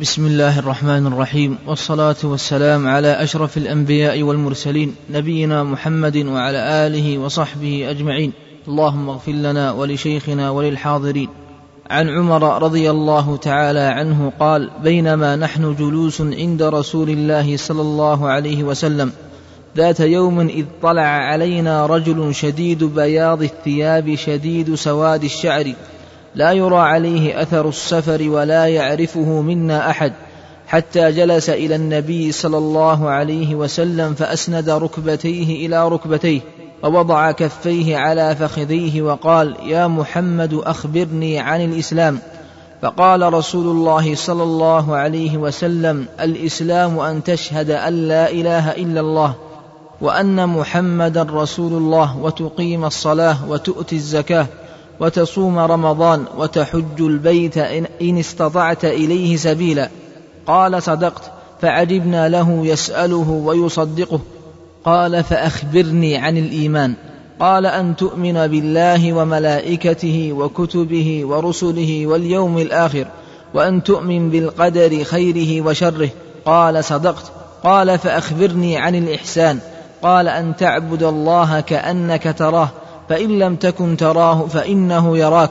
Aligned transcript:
بسم 0.00 0.26
الله 0.26 0.58
الرحمن 0.58 1.06
الرحيم 1.06 1.58
والصلاة 1.66 2.16
والسلام 2.24 2.88
على 2.88 3.22
أشرف 3.22 3.56
الأنبياء 3.56 4.22
والمرسلين 4.22 4.94
نبينا 5.10 5.64
محمد 5.64 6.16
وعلى 6.16 6.86
آله 6.86 7.18
وصحبه 7.18 7.90
أجمعين. 7.90 8.32
اللهم 8.68 9.08
اغفر 9.08 9.32
لنا 9.32 9.72
ولشيخنا 9.72 10.50
وللحاضرين. 10.50 11.28
عن 11.90 12.08
عمر 12.08 12.62
رضي 12.62 12.90
الله 12.90 13.36
تعالى 13.36 13.80
عنه 13.80 14.32
قال 14.40 14.70
بينما 14.82 15.36
نحن 15.36 15.74
جلوس 15.74 16.20
عند 16.20 16.62
رسول 16.62 17.10
الله 17.10 17.56
صلى 17.56 17.80
الله 17.80 18.28
عليه 18.28 18.64
وسلم 18.64 19.12
ذات 19.76 20.00
يوم 20.00 20.40
إذ 20.40 20.64
طلع 20.82 21.06
علينا 21.06 21.86
رجل 21.86 22.34
شديد 22.34 22.84
بياض 22.84 23.42
الثياب 23.42 24.14
شديد 24.14 24.74
سواد 24.74 25.24
الشعر 25.24 25.72
لا 26.34 26.52
يرى 26.52 26.76
عليه 26.76 27.42
أثر 27.42 27.68
السفر 27.68 28.28
ولا 28.28 28.66
يعرفه 28.66 29.40
منا 29.40 29.90
أحد 29.90 30.12
حتى 30.66 31.12
جلس 31.12 31.50
إلى 31.50 31.76
النبي 31.76 32.32
صلى 32.32 32.58
الله 32.58 33.08
عليه 33.10 33.54
وسلم 33.54 34.14
فأسند 34.14 34.70
ركبتيه 34.70 35.66
إلى 35.66 35.88
ركبتيه 35.88 36.40
ووضع 36.82 37.32
كفيه 37.32 37.96
على 37.96 38.36
فخذيه 38.36 39.02
وقال 39.02 39.56
يا 39.66 39.86
محمد 39.86 40.54
أخبرني 40.54 41.38
عن 41.38 41.64
الإسلام. 41.64 42.18
فقال 42.82 43.32
رسول 43.32 43.66
الله 43.66 44.14
صلى 44.14 44.42
الله 44.42 44.96
عليه 44.96 45.36
وسلم 45.36 46.06
الإسلام 46.20 46.98
أن 46.98 47.24
تشهد 47.24 47.70
أن 47.70 48.08
لا 48.08 48.30
إله 48.30 48.70
إلا 48.70 49.00
الله 49.00 49.34
وأن 50.00 50.48
محمدا 50.48 51.22
رسول 51.22 51.72
الله 51.72 52.18
وتقيم 52.18 52.84
الصلاة 52.84 53.36
وتؤتي 53.48 53.96
الزكاة 53.96 54.46
وتصوم 55.00 55.58
رمضان 55.58 56.24
وتحج 56.38 57.00
البيت 57.00 57.58
إن 58.02 58.18
استطعت 58.18 58.84
إليه 58.84 59.36
سبيلا. 59.36 59.88
قال 60.46 60.82
صدقت 60.82 61.30
فعجبنا 61.62 62.28
له 62.28 62.66
يسأله 62.66 63.30
ويصدقه. 63.30 64.20
قال 64.84 65.24
فأخبرني 65.24 66.16
عن 66.16 66.38
الإيمان. 66.38 66.94
قال 67.40 67.66
أن 67.66 67.96
تؤمن 67.96 68.46
بالله 68.46 69.12
وملائكته 69.12 70.32
وكتبه 70.32 71.24
ورسله 71.24 72.06
واليوم 72.06 72.58
الآخر 72.58 73.06
وأن 73.54 73.82
تؤمن 73.82 74.30
بالقدر 74.30 75.04
خيره 75.04 75.66
وشره. 75.66 76.08
قال 76.44 76.84
صدقت. 76.84 77.32
قال 77.64 77.98
فأخبرني 77.98 78.76
عن 78.76 78.94
الإحسان. 78.94 79.58
قال 80.02 80.28
أن 80.28 80.56
تعبد 80.56 81.02
الله 81.02 81.60
كأنك 81.60 82.34
تراه. 82.38 82.68
فإن 83.08 83.38
لم 83.38 83.56
تكن 83.56 83.96
تراه 83.96 84.46
فإنه 84.46 85.18
يراك. 85.18 85.50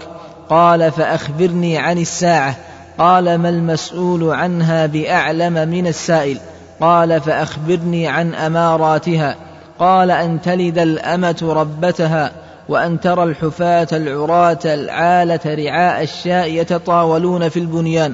قال 0.50 0.92
فأخبرني 0.92 1.78
عن 1.78 1.98
الساعة. 1.98 2.56
قال 2.98 3.38
ما 3.38 3.50
المسؤول 3.50 4.24
عنها 4.24 4.86
بأعلم 4.86 5.70
من 5.70 5.88
السائل. 5.88 6.38
قال 6.82 7.22
فأخبرني 7.22 8.08
عن 8.08 8.36
أماراتها. 8.36 9.36
قال 9.80 10.12
أن 10.12 10.42
تلد 10.42 10.78
الأمة 10.78 11.54
ربتها 11.56 12.32
وأن 12.70 13.00
ترى 13.00 13.24
الحفاة 13.24 13.88
العراة 13.92 14.60
العالة 14.66 15.40
رعاء 15.46 16.04
الشاء 16.04 16.48
يتطاولون 16.48 17.50
في 17.50 17.60
البنيان. 17.60 18.14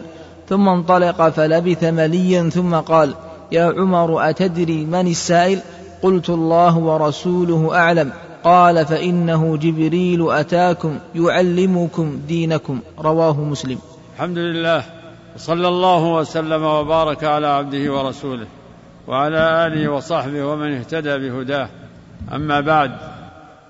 ثم 0.50 0.70
انطلق 0.70 1.30
فلبث 1.30 1.84
مليا 1.84 2.50
ثم 2.50 2.76
قال 2.76 3.14
يا 3.52 3.74
عمر 3.78 4.30
أتدري 4.30 4.86
من 4.86 5.08
السائل؟ 5.08 5.60
قلت 6.02 6.30
الله 6.30 6.78
ورسوله 6.78 7.76
أعلم. 7.76 8.12
قال 8.44 8.86
فإنه 8.86 9.58
جبريل 9.58 10.32
أتاكم 10.32 11.00
يعلمكم 11.16 12.20
دينكم 12.28 12.80
رواه 13.00 13.42
مسلم. 13.44 13.80
الحمد 14.16 14.38
لله 14.38 14.84
وصلى 15.36 15.68
الله 15.68 16.14
وسلم 16.14 16.64
وبارك 16.64 17.24
على 17.24 17.48
عبده 17.48 17.94
ورسوله 17.94 18.48
وعلى 19.08 19.66
آله 19.66 19.92
وصحبه 19.92 20.44
ومن 20.44 20.78
اهتدى 20.78 21.18
بهداه. 21.18 21.70
أما 22.34 22.60
بعد 22.60 22.92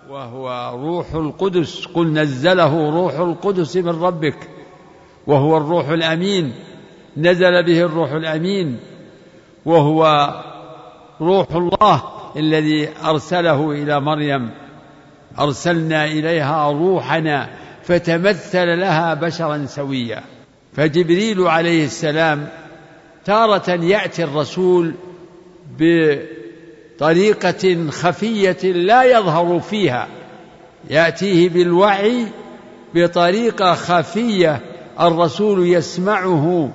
وهو 0.09 0.76
روح 0.76 1.14
القدس 1.14 1.86
قل 1.86 2.08
نزله 2.14 2.89
روح 2.89 3.14
القدس 3.14 3.77
من 3.77 4.02
ربك 4.02 4.49
وهو 5.27 5.58
الروح 5.58 5.89
الأمين 5.89 6.54
نزل 7.17 7.64
به 7.64 7.82
الروح 7.82 8.11
الأمين 8.11 8.80
وهو 9.65 10.30
روح 11.21 11.48
الله. 11.52 12.19
الذي 12.38 12.90
أرسله 13.06 13.72
إلى 13.72 14.00
مريم. 14.02 14.50
أرسلنا 15.40 16.06
إليها 16.06 16.72
روحنا 16.72 17.50
فتمثل 17.84 18.80
لها 18.80 19.14
بشرا 19.14 19.66
سويا. 19.66 20.23
فجبريل 20.73 21.42
عليه 21.42 21.86
السلام 21.86 22.48
تارة 23.26 23.70
يأتي 23.70 24.23
الرسول 24.23 24.94
بطريقة 27.00 27.89
خفية 27.89 28.72
لا 28.72 29.04
يظهر 29.04 29.60
فيها. 29.60 30.08
يأتيه 30.89 31.50
بالوعي 31.50 32.28
بطريقة 32.95 33.73
خفية 33.73 34.60
الرسول 35.00 35.68
يسمعه 35.68 36.72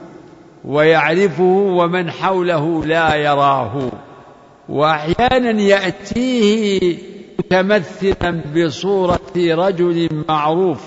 ويعرفه 0.65 1.43
ومن 1.77 2.11
حوله 2.11 2.85
لا 2.85 3.15
يراه. 3.15 3.91
وأحيانا 4.69 5.61
يأتيه 5.61 6.99
متمثلا 7.39 8.43
بصورة 8.57 9.21
رجل 9.37 10.25
معروف 10.29 10.81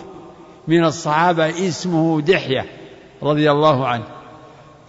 من 0.68 0.84
الصحابة 0.86 1.50
اسمه 1.50 2.22
دحية 2.22 2.66
رضي 3.24 3.52
الله 3.52 3.88
عنه 3.88 4.04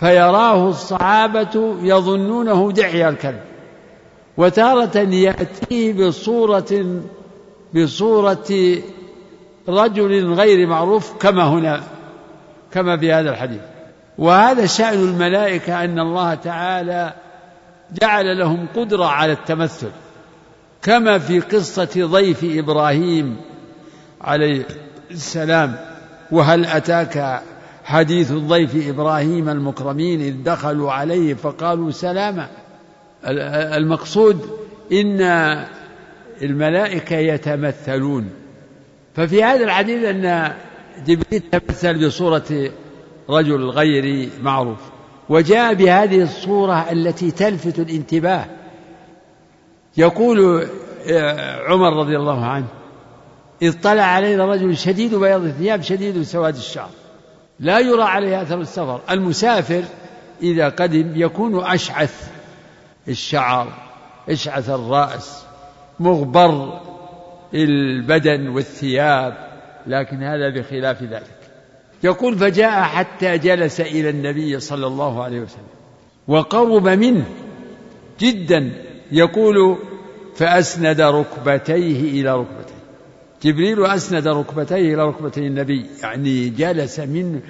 فيراه 0.01 0.69
الصحابة 0.69 1.77
يظنونه 1.83 2.73
دحية 2.73 3.09
الكلب 3.09 3.41
وتارة 4.37 4.99
يأتيه 4.99 5.93
بصورة 5.93 7.03
بصورة 7.75 8.79
رجل 9.69 10.33
غير 10.33 10.67
معروف 10.67 11.13
كما 11.21 11.49
هنا 11.49 11.83
كما 12.73 12.97
في 12.97 13.13
هذا 13.13 13.31
الحديث. 13.31 13.61
وهذا 14.19 14.67
شأن 14.67 14.99
الملائكة 14.99 15.85
أن 15.85 15.99
الله 15.99 16.35
تعالى 16.35 17.15
جعل 17.93 18.39
لهم 18.39 18.67
قدرة 18.77 19.05
على 19.05 19.33
التمثل 19.33 19.91
كما 20.83 21.19
في 21.19 21.41
قصة 21.41 22.07
ضيف 22.07 22.45
إبراهيم 22.45 23.37
عليه 24.21 24.67
السلام 25.11 25.77
وهل 26.31 26.65
أتاك 26.65 27.43
حديث 27.85 28.33
ضيف 28.33 28.89
إبراهيم 28.89 29.49
المكرمين 29.49 30.21
إذ 30.21 30.43
دخلوا 30.43 30.93
عليه 30.93 31.35
فقالوا 31.35 31.91
سلاما 31.91 32.49
المقصود 33.77 34.51
إن 34.93 35.21
الملائكة 36.43 37.17
يتمثلون. 37.17 38.31
ففي 39.15 39.45
هذا 39.45 39.65
الحديث 39.65 40.05
أن 40.05 40.53
جبريل 41.07 41.41
تمثل 41.41 42.07
بصورة 42.07 42.71
رجل 43.31 43.65
غير 43.65 44.29
معروف. 44.43 44.79
وجاء 45.29 45.75
بهذه 45.75 46.23
الصورة 46.23 46.93
التي 46.93 47.31
تلفت 47.31 47.79
الانتباه. 47.79 48.45
يقول 49.97 50.69
آه، 51.11 51.63
عمر 51.69 51.93
رضي 51.93 52.17
الله 52.17 52.45
عنه 52.45 52.67
إذ 53.63 53.81
طلع 53.81 54.03
علينا 54.03 54.45
رجل 54.47 54.77
شديد 54.77 55.15
بياض 55.15 55.45
الثياب 55.45 55.83
شديد 55.83 56.23
سواد 56.23 56.57
الشعر. 56.57 56.91
لا 57.61 57.79
يرى 57.79 58.03
عليه 58.03 58.43
أثر 58.43 58.61
السفر. 58.61 59.01
المسافر 59.11 59.83
إذا 60.43 60.69
قدم 60.69 61.13
يكون 61.17 61.65
أشعث 61.65 62.31
الشعر 63.09 63.73
أشعث 64.29 64.71
الرأس 64.71 65.45
مغبر 66.01 66.81
البدن 67.55 68.49
والثياب 68.49 69.49
لكن 69.87 70.23
هذا 70.23 70.49
بخلاف 70.51 71.03
ذلك. 71.03 71.38
يقول 72.03 72.39
فجاء 72.39 72.83
حتى 72.83 73.39
جلس 73.39 73.81
إلى 73.81 74.11
النبي 74.11 74.61
صلى 74.61 74.87
الله 74.87 75.23
عليه 75.23 75.41
وسلم 75.41 75.63
وقرب 76.29 76.89
منه 76.89 77.25
جدا 78.21 78.73
يقول 79.13 79.79
فأسند 80.37 81.01
ركبتيه 81.01 82.21
إلى 82.21 82.35
ركبتيه. 82.37 82.79
جبريل 83.43 83.87
أسند 83.87 84.29
ركبتيه 84.29 84.95
إلى 84.95 85.05
ركبتي 85.05 85.41
النبي 85.41 85.87
يعني 86.03 86.49
جلس 86.49 87.01
منه 87.01 87.41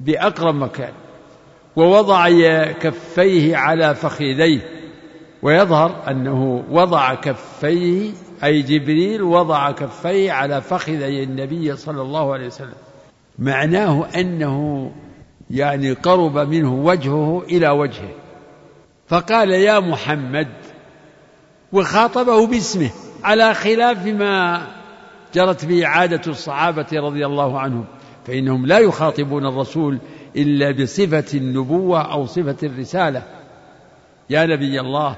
بأقرب 0.00 0.54
مكان 0.54 0.92
ووضع 1.76 2.28
كفيه 2.72 3.56
على 3.56 3.94
فخذيه 3.94 4.60
ويظهر 5.42 6.10
أنه 6.10 6.64
وضع 6.70 7.14
كفيه 7.14 8.10
أي 8.44 8.62
جبريل 8.62 9.22
وضع 9.22 9.70
كفيه 9.70 10.32
على 10.32 10.60
فخذي 10.60 11.22
النبي 11.22 11.76
صلى 11.76 12.02
الله 12.02 12.32
عليه 12.32 12.46
وسلم. 12.46 12.83
معناه 13.38 14.06
أنه 14.16 14.90
يعني 15.50 15.92
قرب 15.92 16.38
منه 16.38 16.74
وجهه 16.74 17.42
إلى 17.50 17.68
وجهه. 17.68 18.14
فقال 19.08 19.50
يا 19.50 19.80
محمد 19.80 20.48
وخاطبه 21.72 22.46
باسمه 22.46 22.90
على 23.24 23.54
خلاف 23.54 24.06
ما 24.06 24.66
جرت 25.34 25.64
به 25.64 25.86
عادة 25.86 26.20
الصحابة 26.26 26.86
رضي 26.92 27.26
الله 27.26 27.58
عنهم 27.60 27.84
فإنهم 28.26 28.66
لا 28.66 28.78
يخاطبون 28.78 29.46
الرسول 29.46 29.98
إلا 30.36 30.82
بصفة 30.82 31.38
النبوة 31.38 32.12
أو 32.12 32.26
صفة 32.26 32.56
الرسالة. 32.62 33.22
يا 34.30 34.46
نبي 34.46 34.80
الله 34.80 35.16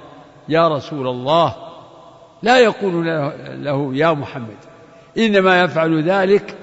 يا 0.48 0.68
رسول 0.68 1.08
الله 1.08 1.54
لا 2.42 2.58
يقول 2.58 3.06
له 3.64 3.94
يا 3.94 4.12
محمد 4.12 4.56
إنما 5.18 5.62
يفعل 5.62 6.02
ذلك 6.02 6.56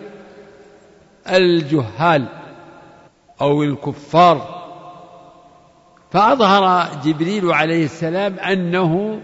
الجهال 1.29 2.25
أو 3.41 3.63
الكفار 3.63 4.63
فأظهر 6.11 6.87
جبريل 7.05 7.51
عليه 7.51 7.85
السلام 7.85 8.39
أنه 8.39 9.19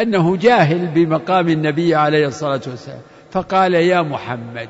أنه 0.00 0.36
جاهل 0.36 0.86
بمقام 0.86 1.48
النبي 1.48 1.94
عليه 1.94 2.26
الصلاة 2.26 2.60
والسلام 2.66 3.00
فقال 3.30 3.74
يا 3.74 4.02
محمد 4.02 4.68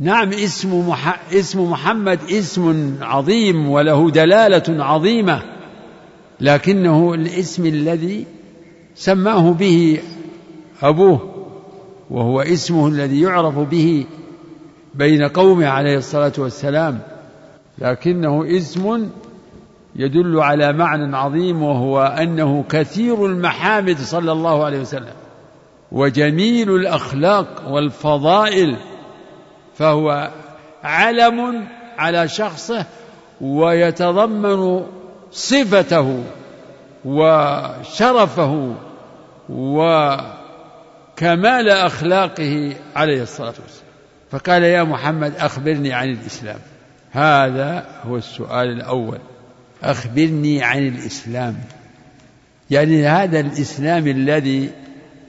نعم 0.00 0.32
اسم. 0.32 0.94
اسم 1.32 1.70
محمد 1.70 2.18
اسم 2.30 2.96
عظيم 3.02 3.70
وله 3.70 4.10
دلالة 4.10 4.84
عظيمة 4.84 5.42
لكنه 6.40 7.14
الاسم 7.14 7.66
الذي 7.66 8.26
سماه 8.94 9.52
به 9.52 10.00
أبوه 10.82 11.46
وهو 12.10 12.40
اسمه 12.40 12.88
الذي 12.88 13.20
يعرف 13.20 13.58
به 13.58 14.06
بين 14.96 15.28
قومه 15.28 15.68
عليه 15.68 15.96
الصلاة 15.96 16.32
والسلام 16.38 16.98
لكنه 17.78 18.56
اسم 18.56 19.10
يدل 19.96 20.40
على 20.40 20.72
معنى 20.72 21.16
عظيم 21.16 21.62
وهو 21.62 22.02
أنه 22.02 22.64
كثير 22.68 23.26
المحامد 23.26 23.98
صلى 23.98 24.32
الله 24.32 24.64
عليه 24.64 24.80
وسلم 24.80 25.14
وجميل 25.92 26.70
الأخلاق 26.70 27.46
والفضائل 27.68 28.76
فهو 29.74 30.30
علم 30.84 31.68
على 31.98 32.28
شخصه 32.28 32.86
ويتضمن 33.40 34.86
صفته 35.30 36.24
وشرفه 37.04 38.74
وكمال 39.48 40.38
أخلاقه 41.68 42.76
عليه 42.96 43.22
الصلاة 43.22 43.54
والسلام. 43.62 43.85
فقال 44.30 44.62
يا 44.62 44.82
محمد 44.82 45.36
أخبرني 45.36 45.92
عن 45.92 46.08
الإسلام. 46.08 46.58
هذا 47.12 47.86
هو 48.06 48.16
السؤال 48.16 48.68
الأول. 48.68 49.18
أخبرني 49.82 50.62
عن 50.62 50.88
الإسلام. 50.88 51.56
يعني 52.70 53.06
هذا 53.06 53.40
الإسلام 53.40 54.06
الذي 54.06 54.70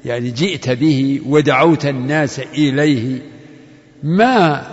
يعني 0.05 0.31
جئت 0.31 0.69
به 0.69 1.21
ودعوت 1.25 1.85
الناس 1.85 2.39
إليه 2.39 3.21
ما 4.03 4.67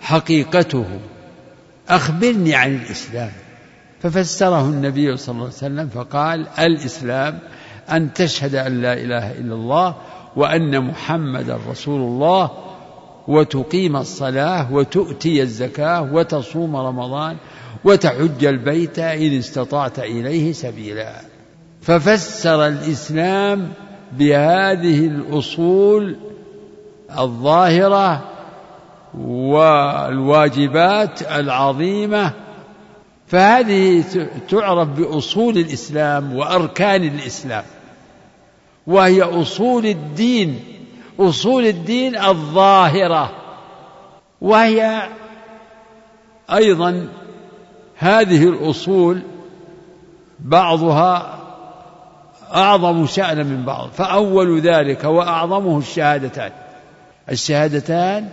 حقيقته؟ 0.00 0.86
أخبرني 1.88 2.54
عن 2.54 2.74
الإسلام. 2.74 3.32
ففسره 4.02 4.64
النبي 4.64 5.16
صلى 5.16 5.32
الله 5.32 5.44
عليه 5.44 5.54
وسلم 5.54 5.88
فقال 5.88 6.46
الإسلام 6.58 7.38
أن 7.90 8.12
تشهد 8.12 8.54
أن 8.54 8.82
لا 8.82 8.92
إله 8.92 9.30
إلا 9.30 9.54
الله 9.54 9.96
وأن 10.36 10.84
محمدا 10.84 11.58
رسول 11.70 12.00
الله 12.00 12.50
وتقيم 13.28 13.96
الصلاة 13.96 14.72
وتؤتي 14.72 15.42
الزكاة 15.42 16.12
وتصوم 16.12 16.76
رمضان 16.76 17.36
وتحج 17.84 18.44
البيت 18.44 18.98
إن 18.98 19.38
استطعت 19.38 19.98
إليه 19.98 20.52
سبيلا. 20.52 21.20
ففسر 21.82 22.66
الإسلام 22.66 23.68
بهذه 24.18 25.06
الأصول 25.06 26.16
الظاهرة 27.18 28.24
والواجبات 29.18 31.22
العظيمة. 31.22 32.32
فهذه 33.26 34.04
تعرف 34.48 34.88
بأصول 34.88 35.58
الإسلام 35.58 36.36
وأركان 36.36 37.04
الإسلام 37.04 37.64
وهي 38.86 39.22
أصول 39.22 39.86
الدين. 39.86 40.77
أصول 41.20 41.66
الدين 41.66 42.16
الظاهرة 42.16 43.30
وهي 44.40 45.08
أيضا 46.50 47.08
هذه 47.96 48.48
الأصول 48.48 49.22
بعضها 50.40 51.38
أعظم 52.54 53.06
شانا 53.06 53.42
من 53.42 53.64
بعض 53.64 53.88
فأول 53.88 54.60
ذلك 54.60 55.04
وأعظمه 55.04 55.78
الشهادتان. 55.78 56.52
الشهادتان 57.30 58.28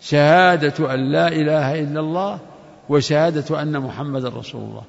شهادة 0.00 0.94
أن 0.94 1.12
لا 1.12 1.28
إله 1.28 1.80
إلا 1.80 2.00
الله 2.00 2.38
وشهادة 2.88 3.62
أن 3.62 3.80
محمد 3.80 4.24
رسول 4.24 4.60
الله. 4.60 4.82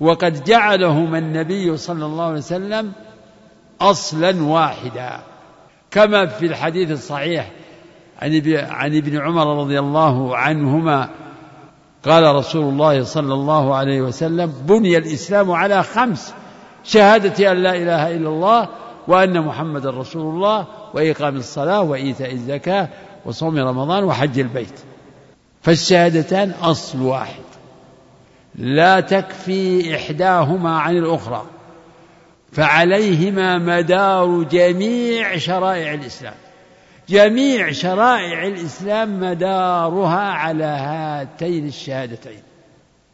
وقد 0.00 0.44
جعلهما 0.44 1.18
النبي 1.18 1.76
صلى 1.76 2.06
الله 2.06 2.24
عليه 2.24 2.38
وسلم 2.38 2.92
أصلا 3.80 4.42
واحدا. 4.42 5.20
كما 5.90 6.26
في 6.26 6.46
الحديث 6.46 6.90
الصحيح 6.90 7.50
عن 8.20 8.96
ابن 8.96 9.18
عمر 9.18 9.60
رضي 9.60 9.78
الله 9.78 10.36
عنهما 10.36 11.08
قال 12.04 12.34
رسول 12.34 12.64
الله 12.64 13.04
صلى 13.04 13.34
الله 13.34 13.74
عليه 13.74 14.00
وسلم 14.00 14.52
بني 14.68 14.96
الإسلام 14.96 15.50
على 15.50 15.82
خمس 15.82 16.34
شهادة 16.84 17.52
أن 17.52 17.56
لا 17.56 17.76
إله 17.76 18.16
إلا 18.16 18.28
الله 18.28 18.68
وأن 19.08 19.40
محمد 19.40 19.86
رسول 19.86 20.34
الله 20.34 20.66
وإقام 20.94 21.36
الصلاة 21.36 21.82
وإيتاء 21.82 22.32
الزكاة 22.32 22.88
وصوم 23.24 23.58
رمضان 23.58 24.04
وحج 24.04 24.38
البيت. 24.38 24.80
فالشهادتان 25.62 26.50
أصل 26.62 27.02
واحد. 27.02 27.42
لا 28.54 29.00
تكفي 29.00 29.96
إحداهما 29.96 30.78
عن 30.78 30.96
الأخرى. 30.96 31.42
فعليهما 32.52 33.58
مدار 33.58 34.42
جميع 34.42 35.38
شرائع 35.38 35.94
الإسلام. 35.94 36.34
جميع 37.08 37.72
شرائع 37.72 38.46
الإسلام 38.46 39.20
مدارها 39.20 40.32
على 40.32 40.64
هاتين 40.64 41.66
الشهادتين. 41.68 42.42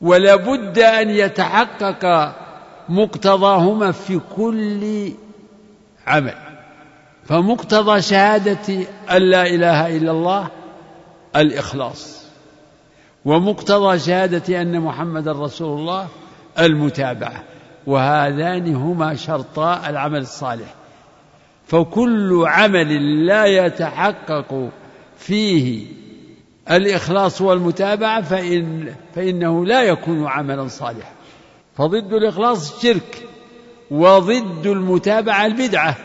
ولا 0.01 0.37
بد 0.37 0.79
أن 0.79 1.11
يتحقق 1.11 2.35
مقتضاهما 2.89 3.93
في 3.93 4.21
كل 4.37 5.13
عمل. 6.07 6.35
فمقتضى 7.25 8.03
شهادة 8.03 8.87
أن 9.11 9.23
لا 9.23 9.47
إله 9.47 9.97
إلا 9.97 10.11
الله 10.11 10.49
الإخلاص. 11.37 12.27
ومقتضى 13.25 13.99
شهادة 13.99 14.63
أن 14.63 14.81
محمد 14.81 15.29
رسول 15.29 15.79
الله 15.81 16.09
المتابعة. 16.59 17.43
وهذان 17.87 18.75
هما 18.75 19.15
شرطا 19.15 19.91
العمل 19.91 20.19
الصالح. 20.19 20.75
فكل 21.67 22.45
عمل 22.47 23.27
لا 23.27 23.45
يتحقق 23.45 24.71
فيه 25.19 25.87
الإخلاص 26.71 27.41
والمتابعة 27.41 28.23
فإن 28.23 28.95
فإنه 29.15 29.67
لا 29.67 29.83
يكون 29.83 30.27
عملا 30.27 30.69
صالحا. 30.69 31.13
فضد 31.77 32.13
الإخلاص 32.13 32.75
الشرك 32.75 33.29
وضد 33.91 34.67
المتابعة 34.67 35.47
البدعة. 35.47 35.97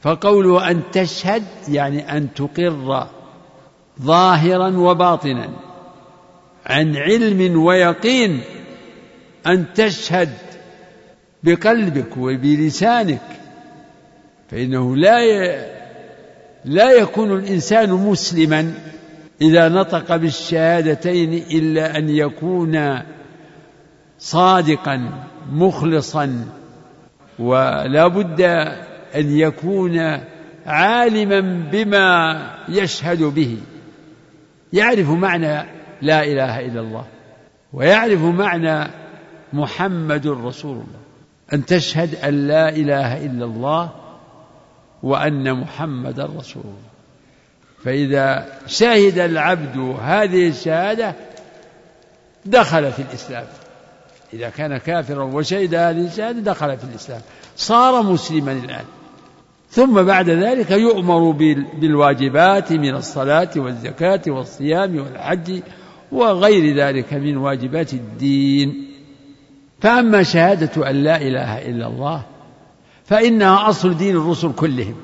فقوله 0.00 0.70
أن 0.70 0.82
تشهد 0.92 1.44
يعني 1.68 2.16
أن 2.16 2.34
تقر 2.34 3.06
ظاهرا 4.02 4.76
وباطنا 4.76 5.48
عن 6.66 6.96
علم 6.96 7.62
ويقين 7.62 8.40
أن 9.46 9.64
تشهد 9.74 10.28
بقلبك 11.42 12.16
وبلسانك 12.16 13.20
فإنه 14.50 14.96
لا 14.96 15.18
لا 16.64 16.90
يكون 16.92 17.32
الإنسان 17.32 17.90
مسلما 17.90 18.72
إذا 19.40 19.68
نطق 19.68 20.16
بالشهادتين 20.16 21.32
إلا 21.34 21.98
أن 21.98 22.08
يكون 22.08 23.02
صادقا 24.18 25.26
مخلصا 25.52 26.44
ولا 27.38 28.06
بد 28.06 28.40
أن 29.16 29.36
يكون 29.36 30.20
عالما 30.66 31.40
بما 31.72 32.40
يشهد 32.68 33.22
به. 33.22 33.56
يعرف 34.72 35.10
معنى 35.10 35.66
لا 36.02 36.24
إله 36.24 36.60
إلا 36.60 36.80
الله 36.80 37.04
ويعرف 37.72 38.22
معنى 38.22 38.90
محمد 39.56 40.26
رسول 40.26 40.72
الله. 40.72 41.00
أن 41.52 41.66
تشهد 41.66 42.14
أن 42.14 42.46
لا 42.46 42.68
إله 42.68 43.26
إلا 43.26 43.44
الله 43.44 43.90
وأن 45.02 45.60
محمدا 45.60 46.24
رسول 46.24 46.62
الله. 46.64 46.90
فإذا 47.84 48.46
شهد 48.66 49.18
العبد 49.18 49.96
هذه 50.02 50.48
الشهادة 50.48 51.14
دخل 52.44 52.92
في 52.92 53.02
الإسلام. 53.02 53.46
إذا 54.32 54.48
كان 54.48 54.76
كافرا 54.76 55.24
وشهد 55.24 55.74
هذه 55.74 56.06
الشهادة 56.06 56.40
دخل 56.40 56.76
في 56.76 56.84
الإسلام. 56.84 57.20
صار 57.56 58.02
مسلما 58.02 58.52
الآن. 58.52 58.84
ثم 59.70 60.02
بعد 60.02 60.30
ذلك 60.30 60.70
يؤمر 60.70 61.30
بالواجبات 61.80 62.72
من 62.72 62.94
الصلاة 62.94 63.50
والزكاة 63.56 64.22
والصيام 64.26 64.96
والحج 64.96 65.60
وغير 66.12 66.76
ذلك 66.76 67.14
من 67.14 67.36
واجبات 67.36 67.92
الدين. 67.92 68.95
فأما 69.80 70.22
شهادة 70.22 70.90
أن 70.90 70.96
لا 70.96 71.16
إله 71.16 71.68
إلا 71.68 71.86
الله 71.86 72.22
فإنها 73.04 73.68
أصل 73.68 73.96
دين 73.96 74.16
الرسل 74.16 74.52
كلهم 74.52 74.94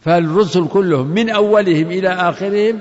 فالرسل 0.00 0.68
كلهم 0.68 1.06
من 1.06 1.30
أولهم 1.30 1.86
إلى 1.86 2.08
آخرهم 2.08 2.80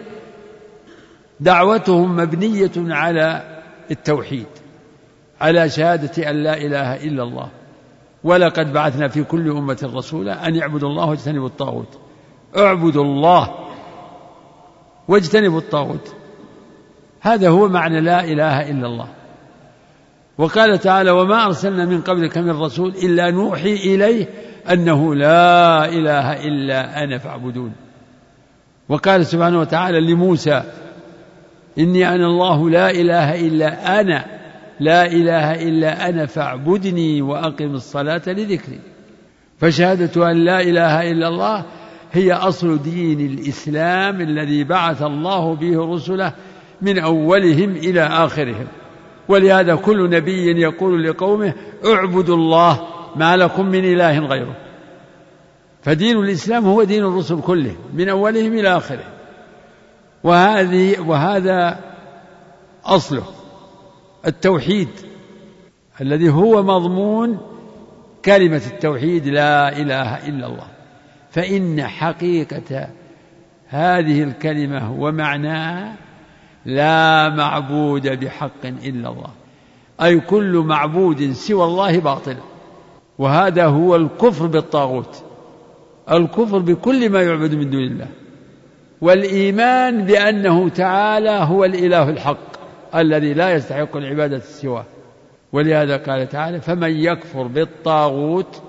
دعوتهم 1.40 2.16
مبنية 2.16 2.72
على 2.78 3.58
التوحيد 3.92 4.46
على 5.42 5.70
شهادة 5.70 6.30
أن 6.30 6.44
لا 6.44 6.58
إله 6.58 6.96
إلا 6.96 7.24
الله. 7.24 7.50
ولقد 8.24 8.74
بعثنا 8.74 9.08
في 9.08 9.24
كل 9.24 9.50
أمة 9.52 9.92
رسولا 9.96 10.48
أن 10.48 10.56
يعبدوا 10.56 10.90
الله 10.90 11.06
واجتنبوا 11.10 11.48
الطاغوت. 11.48 12.00
اعبدوا 12.58 13.04
الله 13.04 13.56
واجتنبوا 15.08 15.60
الطاغوت. 15.60 16.16
هذا 17.22 17.50
هو 17.50 17.68
معنى 17.68 18.02
لا 18.02 18.24
إله 18.24 18.70
إلا 18.70 18.88
الله. 18.88 19.08
وقال 20.38 20.80
تعالى 20.80 21.12
وما 21.12 21.46
أرسلنا 21.46 21.86
من 21.86 22.02
قبلك 22.02 22.38
من 22.38 22.50
رسول 22.50 22.90
إلا 22.90 23.32
نوحي 23.32 23.74
إليه 23.74 24.30
أنه 24.72 25.16
لا 25.16 25.86
إله 25.86 26.46
إلا 26.46 27.04
أنا 27.04 27.18
فاعبدون. 27.18 27.72
وقال 28.90 29.26
سبحانه 29.26 29.60
وتعالى 29.60 30.00
لموسى 30.00 30.64
إني 31.80 32.10
أنا 32.16 32.26
الله 32.26 32.70
لا 32.70 32.92
إله 32.92 33.48
إلا 33.48 34.00
أنا 34.02 34.26
لا 34.80 35.06
إله 35.06 35.64
إلا 35.64 36.10
أنا 36.10 36.26
فاعبدني 36.26 37.22
وأقم 37.22 37.74
الصلاة 37.74 38.22
لذكري. 38.28 38.80
فشهادة 39.60 40.32
أن 40.32 40.38
لا 40.38 40.62
إله 40.62 41.12
إلا 41.12 41.28
الله 41.28 41.66
هي 42.12 42.34
أصل 42.34 42.82
دين 42.82 43.20
الإسلام 43.20 44.22
الذي 44.22 44.64
بعث 44.64 45.02
الله 45.02 45.56
به 45.56 45.94
رسله 45.94 46.34
من 46.82 47.00
أولهم 47.00 47.76
إلى 47.76 48.02
آخرهم. 48.02 48.68
ولهذا 49.30 49.76
كل 49.76 50.10
نبي 50.10 50.62
يقول 50.62 51.04
لقومه 51.04 51.54
اعبدوا 51.86 52.36
الله 52.36 52.88
ما 53.16 53.38
لكم 53.38 53.66
من 53.66 53.86
إله 53.86 54.20
غيره. 54.20 54.56
فدين 55.82 56.18
الإسلام 56.18 56.66
هو 56.66 56.84
دين 56.84 57.04
الرسل 57.04 57.42
كلهم 57.42 57.78
من 57.94 58.10
أولهم 58.10 58.54
إلى 58.54 58.78
آخرهم 58.78 59.12
وهذه 60.24 61.00
وهذا 61.00 61.80
أصله 62.86 63.24
التوحيد 64.28 64.90
الذي 66.02 66.30
هو 66.30 66.64
مضمون 66.64 67.40
كلمة 68.26 68.62
التوحيد 68.74 69.28
لا 69.28 69.78
إله 69.78 70.28
إلا 70.28 70.48
الله. 70.48 70.68
فإن 71.32 71.84
حقيقة 71.84 72.88
هذه 73.68 74.24
الكلمة 74.24 74.92
ومعناها 74.92 75.96
لا 76.68 77.30
معبود 77.30 78.08
بحق 78.08 78.66
إلا 78.66 79.10
الله. 79.10 79.30
أي 80.02 80.20
كل 80.20 80.58
معبود 80.58 81.32
سوى 81.32 81.64
الله 81.64 82.00
باطل. 82.00 82.36
وهذا 83.18 83.66
هو 83.66 83.96
الكفر 83.96 84.46
بالطاغوت. 84.46 85.24
الكفر 86.12 86.58
بكل 86.58 87.10
ما 87.10 87.22
يعبد 87.22 87.56
من 87.56 87.70
دون 87.70 87.84
الله. 87.84 88.08
والإيمان 89.02 90.06
بأنه 90.06 90.70
تعالى 90.70 91.30
هو 91.30 91.66
الإله 91.66 92.10
الحق 92.10 92.48
الذي 92.96 93.34
لا 93.34 93.54
يستحق 93.54 93.98
العبادة 93.98 94.40
سواه. 94.40 94.86
ولهذا 95.54 95.98
قال 95.98 96.30
تعالى 96.30 96.62
فمن 96.62 96.92
يكفر 96.92 97.48
بالطاغوت 97.48 98.62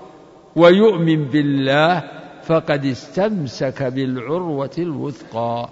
ويؤمن 0.55 1.25
بالله 1.25 2.03
فقد 2.43 2.85
استمسك 2.85 3.83
بالعروة 3.83 4.75
الوثقى. 4.77 5.69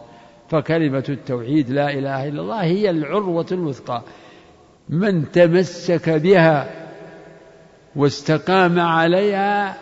فكلمة 0.49 1.03
التوحيد 1.09 1.69
لا 1.69 1.89
إله 1.89 2.27
إلا 2.27 2.41
الله 2.41 2.63
هي 2.63 2.89
العروة 2.89 3.45
الوثقى. 3.51 4.01
من 4.89 5.31
تمسك 5.31 6.09
بها 6.09 6.69
واستقام 7.95 8.79
عليها 8.79 9.77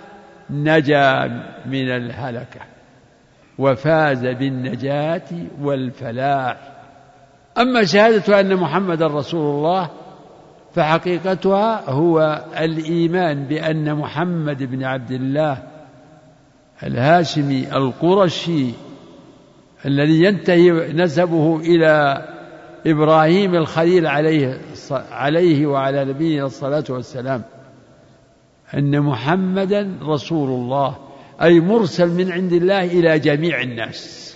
نجا 0.50 1.26
من 1.66 1.90
الهلكة 1.90 2.60
وفاز 3.58 4.26
بالنجاة 4.26 5.30
والفلاح. 5.62 6.58
أما 7.58 7.84
شهادة 7.84 8.40
أن 8.40 8.56
محمد 8.56 9.04
رسول 9.04 9.56
الله 9.56 9.90
فحقيقتها 10.76 11.90
هو 11.90 12.46
الإيمان 12.60 13.44
بأن 13.46 13.96
محمد 13.96 14.64
بن 14.64 14.84
عبد 14.84 15.12
الله 15.12 15.64
الهاشمي 16.84 17.78
القرشي 17.78 18.72
الذي 19.86 20.24
ينتهي 20.24 20.94
نسبه 20.94 21.58
إلى 21.58 22.26
إبراهيم 22.88 23.56
الخليل 23.56 24.08
عليه 24.08 24.62
عليه 24.92 25.68
وعلى 25.68 26.06
نبينا 26.06 26.46
الصلاة 26.46 26.84
والسلام. 26.90 27.44
أن 28.74 29.02
محمدا 29.02 29.98
رسول 30.02 30.50
الله 30.50 30.98
أي 31.42 31.60
مرسل 31.60 32.10
من 32.10 32.32
عند 32.32 32.54
الله 32.54 32.84
إلى 32.84 33.20
جميع 33.20 33.62
الناس. 33.62 34.36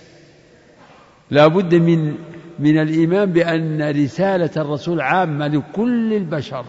لا 1.30 1.46
بد 1.46 1.74
من 1.74 2.14
من 2.58 2.78
الإيمان 2.78 3.32
بأن 3.32 3.90
رسالة 3.90 4.50
الرسول 4.56 5.00
عامة 5.00 5.46
لكل 5.48 6.12
البشر 6.12 6.64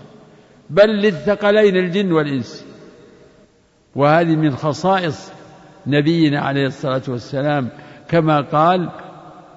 بل 0.69 0.89
للثقلين 0.89 1.77
الجن 1.77 2.11
والإنس. 2.11 2.65
وهذه 3.95 4.35
من 4.35 4.55
خصائص 4.55 5.31
نبينا 5.88 6.39
عليه 6.39 6.65
الصلاة 6.65 7.01
والسلام. 7.07 7.69
كما 8.12 8.41
قال 8.41 8.89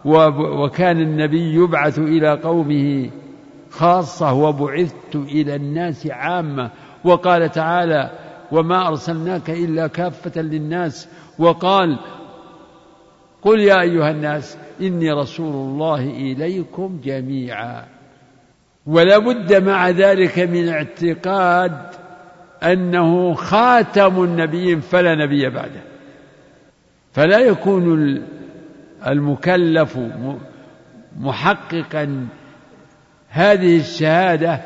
وكان 0.04 1.00
النبي 1.00 1.54
يبعث 1.54 1.99
إلى 1.99 2.30
قومه 2.30 3.11
خاصة 3.70 4.32
وبعثت 4.32 5.14
إلى 5.14 5.54
الناس 5.54 6.06
عامة 6.06 6.70
وقال 7.04 7.50
تعالى 7.50 8.11
وما 8.52 8.88
أرسلناك 8.88 9.50
إلا 9.50 9.87
كافة 9.87 10.42
للناس 10.42 11.08
وقال 11.38 11.99
قل 13.42 13.61
يا 13.61 13.80
أيها 13.80 14.11
الناس 14.11 14.58
إني 14.80 15.12
رسول 15.12 15.54
الله 15.54 16.00
إليكم 16.04 17.00
جميعا 17.04 17.84
ولا 18.87 19.18
بد 19.18 19.62
مع 19.62 19.90
ذلك 19.90 20.38
من 20.38 20.68
اعتقاد 20.68 21.78
أنه 22.62 23.34
خاتم 23.34 24.25
النبيين 24.25 24.80
فلا 24.80 25.14
نبي 25.14 25.50
بعده. 25.50 25.82
فلا 27.12 27.38
يكون 27.38 28.23
المكلف 29.06 29.99
محققا 31.20 32.26
هذه 33.28 33.76
الشهادة 33.76 34.61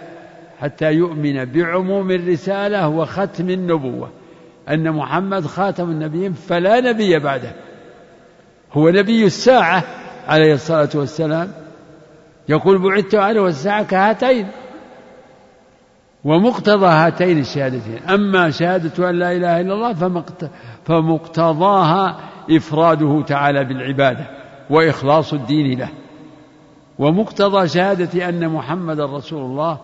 حتى 0.61 0.93
يؤمن 0.93 1.45
بعموم 1.45 2.11
الرسالة 2.11 2.89
وختم 2.89 3.51
النبوة. 3.51 4.11
أن 4.69 4.93
محمد 4.93 5.47
خاتم 5.47 5.91
النبيين 5.91 6.33
فلا 6.33 6.81
نبي 6.81 7.19
بعده. 7.19 7.53
هو 8.73 8.89
نبي 8.89 9.25
الساعة 9.25 9.85
عليه 10.29 10.55
الصلاة 10.55 10.89
والسلام. 10.95 11.53
يقول 12.49 12.79
بعثت 12.79 13.15
أنا 13.15 13.41
والساعة 13.41 13.83
كهاتين 13.83 14.49
ومقتضى 16.25 16.87
هاتين 16.87 17.39
الشهادتين. 17.39 17.99
أما 18.09 18.51
شهادة 18.51 19.11
أن 19.11 19.15
لا 19.15 19.33
إله 19.33 19.61
إلا 19.61 19.75
الله 19.75 19.93
فمقتضاها 20.85 22.19
إفراده 22.51 23.23
تعالى 23.23 23.65
بالعبادة 23.65 24.27
وإخلاص 24.71 25.33
الدين 25.33 25.79
له. 25.79 25.91
ومقتضى 26.99 27.69
شهادة 27.69 28.29
أن 28.29 28.49
محمدا 28.49 29.07
رسول 29.07 29.43
الله 29.43 29.81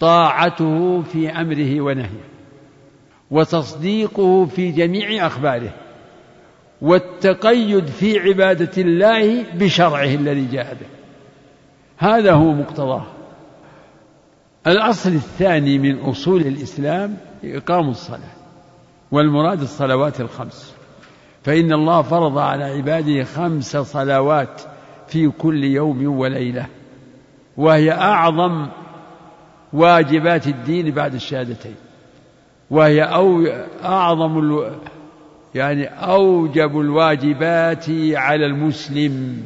طاعته 0.00 1.02
في 1.02 1.30
أمره 1.30 1.80
ونهيه 1.80 2.30
وتصديقه 3.30 4.44
في 4.44 4.72
جميع 4.72 5.26
أخباره 5.26 5.72
والتقيد 6.82 7.86
في 7.86 8.18
عبادة 8.18 8.82
الله 8.82 9.44
بشرعه 9.54 10.14
الذي 10.14 10.46
جاء 10.46 10.74
به. 10.74 10.86
هذا 11.98 12.32
هو 12.32 12.52
مقتضاه. 12.52 13.06
الأصل 14.66 15.10
الثاني 15.10 15.78
من 15.78 15.98
أصول 15.98 16.40
الإسلام 16.40 17.16
إقام 17.44 17.88
الصلاة 17.88 18.30
والمراد 19.12 19.60
الصلوات 19.60 20.20
الخمس. 20.20 20.79
فإن 21.42 21.72
الله 21.72 22.02
فرض 22.02 22.38
على 22.38 22.64
عباده 22.64 23.24
خمس 23.24 23.76
صلوات 23.76 24.62
في 25.08 25.28
كل 25.28 25.64
يوم 25.64 26.18
وليلة 26.18 26.66
وهي 27.56 27.92
أعظم 27.92 28.68
واجبات 29.72 30.46
الدين 30.46 30.90
بعد 30.90 31.14
الشهادتين 31.14 31.74
وهي 32.70 33.02
أو 33.02 33.46
أعظم 33.84 34.38
ألو 34.38 34.70
يعني 35.54 35.84
أوجب 35.86 36.80
الواجبات 36.80 37.84
على 38.14 38.46
المسلم. 38.46 39.42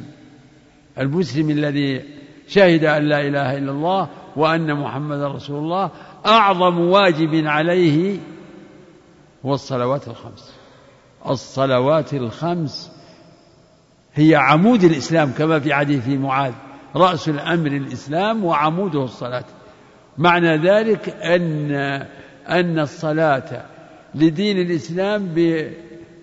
المسلم 0.98 1.50
الذي 1.50 2.02
شهد 2.48 2.84
أن 2.84 3.02
لا 3.02 3.20
إله 3.20 3.58
إلا 3.58 3.70
الله 3.70 4.08
وأن 4.36 4.74
محمدا 4.74 5.28
رسول 5.28 5.58
الله 5.58 5.90
أعظم 6.26 6.80
واجب 6.80 7.46
عليه 7.46 8.18
هو 9.46 9.54
الصلوات 9.54 10.08
الخمس. 10.08 10.63
الصلوات 11.30 12.14
الخمس 12.14 12.92
هي 14.14 14.34
عمود 14.34 14.84
الإسلام 14.84 15.32
كما 15.38 15.60
في 15.60 15.74
حديث 15.74 16.08
معاذ 16.08 16.52
رأس 16.96 17.28
الأمر 17.28 17.66
الإسلام 17.66 18.44
وعموده 18.44 19.04
الصلاة. 19.04 19.44
معنى 20.18 20.56
ذلك 20.56 21.08
أن 21.08 21.72
أن 22.48 22.78
الصلاة 22.78 23.64
لدين 24.14 24.58
الإسلام 24.58 25.34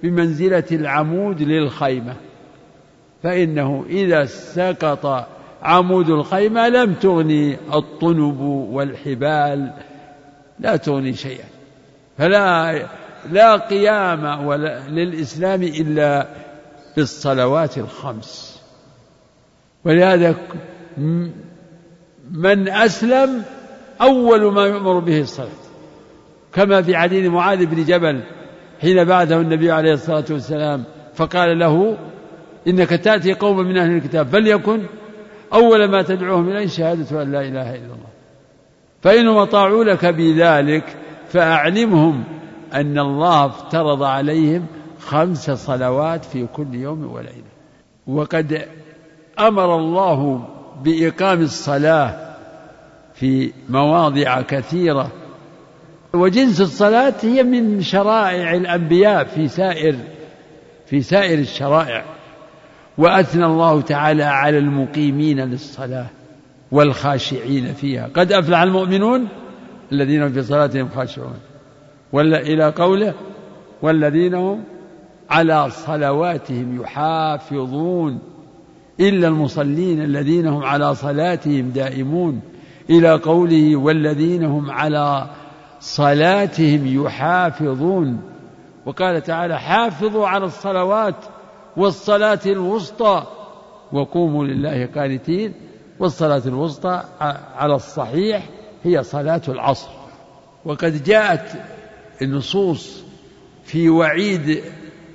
بمنزلة 0.03 0.63
العمود 0.71 1.41
للخيمة. 1.41 2.15
فإنه 3.23 3.85
إذا 3.89 4.25
سقط 4.25 5.27
عمود 5.63 6.09
الخيمة 6.09 6.69
لم 6.69 6.93
تغني 6.93 7.57
الطنب 7.73 8.39
والحبال 8.71 9.73
لا 10.59 10.75
تغني 10.75 11.13
شيئا. 11.13 11.45
فلا 12.17 12.71
لا 13.31 13.55
قيام 13.55 14.45
ولا 14.45 14.87
للإسلام 14.87 15.63
إلا 15.63 16.27
بالصلوات 16.97 17.77
الخمس. 17.77 18.61
ولهذا 19.85 20.35
من 22.31 22.69
أسلم 22.69 23.43
أول 24.01 24.53
ما 24.53 24.65
يؤمر 24.65 24.99
به 24.99 25.21
الصلاة. 25.21 25.47
كما 26.53 26.81
في 26.81 26.97
حديث 26.97 27.29
معاذ 27.29 27.65
بن 27.65 27.83
جبل 27.83 28.21
حين 28.81 29.03
بعثه 29.03 29.41
النبي 29.41 29.71
عليه 29.71 29.93
الصلاة 29.93 30.25
والسلام 30.29 30.83
فقال 31.15 31.59
له 31.59 31.97
إنك 32.67 32.89
تأتي 32.89 33.33
قوم 33.33 33.57
من 33.57 33.77
أهل 33.77 33.91
الكتاب 33.91 34.27
فليكن 34.27 34.81
أول 35.53 35.85
ما 35.85 36.01
تدعوهم 36.01 36.49
إليه 36.49 36.67
شهادة 36.67 37.21
أن 37.21 37.31
لا 37.31 37.41
إله 37.41 37.75
إلا 37.75 37.85
الله. 37.85 38.11
فإنهم 39.01 39.37
أطاعوا 39.37 39.83
لك 39.83 40.05
بذلك 40.05 40.83
فأعلمهم 41.29 42.23
أن 42.73 42.99
الله 42.99 43.45
افترض 43.45 44.03
عليهم 44.03 44.65
خمس 44.99 45.51
صلوات 45.51 46.25
في 46.25 46.47
كل 46.47 46.75
يوم 46.75 47.11
وليلة. 47.11 47.51
وقد 48.07 48.65
أمر 49.39 49.75
الله 49.75 50.47
بإقام 50.83 51.41
الصلاة 51.41 52.35
في 53.13 53.51
مواضع 53.69 54.41
كثيرة. 54.41 55.11
وجنس 56.13 56.61
الصلاة 56.61 57.13
هي 57.21 57.43
من 57.43 57.81
شرائع 57.81 58.53
الأنبياء 58.53 59.23
في 59.23 59.47
سائر 59.47 59.95
في 60.85 61.01
سائر 61.01 61.39
الشرائع. 61.39 62.05
وأثنى 62.97 63.45
الله 63.45 63.81
تعالى 63.81 64.23
على 64.23 64.57
المقيمين 64.57 65.39
للصلاة 65.39 66.07
والخاشعين 66.71 67.73
فيها. 67.73 68.09
قد 68.13 68.31
أفلح 68.31 68.59
المؤمنون 68.61 69.27
الذين 69.91 70.33
في 70.33 70.43
صلاتهم 70.43 70.89
خاشعون. 70.89 71.50
ولا 72.13 72.39
إلى 72.39 72.69
قوله 72.69 73.13
والذين 73.81 74.33
هم 74.33 74.63
على 75.29 75.69
صلواتهم 75.69 76.81
يحافظون 76.81 78.19
إلا 78.99 79.27
المصلين 79.27 80.01
الذين 80.01 80.47
هم 80.47 80.63
على 80.63 80.95
صلاتهم 80.95 81.69
دائمون 81.69 82.41
إلى 82.89 83.13
قوله 83.13 83.75
والذين 83.75 84.43
هم 84.43 84.71
على 84.71 85.27
صلاتهم 85.79 87.05
يحافظون 87.05 88.21
وقال 88.85 89.23
تعالى 89.23 89.59
حافظوا 89.59 90.27
على 90.27 90.45
الصلوات 90.45 91.15
والصلاة 91.77 92.39
الوسطى 92.45 93.23
وقوموا 93.91 94.45
لله 94.45 94.85
قانتين 94.95 95.53
والصلاة 95.99 96.41
الوسطى 96.45 97.03
على 97.55 97.75
الصحيح 97.75 98.49
هي 98.83 99.03
صلاة 99.03 99.41
العصر 99.47 99.89
وقد 100.65 101.03
جاءت 101.03 101.51
النصوص 102.21 103.03
في 103.65 103.89
وعيد 103.89 104.63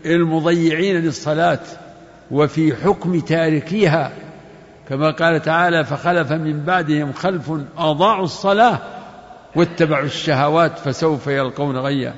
المضيعين 0.07 0.97
للصلاة 0.97 1.61
وفي 2.31 2.77
حكم 2.77 3.21
تاركيها 3.21 4.13
كما 4.89 5.11
قال 5.11 5.43
تعالى 5.43 5.85
فخلف 5.85 6.33
من 6.33 6.65
بعدهم 6.65 7.13
خلف 7.13 7.53
أضاعوا 7.79 8.25
الصلاة 8.25 8.79
واتبعوا 9.57 10.05
الشهوات 10.05 10.79
فسوف 10.79 11.27
يلقون 11.27 11.77
غيا 11.77 12.15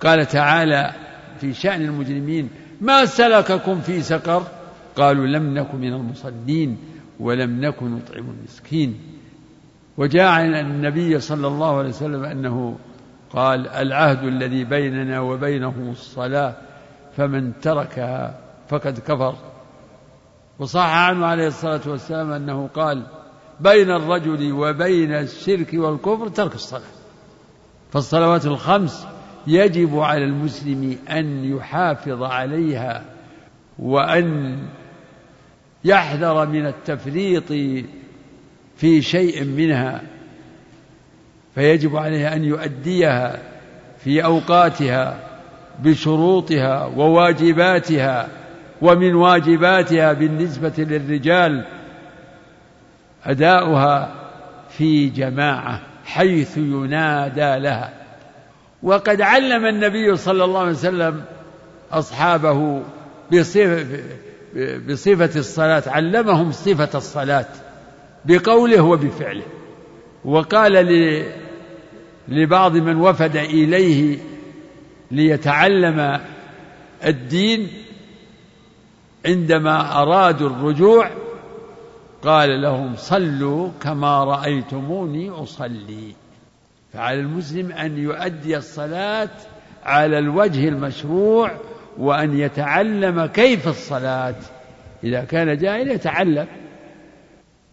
قال 0.00 0.26
تعالى 0.26 0.92
في 1.40 1.54
شأن 1.54 1.82
المجرمين 1.82 2.50
ما 2.80 3.06
سلككم 3.06 3.80
في 3.80 4.02
سقر؟ 4.02 4.42
قالوا 4.96 5.26
لم 5.26 5.54
نكن 5.58 5.78
من 5.78 5.92
المصلين 5.92 6.78
ولم 7.20 7.60
نكن 7.60 7.86
نطعم 7.86 8.30
المسكين 8.38 9.00
وجاء 9.96 10.26
عن 10.26 10.54
النبي 10.54 11.20
صلى 11.20 11.46
الله 11.46 11.78
عليه 11.78 11.88
وسلم 11.88 12.24
أنه 12.24 12.78
قال 13.32 13.68
العهد 13.68 14.24
الذي 14.24 14.64
بيننا 14.64 15.20
وبينهم 15.20 15.90
الصلاة 15.90 16.54
فمن 17.16 17.52
تركها 17.60 18.38
فقد 18.68 18.98
كفر. 18.98 19.34
وصح 20.58 20.80
عنه 20.80 21.26
عليه 21.26 21.46
الصلاة 21.46 21.80
والسلام 21.86 22.32
أنه 22.32 22.68
قال 22.74 23.02
بين 23.60 23.90
الرجل 23.90 24.52
وبين 24.52 25.12
الشرك 25.12 25.70
والكفر 25.74 26.28
ترك 26.28 26.54
الصلاة. 26.54 26.82
فالصلوات 27.92 28.46
الخمس 28.46 29.06
يجب 29.46 29.98
على 29.98 30.24
المسلم 30.24 30.98
أن 31.10 31.56
يحافظ 31.56 32.22
عليها 32.22 33.04
وأن 33.78 34.58
يحذر 35.84 36.46
من 36.46 36.66
التفريط 36.66 37.48
في 38.76 39.02
شيء 39.02 39.44
منها. 39.44 40.02
فيجب 41.56 41.96
عليه 41.96 42.32
أن 42.32 42.44
يؤديها 42.44 43.38
في 44.04 44.24
أوقاتها 44.24 45.18
بشروطها 45.82 46.84
وواجباتها 46.84 48.28
ومن 48.82 49.14
واجباتها 49.14 50.12
بالنسبة 50.12 50.72
للرجال 50.78 51.64
أداؤها 53.24 54.14
في 54.70 55.08
جماعة 55.08 55.82
حيث 56.04 56.56
ينادى 56.58 57.58
لها. 57.58 57.92
وقد 58.82 59.20
علم 59.20 59.66
النبي 59.66 60.16
صلى 60.16 60.44
الله 60.44 60.60
عليه 60.60 60.70
وسلم 60.70 61.24
أصحابه 61.92 62.82
بصفة, 63.32 63.86
بصفة 64.88 65.38
الصلاة 65.38 65.82
علمهم 65.86 66.52
صفة 66.52 66.98
الصلاة 66.98 67.46
بقوله 68.24 68.82
وبفعله. 68.82 69.46
وقال 70.24 70.76
لبعض 72.28 72.76
من 72.76 72.96
وفد 72.96 73.36
إليه 73.36 74.18
ليتعلم 75.10 76.20
الدين 77.04 77.68
عندما 79.26 80.02
أرادوا 80.02 80.48
الرجوع 80.48 81.10
قال 82.22 82.62
لهم 82.62 82.96
صلوا 82.96 83.70
كما 83.82 84.24
رأيتموني 84.24 85.30
أصلي. 85.30 86.14
فعلى 86.92 87.20
المسلم 87.20 87.72
أن 87.72 87.98
يؤدي 87.98 88.56
الصلاة 88.56 89.30
على 89.84 90.18
الوجه 90.18 90.68
المشروع 90.68 91.50
وأن 91.98 92.38
يتعلم 92.38 93.26
كيف 93.26 93.68
الصلاة. 93.68 94.34
إذا 95.04 95.24
كان 95.24 95.56
جاهل 95.56 95.90
يتعلم. 95.90 96.46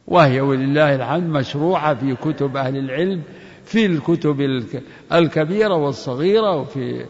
وهي 0.07 0.41
ولله 0.41 0.95
الحمد 0.95 1.29
مشروعة 1.29 1.95
في 1.95 2.15
كتب 2.15 2.57
أهل 2.57 2.77
العلم 2.77 3.21
في 3.65 3.85
الكتب 3.85 4.41
الكبيرة 5.11 5.75
والصغيرة 5.75 6.55
وفي 6.55 7.05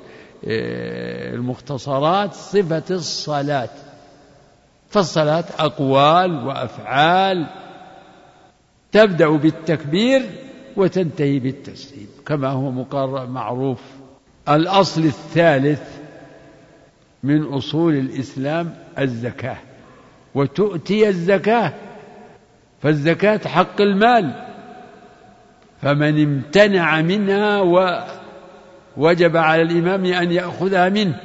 آه، 0.48 1.34
المختصرات 1.36 2.34
صفة 2.34 2.84
الصلاة. 2.92 3.70
فالصلاة 4.90 5.46
أقوال 5.60 6.48
وأفعال 6.48 7.48
تبدأ 8.92 9.28
بالتكبير 9.30 10.22
وتنتهي 10.78 11.40
بالتسليم 11.40 12.08
كما 12.26 12.48
هو 12.48 12.72
مقرر 12.72 13.26
معروف. 13.26 13.82
الأصل 14.50 15.02
الثالث 15.02 15.82
من 17.24 17.44
أصول 17.44 17.94
الإسلام 17.94 18.76
الزكاة 19.00 19.58
وتؤتي 20.36 21.08
الزكاة 21.08 21.74
فالزكاة 22.82 23.48
حق 23.48 23.82
المال. 23.82 24.53
فمن 25.84 26.24
امتنع 26.24 27.02
منها 27.02 27.60
ووجب 28.98 29.38
على 29.38 29.62
الإمام 29.62 30.06
أن 30.06 30.32
يأخذها 30.32 30.90
منه. 30.90 31.16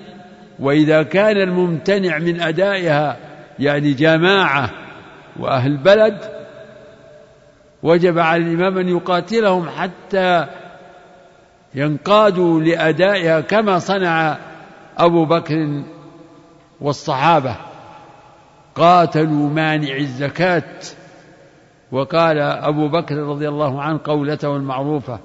وإذا 0.58 1.02
كان 1.02 1.36
الممتنع 1.36 2.18
من 2.18 2.40
أدائها 2.40 3.16
يعني 3.58 3.92
جماعة 3.92 4.70
وأهل 5.40 5.76
بلد 5.76 6.18
وجب 7.82 8.18
على 8.18 8.42
الإمام 8.42 8.78
أن 8.78 8.88
يقاتلهم 8.88 9.68
حتى 9.68 10.46
ينقادوا 11.74 12.60
لأدائها 12.60 13.40
كما 13.40 13.78
صنع 13.78 14.36
أبو 14.98 15.24
بكر 15.24 15.82
والصحابة. 16.80 17.56
قاتلوا 18.74 19.50
مانع 19.50 19.96
الزكاة. 19.96 20.62
وقال 21.92 22.38
أبو 22.38 22.88
بكر 22.88 23.16
رضي 23.16 23.48
الله 23.48 23.82
عنه 23.82 24.00
قولته 24.04 24.56
المعروفة 24.56 25.20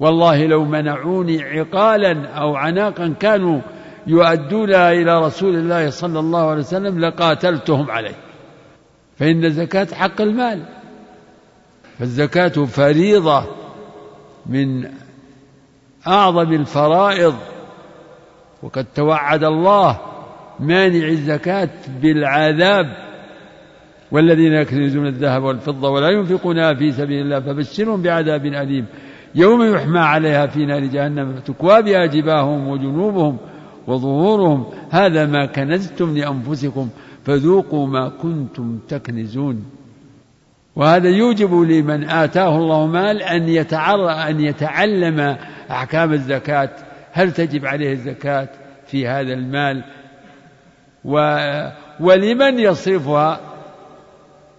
والله 0.00 0.46
لو 0.46 0.64
منعوني 0.64 1.42
عقالا 1.42 2.28
أو 2.28 2.56
عناقا 2.56 3.14
كانوا 3.20 3.60
يؤدونها 4.06 4.92
إلى 4.92 5.20
رسول 5.20 5.54
الله 5.54 5.90
صلى 5.90 6.18
الله 6.18 6.50
عليه 6.50 6.60
وسلم 6.60 7.00
لقاتلتهم 7.00 7.90
عليه. 7.90 8.14
فإن 9.16 9.44
الزكاة 9.44 9.94
حق 9.94 10.20
المال. 10.20 10.62
فالزكاة 11.98 12.48
فريضة 12.48 13.44
من 14.46 14.90
أعظم 16.06 16.52
الفرائض 16.52 17.34
وقد 18.62 18.86
توعد 18.94 19.44
الله 19.44 20.00
مانع 20.60 21.08
الزكاة 21.08 21.70
بالعذاب. 22.02 23.07
والذين 24.12 24.52
يكنزون 24.52 25.06
الذهب 25.06 25.42
والفضة 25.42 25.90
ولا 25.90 26.08
ينفقونها 26.08 26.74
في 26.74 26.92
سبيل 26.92 27.20
الله 27.22 27.40
فبشرهم 27.40 28.02
بعذاب 28.02 28.46
أليم. 28.46 28.86
يوم 29.34 29.74
يحمى 29.74 29.98
عليها 29.98 30.46
في 30.46 30.66
نار 30.66 30.84
جهنم 30.84 31.32
فتكوى 31.32 31.82
بها 31.82 32.06
جباههم 32.06 32.68
وجنوبهم 32.68 33.36
وظهورهم. 33.86 34.66
هذا 34.90 35.26
ما 35.26 35.46
كنزتم 35.46 36.18
لأنفسكم 36.18 36.88
فذوقوا 37.24 37.86
ما 37.86 38.08
كنتم 38.08 38.78
تكنزون. 38.88 39.64
وهذا 40.76 41.08
يوجب 41.08 41.54
لمن 41.54 42.10
آتاه 42.10 42.56
الله 42.56 42.86
مال 42.86 43.22
أن 43.22 43.48
يتعرى 43.48 44.10
أن 44.10 44.40
يتعلم 44.40 45.36
أحكام 45.70 46.12
الزكاة. 46.12 46.70
هل 47.12 47.32
تجب 47.32 47.66
عليه 47.66 47.92
الزكاة 47.92 48.48
في 48.86 49.06
هذا 49.06 49.32
المال؟ 49.32 49.84
و 51.04 51.38
ولمن 52.00 52.58
يصرفها؟ 52.58 53.40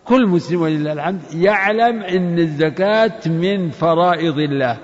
كل 0.05 0.27
مسلم 0.27 0.61
ولله 0.61 0.93
الحمد 0.93 1.21
يعلم 1.33 2.01
أن 2.03 2.39
الزكاة 2.39 3.19
من 3.25 3.69
فرائض 3.69 4.39
الله 4.39 4.77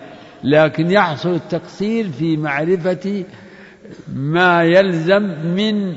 لكن 0.44 0.92
يحصل 0.92 1.34
التقصير 1.34 2.10
في 2.10 2.38
معرفة 2.38 3.24
ما 4.14 4.64
يلزم 4.64 5.24
من 5.56 5.96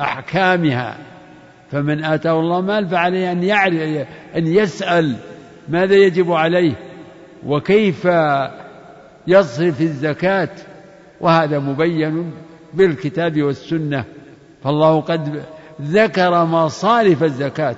أحكامها. 0.00 0.98
فمن 1.70 2.04
آتاه 2.04 2.40
الله 2.40 2.60
مال 2.60 2.88
فعليه 2.88 3.32
أن 3.32 3.42
يعرف 3.42 4.06
أن 4.36 4.46
يسأل 4.46 5.16
ماذا 5.68 5.94
يجب 5.94 6.32
عليه 6.32 6.74
وكيف 7.46 8.08
يصرف 9.26 9.80
الزكاة. 9.80 10.50
وهذا 11.20 11.58
مبين 11.58 12.30
بالكتاب 12.74 13.42
والسنة. 13.42 14.04
فالله 14.62 15.00
قد 15.00 15.42
ذكر 15.82 16.44
مصارف 16.44 17.22
الزكاة. 17.22 17.76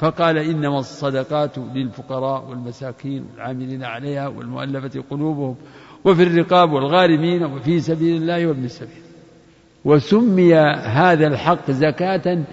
فقال 0.00 0.38
إنما 0.38 0.78
الصدقات 0.78 1.58
للفقراء 1.58 2.44
والمساكين 2.50 3.24
والعاملين 3.32 3.84
عليها 3.84 4.28
والمؤلفة 4.28 5.04
قلوبهم 5.10 5.56
وفي 6.04 6.22
الرقاب 6.22 6.72
والغارمين 6.72 7.44
وفي 7.44 7.80
سبيل 7.80 8.22
الله 8.22 8.46
وابن 8.46 8.64
السبيل. 8.64 9.02
وسمي 9.84 10.54
هذا 10.84 11.26
الحق 11.26 11.70
زكاة 11.70 12.44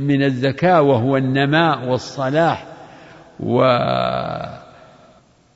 من 0.00 0.22
الزكاة 0.22 0.82
وهو 0.82 1.16
النماء 1.16 1.88
والصلاح 1.88 2.66
و 3.40 3.62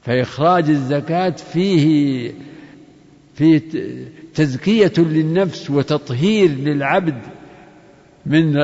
فإخراج 0.02 0.68
الزكاة 0.68 1.31
فيه 1.31 2.33
فيه 3.35 3.62
تزكية 4.35 4.92
للنفس 4.98 5.70
وتطهير 5.70 6.50
للعبد 6.50 7.18
من 8.26 8.54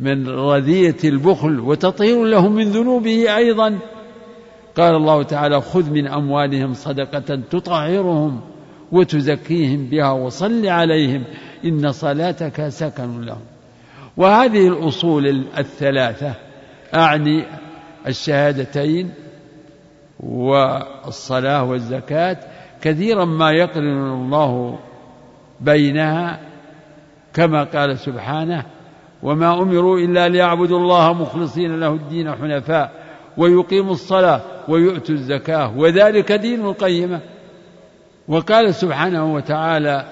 من 0.00 0.28
رذية 0.28 0.96
البخل 1.04 1.60
وتطهير 1.60 2.24
له 2.24 2.48
من 2.48 2.64
ذنوبه 2.64 3.36
أيضا. 3.36 3.78
قال 4.76 4.94
الله 4.94 5.22
تعالى 5.22 5.60
خذ 5.60 5.90
من 5.90 6.06
أموالهم 6.06 6.74
صدقة 6.74 7.40
تطهرهم 7.50 8.40
وتزكيهم 8.92 9.86
بها 9.86 10.10
وصل 10.10 10.66
عليهم 10.66 11.24
إن 11.64 11.92
صلاتك 11.92 12.68
سكن 12.68 13.20
لهم. 13.20 13.44
وهذه 14.16 14.68
الأصول 14.68 15.46
الثلاثة 15.58 16.34
أعني 16.94 17.44
الشهادتين 18.06 19.10
والصلاة 20.20 21.64
والزكاة. 21.64 22.36
كثيرا 22.82 23.24
ما 23.24 23.50
يقرن 23.50 24.12
الله 24.12 24.78
بينها 25.60 26.40
كما 27.34 27.64
قال 27.64 27.98
سبحانه 27.98 28.64
وما 29.24 29.62
أمروا 29.62 29.98
إلا 29.98 30.28
ليعبدوا 30.28 30.78
الله 30.78 31.12
مخلصين 31.12 31.80
له 31.80 31.92
الدين 31.92 32.32
حنفاء 32.32 32.92
ويقيموا 33.36 33.92
الصلاة 33.92 34.40
ويؤتوا 34.68 35.14
الزكاة 35.14 35.78
وذلك 35.78 36.32
دين 36.32 36.66
القيمة. 36.66 37.20
وقال 38.28 38.74
سبحانه 38.74 39.34
وتعالى 39.34 40.06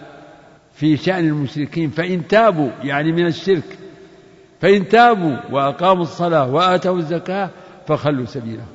في 0.72 0.96
شأن 0.96 1.28
المشركين 1.28 1.90
فإن 1.90 2.28
تابوا 2.28 2.70
يعني 2.84 3.12
من 3.12 3.26
الشرك 3.26 3.78
فإن 4.60 4.88
تابوا 4.88 5.36
وأقاموا 5.50 6.02
الصلاة 6.02 6.54
وآتوا 6.54 6.96
الزكاة 6.96 7.50
فخلوا 7.86 8.24
سبيلهم 8.24 8.66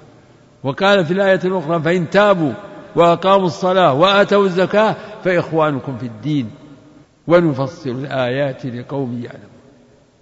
وقال 0.64 1.06
في 1.06 1.14
الآية 1.14 1.40
الأخرى 1.46 1.80
فإن 1.80 2.10
تابوا 2.10 2.54
وأقاموا 2.96 3.46
الصلاة 3.46 3.94
وآتوا 3.94 4.46
الزكاة 4.46 4.96
فإخوانكم 5.24 5.98
في 5.98 6.06
الدين. 6.06 6.50
ونفصل 7.28 7.90
الآيات 7.90 8.66
لقوم 8.66 9.22
يعلمون. 9.24 9.57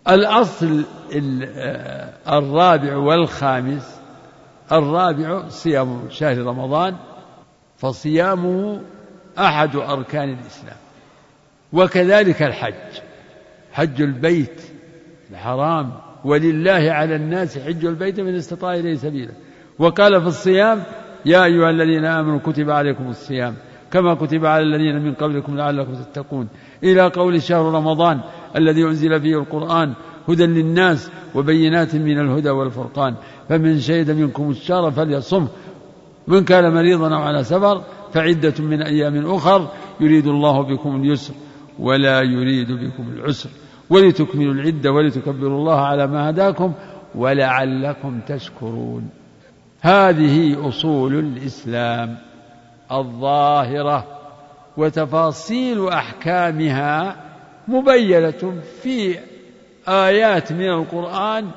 الأصل 0.10 0.84
الرابع 2.28 2.98
والخامس 2.98 4.00
الرابع 4.72 5.48
صيام 5.48 6.02
شهر 6.10 6.38
رمضان 6.38 6.96
فصيامه 7.78 8.82
أحد 9.40 9.76
أركان 9.76 10.30
الإسلام 10.30 10.78
وكذلك 11.74 12.42
الحج 12.42 13.02
حج 13.72 14.02
البيت 14.02 14.62
الحرام 15.32 15.92
ولله 16.26 16.92
على 16.92 17.16
الناس 17.16 17.58
حج 17.58 17.86
البيت 17.86 18.20
من 18.20 18.36
استطاع 18.36 18.74
إليه 18.74 18.96
سبيلا. 18.96 19.34
وقال 19.80 20.22
في 20.22 20.28
الصيام 20.28 20.84
يا 21.26 21.44
أيها 21.44 21.70
الذين 21.70 22.06
آمنوا 22.06 22.40
كتب 22.40 22.70
عليكم 22.70 23.08
الصيام. 23.08 23.56
كما 23.96 24.14
كتب 24.14 24.46
على 24.46 24.64
الذين 24.64 25.02
من 25.02 25.14
قبلكم 25.14 25.58
لعلكم 25.58 25.94
تتقون. 25.94 26.48
إلى 26.84 27.02
قول 27.08 27.42
شهر 27.42 27.66
رمضان 27.74 28.20
الذي 28.56 28.84
أنزل 28.84 29.22
فيه 29.22 29.40
القرآن 29.40 29.94
هدى 30.30 30.46
للناس 30.46 31.12
وبينات 31.36 31.96
من 31.96 32.20
الهدى 32.20 32.50
والفرقان. 32.50 33.16
فمن 33.50 33.80
شهد 33.80 34.12
منكم 34.12 34.50
الشهر 34.50 34.92
فليصمه 34.92 35.48
من 36.28 36.44
كان 36.44 36.74
مريضا 36.74 37.16
أو 37.16 37.22
على 37.22 37.44
سفر 37.44 37.82
فعدة 38.14 38.54
من 38.60 38.82
أيام 38.82 39.26
أخر 39.26 39.68
يريد 40.00 40.28
الله 40.28 40.62
بكم 40.62 40.96
اليسر 40.96 41.34
ولا 41.80 42.22
يريد 42.22 42.72
بكم 42.72 43.06
العسر. 43.16 43.50
ولتكملوا 43.90 44.54
العدة 44.54 44.92
ولتكبروا 44.92 45.60
الله 45.60 45.80
على 45.82 46.08
ما 46.08 46.30
هداكم 46.30 46.74
ولعلكم 47.16 48.20
تشكرون. 48.28 49.10
هذه 49.82 50.68
أصول 50.70 51.20
الإسلام. 51.20 52.18
الظاهرة 52.92 54.06
وتفاصيل 54.78 55.88
أحكامها 55.88 57.16
مبينة 57.68 58.62
في 58.82 59.20
آيات 59.88 60.52
من 60.52 60.70
القرآن 60.70 61.48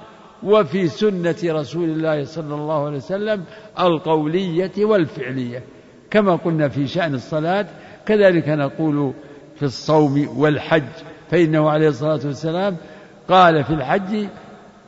وفي 0.42 0.88
سنة 0.88 1.36
رسول 1.44 1.84
الله 1.84 2.24
صلى 2.24 2.54
الله 2.54 2.86
عليه 2.86 2.96
وسلم 2.96 3.44
القولية 3.80 4.72
والفعلية 4.78 5.62
كما 6.10 6.36
قلنا 6.36 6.68
في 6.68 6.86
شأن 6.86 7.14
الصلاة 7.14 7.66
كذلك 8.06 8.48
نقول 8.48 9.12
في 9.56 9.62
الصوم 9.62 10.28
والحج 10.36 10.82
فإنه 11.30 11.70
عليه 11.70 11.88
الصلاة 11.88 12.20
والسلام 12.24 12.76
قال 13.28 13.64
في 13.64 13.70
الحج 13.70 14.26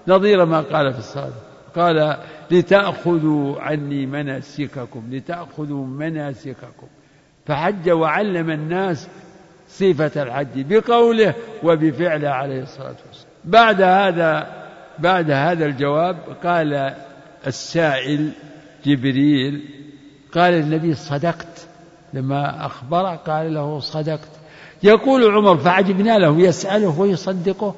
نظير 0.08 0.44
ما 0.44 0.60
قال 0.60 0.92
في 0.92 0.98
الصلاة 0.98 1.32
قال 1.76 2.16
لتأخذوا 2.50 3.60
عني 3.60 4.06
مناسككم 4.06 5.02
لتأخذوا 5.10 5.86
مناسككم. 5.86 6.86
فحج 7.46 7.90
وعلم 7.90 8.50
الناس 8.50 9.08
صفة 9.68 10.22
الحج 10.22 10.46
بقوله 10.56 11.34
وبفعله 11.62 12.28
عليه 12.28 12.62
الصلاة 12.62 12.96
والسلام. 13.06 13.30
بعد 13.44 13.82
هذا 13.82 14.60
بعد 14.98 15.30
هذا 15.30 15.66
الجواب 15.66 16.16
قال 16.44 16.94
السائل 17.46 18.30
جبريل 18.86 19.64
قال 20.34 20.54
النبي 20.54 20.94
صدقت. 20.94 21.66
لما 22.14 22.66
أخبره 22.66 23.16
قال 23.16 23.54
له 23.54 23.80
صدقت. 23.80 24.30
يقول 24.82 25.30
عمر 25.30 25.56
فعجبنا 25.56 26.18
له 26.18 26.40
يسأله 26.40 27.00
ويصدقه. 27.00 27.74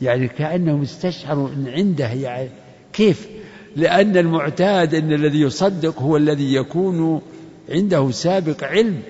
يعني 0.00 0.28
كأنهم 0.28 0.82
استشعروا 0.82 1.48
أن 1.48 1.68
عنده 1.68 2.08
يعني 2.08 2.48
كيف 2.92 3.35
لأن 3.76 4.16
المعتاد 4.16 4.94
أن 4.94 5.12
الذي 5.12 5.40
يصدق 5.40 6.02
هو 6.02 6.16
الذي 6.16 6.54
يكون 6.54 7.22
عنده 7.70 8.10
سابق 8.10 8.64
علم. 8.64 9.02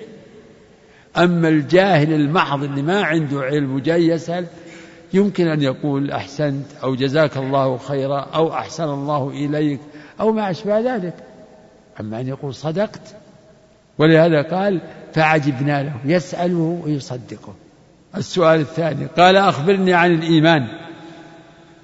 أما 1.17 1.49
الجاهل 1.49 2.13
المحض 2.13 2.63
اللي 2.63 2.83
ما 2.83 3.03
عنده 3.03 3.41
علم 3.41 3.75
وجاي 3.75 4.07
يسأل 4.07 4.47
يمكن 5.13 5.49
أن 5.49 5.63
يقول 5.63 6.11
أحسنت 6.11 6.67
أو 6.83 6.95
جزاك 6.95 7.37
الله 7.37 7.79
خيرا 7.79 8.21
أو 8.21 8.53
أحسن 8.53 8.85
الله 8.85 9.31
إليك 9.31 9.81
أو 10.21 10.33
ما 10.33 10.51
أشبه 10.51 10.81
ذلك؟ 10.81 11.15
أما 12.01 12.21
أن 12.21 12.29
يقول 12.29 12.55
صدقت. 12.55 13.17
ولهذا 13.99 14.43
قال 14.43 14.81
فعجبنا 15.13 15.83
له 15.83 15.95
يسأله 16.05 16.83
ويصدقه. 16.85 17.55
السؤال 18.17 18.61
الثاني 18.61 19.07
قال 19.07 19.37
أخبرني 19.37 19.95
عن 19.95 20.15
الإيمان. 20.15 20.69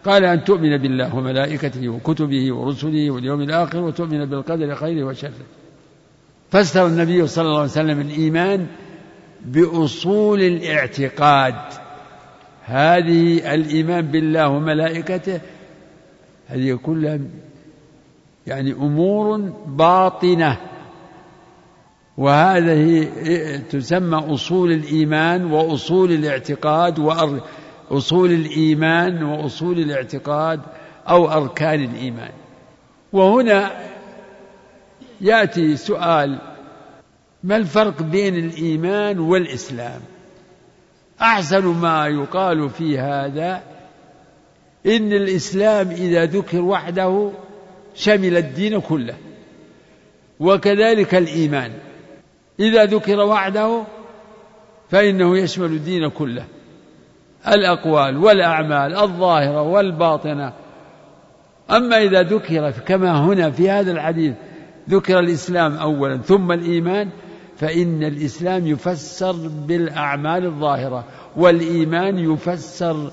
قال 0.05 0.25
أن 0.25 0.45
تؤمن 0.45 0.79
بالله 0.79 1.17
وملائكته 1.17 1.89
وكتبه 1.89 2.55
ورسله 2.55 3.11
واليوم 3.11 3.41
الآخر 3.41 3.79
وتؤمن 3.79 4.25
بالقدر 4.25 4.75
خيره 4.75 5.05
وشره. 5.05 5.33
فسر 6.51 6.87
النبي 6.87 7.27
صلى 7.27 7.45
الله 7.45 7.61
عليه 7.61 7.71
وسلم 7.71 8.01
الإيمان 8.01 8.67
بأصول 9.45 10.41
الاعتقاد. 10.41 11.55
هذه 12.65 13.55
الإيمان 13.55 14.07
بالله 14.07 14.49
وملائكته 14.49 15.41
هذه 16.47 16.75
كلها 16.75 17.19
يعني 18.47 18.73
أمور 18.73 19.39
باطنة. 19.67 20.59
وهذه 22.19 23.09
تسمى 23.71 24.17
أصول 24.35 24.73
الإيمان 24.73 25.45
وأصول 25.45 26.13
الاعتقاد 26.13 26.99
وأصول 27.93 28.33
الإيمان 28.33 29.23
وأصول 29.23 29.79
الاعتقاد 29.79 30.61
أو 31.09 31.33
أركان 31.33 31.85
الإيمان. 31.85 32.31
وهنا 33.13 33.71
يأتي 35.21 35.77
سؤال 35.77 36.39
ما 37.45 37.57
الفرق 37.57 38.03
بين 38.03 38.37
الإيمان 38.37 39.19
والإسلام؟ 39.19 40.01
أحسن 41.21 41.67
ما 41.67 42.07
يقال 42.07 42.71
في 42.71 42.99
هذا 42.99 43.63
إن 44.87 45.13
الإسلام 45.13 45.91
إذا 45.91 46.25
ذكر 46.25 46.61
وحده 46.61 47.31
شمل 47.95 48.37
الدين 48.37 48.81
كله 48.81 49.15
وكذلك 50.41 51.15
الإيمان. 51.15 51.73
إذا 52.61 52.85
ذكر 52.85 53.21
وحده 53.21 53.85
فإنه 54.91 55.39
يشمل 55.39 55.67
الدين 55.67 56.09
كله. 56.09 56.45
الأقوال 57.49 58.17
والأعمال 58.17 58.97
الظاهرة 58.97 59.63
والباطنة. 59.63 60.53
أما 61.71 62.03
إذا 62.03 62.23
ذكر 62.23 62.71
كما 62.71 63.21
هنا 63.21 63.51
في 63.51 63.71
هذا 63.71 63.93
الحديث 63.93 64.35
ذكر 64.91 65.19
الإسلام 65.19 65.77
أولا 65.77 66.17
ثم 66.17 66.53
الإيمان 66.53 67.11
فإن 67.57 68.03
الإسلام 68.03 68.67
يفسر 68.67 69.33
بالأعمال 69.49 70.45
الظاهرة 70.45 71.05
والإيمان 71.37 72.19
يفسر 72.19 73.11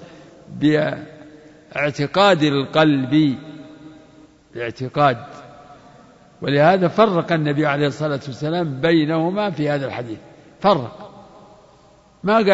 باعتقاد 0.59 2.43
القلب. 2.43 3.35
باعتقاد. 4.55 5.17
ولهذا 6.41 6.87
فرق 6.87 7.31
النبي 7.31 7.65
عليه 7.65 7.87
الصلاة 7.87 8.19
والسلام 8.27 8.81
بينهما 8.81 9.51
في 9.51 9.69
هذا 9.69 9.85
الحديث. 9.85 10.17
فرق. 10.59 11.08
ما 12.23 12.35
قال 12.35 12.49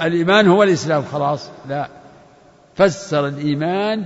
الإيمان 0.00 0.46
هو 0.46 0.62
الإسلام 0.62 1.02
خلاص 1.02 1.50
لا. 1.68 1.88
فسر 2.74 3.26
الإيمان 3.26 4.04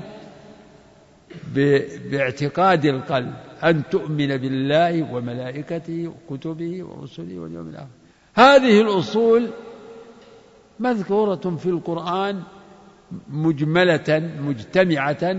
باعتقاد 2.10 2.84
القلب 2.84 3.34
أن 3.64 3.82
تؤمن 3.90 4.36
بالله 4.36 5.12
وملائكته 5.14 6.08
وكتبه 6.08 6.84
ورسله 6.84 7.38
واليوم 7.38 7.68
الآخر. 7.68 7.88
هذه 8.34 8.80
الأصول 8.80 9.50
مذكورة 10.80 11.56
في 11.58 11.66
القرآن 11.66 12.42
مجملة 13.30 14.30
مجتمعة 14.40 15.36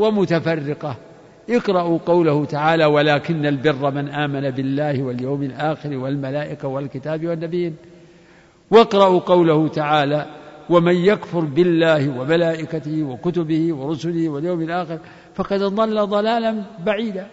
ومتفرقة. 0.00 0.96
اقرأوا 1.50 1.98
قوله 2.06 2.44
تعالى 2.44 2.84
ولكن 2.84 3.46
البر 3.46 3.90
من 3.90 4.08
آمن 4.08 4.50
بالله 4.50 5.02
واليوم 5.02 5.42
الآخر 5.42 5.96
والملائكة 5.96 6.68
والكتاب 6.68 7.26
والنبيين. 7.26 7.76
واقرأوا 8.70 9.20
قوله 9.20 9.68
تعالى 9.68 10.26
ومن 10.70 10.96
يكفر 10.96 11.40
بالله 11.40 12.20
وملائكته 12.20 13.02
وكتبه 13.02 13.74
ورسله 13.74 14.28
واليوم 14.28 14.60
الآخر 14.60 14.98
فقد 15.34 15.58
ضل 15.62 16.06
ضلالا 16.06 16.62
بعيدا. 16.86 17.26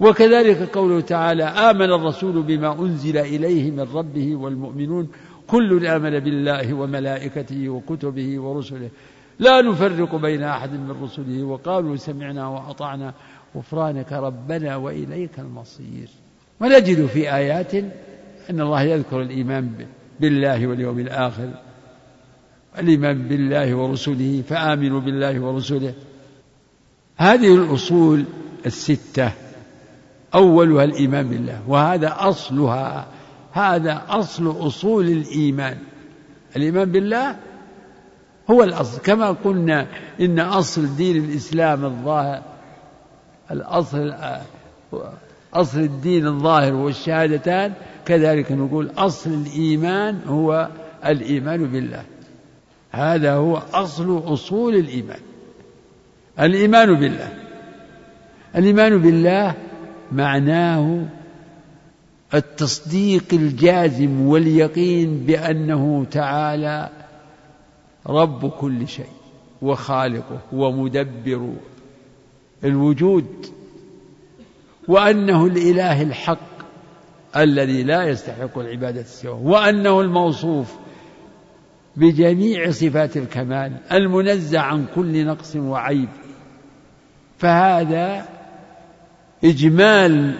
وكذلك 0.00 0.76
قوله 0.76 1.00
تعالى 1.00 1.44
آمن 1.44 1.92
الرسول 1.92 2.42
بما 2.42 2.72
أنزل 2.72 3.18
إليه 3.18 3.70
من 3.70 3.86
ربه 3.94 4.36
والمؤمنون 4.36 5.08
كل 5.46 5.86
آمن 5.86 6.18
بالله 6.18 6.74
وملائكته 6.74 7.68
وكتبه 7.68 8.40
ورسله 8.40 8.90
لا 9.38 9.62
نفرق 9.62 10.14
بين 10.14 10.42
أحد 10.42 10.72
من 10.72 11.02
رسله 11.02 11.42
وقالوا 11.42 11.96
سمعنا 11.96 12.48
وأطعنا 12.48 13.14
غفرانك 13.56 14.12
ربنا 14.12 14.76
وإليك 14.76 15.38
المصير. 15.38 16.08
ونجد 16.60 17.06
في 17.06 17.34
آيات 17.34 17.74
أن 18.50 18.60
الله 18.60 18.82
يذكر 18.82 19.22
الإيمان 19.22 19.70
بالله 20.20 20.66
واليوم 20.66 20.98
الآخر 20.98 21.48
الإيمان 22.78 23.28
بالله 23.28 23.74
ورسله 23.74 24.42
فآمنوا 24.48 25.00
بالله 25.00 25.40
ورسله. 25.40 25.94
هذه 27.16 27.54
الأصول 27.54 28.24
الستة. 28.66 29.32
أولها 30.34 30.84
الإيمان 30.84 31.28
بالله 31.28 31.62
وهذا 31.68 32.16
أصلها 32.18 33.06
هذا 33.52 34.02
أصل 34.08 34.66
أصول 34.66 35.08
الإيمان. 35.08 35.78
الإيمان 36.56 36.92
بالله 36.92 37.36
هو 38.50 38.62
الأصل. 38.62 39.00
كما 39.00 39.30
قلنا 39.30 39.86
إن 40.20 40.40
أصل 40.40 40.96
دين 40.96 41.24
الإسلام 41.24 41.84
الظاهر 41.84 42.42
الأصل 43.50 44.14
أصل 45.54 45.80
الدين 45.80 46.26
الظاهر 46.26 46.74
والشهادتان 46.74 47.72
كذلك 48.06 48.52
نقول 48.52 48.90
أصل 48.98 49.30
الإيمان 49.30 50.20
هو 50.26 50.68
الإيمان 51.06 51.66
بالله. 51.66 52.02
هذا 52.90 53.32
هو 53.34 53.62
أصل 53.74 54.22
أصول 54.32 54.74
الإيمان. 54.74 55.20
الإيمان 56.40 56.94
بالله. 56.94 57.32
الإيمان 58.56 58.98
بالله 58.98 59.54
معناه 60.12 61.06
التصديق 62.34 63.24
الجازم 63.32 64.20
واليقين 64.20 65.18
بأنه 65.18 66.06
تعالى 66.10 66.88
رب 68.08 68.50
كل 68.50 68.88
شيء 68.88 69.18
وخالقه 69.62 70.40
ومدبر 70.52 71.52
الوجود 72.64 73.46
وأنه 74.88 75.46
الإله 75.46 76.02
الحق 76.02 76.58
الذي 77.36 77.82
لا 77.82 78.04
يستحق 78.04 78.58
العبادة 78.58 79.02
سواه 79.02 79.42
وأنه 79.42 80.00
الموصوف 80.00 80.74
بجميع 81.96 82.70
صفات 82.70 83.16
الكمال 83.16 83.72
المنزع 83.92 84.60
عن 84.60 84.86
كل 84.94 85.26
نقص 85.26 85.56
وعيب. 85.56 86.08
فهذا 87.38 88.28
إجمال 89.44 90.38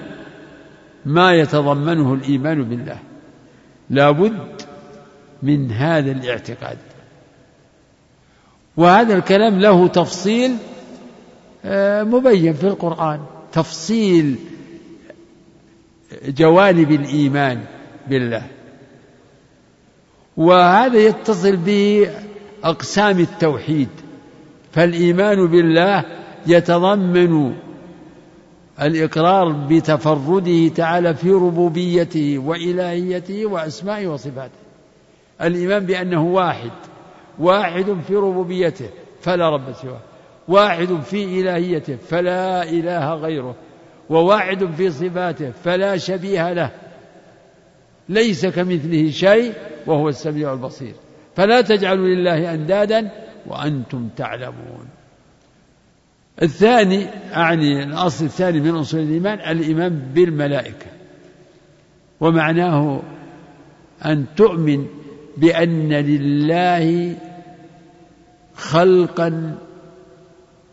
ما 1.07 1.35
يتضمنه 1.35 2.15
الإيمان 2.15 2.65
بالله. 2.65 2.99
لابد 3.91 4.63
من 5.43 5.73
هذا 5.73 6.11
الاعتقاد. 6.13 6.79
وهذا 8.79 9.17
الكلام 9.17 9.59
له 9.59 9.89
تفصيل 9.89 10.57
آه، 11.65 12.03
مبين 12.03 12.53
في 12.53 12.65
القرآن 12.65 13.21
تفصيل 13.53 14.37
جوانب 16.29 16.93
الإيمان 16.93 17.61
بالله. 18.09 18.43
وهذا 20.37 20.99
يتصل 20.99 21.57
بأقسام 21.57 23.21
التوحيد 23.21 23.89
فالإيمان 24.73 25.47
بالله 25.47 26.05
يتضمن 26.47 27.55
الإقرار 28.83 29.53
بتفرده 29.53 30.69
تعالى 30.69 31.15
في 31.15 31.31
ربوبيته 31.31 32.39
وإلهيته 32.39 33.47
وأسمائه 33.47 34.07
وصفاته. 34.07 34.59
الإيمان 35.43 35.87
بأنه 35.87 36.25
واحد. 36.25 36.71
واحد 37.39 37.97
في 38.07 38.15
ربوبيته 38.15 38.89
فلا 39.21 39.51
رب 39.51 39.73
سواه. 39.73 40.01
واحد 40.49 41.01
في 41.01 41.41
إلهيته 41.41 41.97
فلا 41.97 42.63
إله 42.63 43.15
غيره. 43.15 43.55
وواحد 44.11 44.65
في 44.65 44.91
صفاته 44.91 45.51
فلا 45.51 45.97
شبيه 45.97 46.53
له. 46.53 46.71
ليس 48.09 48.47
كمثله 48.47 49.11
شيء 49.11 49.53
وهو 49.87 50.09
السميع 50.09 50.53
البصير. 50.53 50.95
فلا 51.37 51.61
تجعلوا 51.61 52.07
لله 52.07 52.55
أندادا 52.55 53.11
وأنتم 53.47 54.09
تعلمون. 54.17 54.89
الثاني 56.43 57.07
أعني 57.37 57.83
الأصل 57.83 58.25
الثاني 58.25 58.61
من 58.61 58.75
أصول 58.75 59.01
الإيمان 59.01 59.39
الإيمان 59.39 60.03
بالملائكة. 60.15 60.87
ومعناه 62.21 63.03
أن 64.05 64.25
تؤمن 64.37 64.87
بأن 65.37 65.93
لله 65.93 67.15
خلقا 68.59 69.55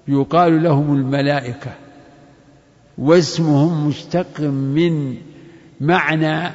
يقال 0.08 0.64
لهم 0.64 0.94
الملائكة 0.96 1.72
واسمهم 2.98 3.88
مشتق 3.88 4.40
من 4.40 5.18
معنى 5.82 6.52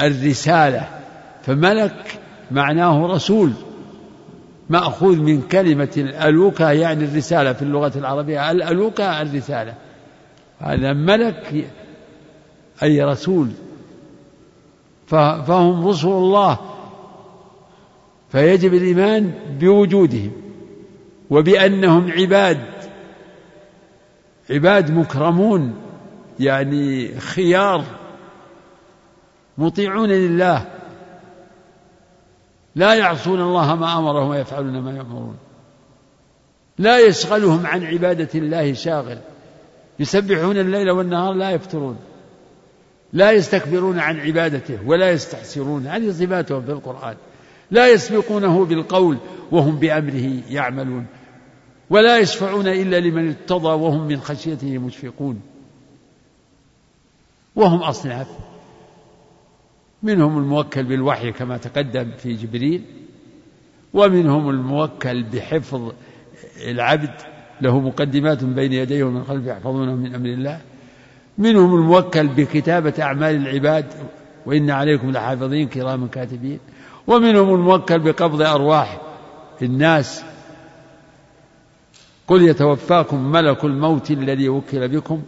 الرسالة 0.00 0.88
فملك 1.42 2.18
معناه 2.50 3.06
رسول 3.06 3.52
مأخوذ 4.70 5.20
من 5.20 5.42
كلمة 5.42 5.92
الألوكة 5.96 6.70
يعني 6.70 7.04
الرسالة 7.04 7.52
في 7.52 7.62
اللغة 7.62 7.92
العربية 7.96 8.50
الألوكة 8.50 9.22
الرسالة. 9.22 9.74
هذا 10.58 10.92
ملك 10.92 11.70
أي 12.82 13.02
رسول 13.02 13.50
فهم 15.06 15.88
رسل 15.88 16.08
الله. 16.08 16.75
فيجب 18.28 18.74
الإيمان 18.74 19.32
بوجودهم 19.60 20.32
وبأنهم 21.30 22.12
عباد 22.12 22.60
عباد 24.50 24.90
مكرمون 24.90 25.74
يعني 26.40 27.14
خيار 27.20 27.84
مطيعون 29.58 30.08
لله. 30.08 30.66
لا 32.74 32.94
يعصون 32.94 33.40
الله 33.40 33.74
ما 33.74 33.98
أمرهم 33.98 34.28
ويفعلون 34.28 34.80
ما 34.80 34.96
يأمرون. 34.96 35.36
لا 36.78 37.06
يشغلهم 37.06 37.66
عن 37.66 37.84
عبادة 37.84 38.28
الله 38.34 38.72
شاغل. 38.72 39.18
يسبحون 39.98 40.56
الليل 40.56 40.90
والنهار 40.90 41.34
لا 41.34 41.50
يفترون. 41.50 41.96
لا 43.12 43.32
يستكبرون 43.32 43.98
عن 43.98 44.20
عبادته 44.20 44.78
ولا 44.86 45.10
يستحسرون 45.10 45.86
هذه 45.86 46.10
صفاتهم 46.10 46.62
في 46.62 46.72
القرآن. 46.72 47.16
لا 47.70 47.88
يسبقونه 47.88 48.64
بالقول 48.64 49.18
وهم 49.52 49.76
بأمره 49.76 50.42
يعملون 50.50 51.06
ولا 51.90 52.18
يشفعون 52.18 52.68
إلا 52.68 53.00
لمن 53.00 53.28
ارتضى 53.28 53.68
وهم 53.68 54.06
من 54.08 54.20
خشيته 54.20 54.78
مشفقون. 54.78 55.40
وهم 57.56 57.82
أصناف 57.82 58.28
منهم 60.02 60.38
الموكل 60.38 60.84
بالوحي 60.84 61.32
كما 61.32 61.56
تقدم 61.56 62.10
في 62.18 62.34
جبريل 62.34 62.84
ومنهم 63.94 64.50
الموكل 64.50 65.22
بحفظ 65.22 65.92
العبد 66.66 67.14
له 67.60 67.80
مقدمات 67.80 68.44
بين 68.44 68.72
يديه 68.72 69.04
ومن 69.04 69.24
خلفه 69.24 69.50
يحفظونه 69.50 69.94
من 69.94 70.14
أمر 70.14 70.26
الله. 70.26 70.60
منهم 71.38 71.74
الموكل 71.74 72.28
بكتابة 72.28 72.94
أعمال 73.00 73.36
العباد 73.36 73.86
وإن 74.46 74.70
عليكم 74.70 75.10
لحافظين 75.10 75.68
كراما 75.68 76.06
كاتبين. 76.06 76.58
ومنهم 77.06 77.54
الموكل 77.54 77.98
بقبض 77.98 78.42
أرواح. 78.42 79.00
الناس 79.62 80.24
قل 82.28 82.42
يتوفاكم 82.42 83.32
ملك 83.32 83.64
الموت 83.64 84.10
الذي 84.10 84.48
وكل 84.48 84.88
بكم 84.88 85.22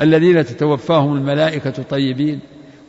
الذين 0.00 0.44
تتوفاهم 0.44 1.16
الملائكة 1.16 1.82
طيبين. 1.82 2.40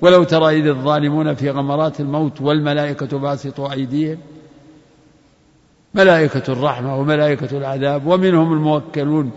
ولو 0.02 0.24
ترى 0.24 0.60
إذ 0.60 0.68
الظالمون 0.68 1.34
في 1.34 1.50
غمرات 1.50 2.00
الموت 2.00 2.42
والملائكة 2.42 3.18
باسطوا 3.18 3.74
أيديهم 3.74 4.18
ملائكة 5.94 6.54
الرحمة 6.54 7.00
وملائكة 7.00 7.58
العذاب. 7.58 8.08
ومنهم 8.08 8.54
الموكلون 8.54 9.32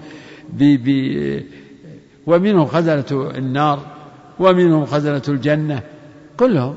ب 0.53 0.65
ب 0.85 1.45
ومنهم 2.27 2.67
خزنة 2.67 3.31
النار 3.37 3.87
ومنهم 4.39 4.87
خزنة 4.87 5.23
الجنة. 5.29 5.83
كلهم 6.37 6.75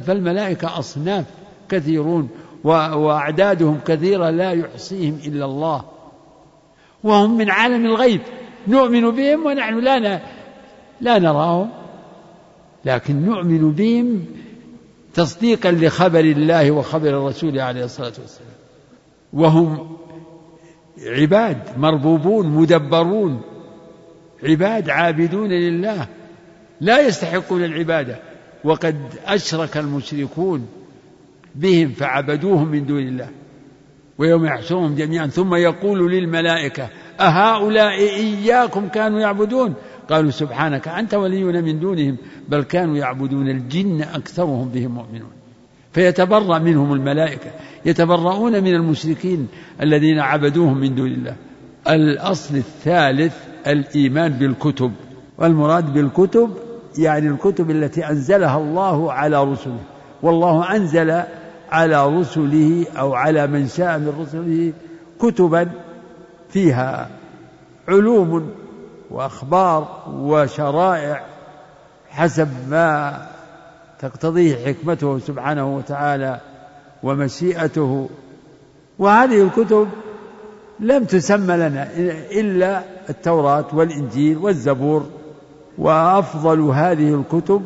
فالملائكة 0.00 0.78
أصناف 0.78 1.24
كثيرون 1.68 2.28
وأعدادهم 2.64 3.80
كثيرة 3.86 4.30
لا 4.30 4.52
يحصيهم 4.52 5.18
إلا 5.26 5.44
الله. 5.44 5.84
وهم 7.04 7.38
من 7.38 7.50
عالم 7.50 7.86
الغيب. 7.86 8.20
نؤمن 8.68 9.10
بهم 9.10 9.46
ونحن 9.46 9.78
لا 9.78 10.20
لا 11.00 11.18
نراهم. 11.18 11.70
لكن 12.84 13.22
نؤمن 13.26 13.72
بهم 13.72 14.24
تصديقا 15.14 15.70
لخبر 15.70 16.20
الله 16.20 16.70
وخبر 16.70 17.08
الرسول 17.08 17.60
عليه 17.60 17.84
الصلاة 17.84 18.12
والسلام. 18.18 18.50
وهم 19.32 19.96
عباد 21.06 21.58
مربوبون 21.76 22.46
مدبرون. 22.46 23.42
عباد 24.42 24.90
عابدون 24.90 25.48
لله. 25.48 26.06
لا 26.80 27.00
يستحقون 27.00 27.64
العبادة. 27.64 28.29
وقد 28.64 28.96
أشرك 29.26 29.76
المشركون 29.76 30.66
بهم 31.54 31.92
فعبدوهم 31.92 32.68
من 32.68 32.86
دون 32.86 33.02
الله 33.02 33.28
ويوم 34.18 34.44
يحشرهم 34.44 34.94
جميعا 34.94 35.26
ثم 35.26 35.54
يقول 35.54 36.12
للملائكة 36.12 36.88
أهؤلاء 37.20 37.98
إياكم 37.98 38.88
كانوا 38.88 39.20
يعبدون؟ 39.20 39.74
قالوا 40.10 40.30
سبحانك 40.30 40.88
أنت 40.88 41.14
ولينا 41.14 41.60
من 41.60 41.80
دونهم 41.80 42.16
بل 42.48 42.62
كانوا 42.62 42.96
يعبدون 42.96 43.48
الجن 43.48 44.02
أكثرهم 44.02 44.68
بهم 44.68 44.90
مؤمنون. 44.90 45.30
فيتبرأ 45.92 46.58
منهم 46.58 46.92
الملائكة 46.92 47.50
يتبرؤون 47.84 48.64
من 48.64 48.74
المشركين 48.74 49.48
الذين 49.82 50.18
عبدوهم 50.18 50.78
من 50.78 50.94
دون 50.94 51.06
الله. 51.06 51.36
الأصل 51.88 52.56
الثالث 52.56 53.36
الإيمان 53.66 54.32
بالكتب. 54.32 54.92
والمراد 55.38 55.92
بالكتب 55.92 56.50
يعني 57.02 57.28
الكتب 57.28 57.70
التي 57.70 58.08
أنزلها 58.08 58.58
الله 58.58 59.12
على 59.12 59.44
رسله 59.44 59.80
والله 60.22 60.76
أنزل 60.76 61.22
على 61.70 62.06
رسله 62.06 62.86
أو 62.98 63.14
على 63.14 63.46
من 63.46 63.68
شاء 63.68 63.98
من 63.98 64.14
رسله 64.20 64.72
كتبا 65.20 65.70
فيها 66.48 67.08
علوم 67.88 68.50
وأخبار 69.10 70.04
وشرائع 70.12 71.22
حسب 72.10 72.48
ما 72.68 73.26
تقتضيه 74.00 74.66
حكمته 74.66 75.18
سبحانه 75.18 75.76
وتعالى 75.76 76.40
ومشيئته. 77.02 78.08
وهذه 78.98 79.42
الكتب 79.42 79.88
لم 80.80 81.04
تسمى 81.04 81.56
لنا 81.56 81.88
إلا 82.32 82.82
التوراة 83.08 83.64
والإنجيل 83.72 84.38
والزبور. 84.38 85.06
وأفضل 85.80 86.60
هذه 86.60 87.14
الكتب 87.14 87.62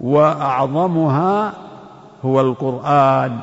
وأعظمها 0.00 1.54
هو 2.22 2.40
القرآن 2.40 3.38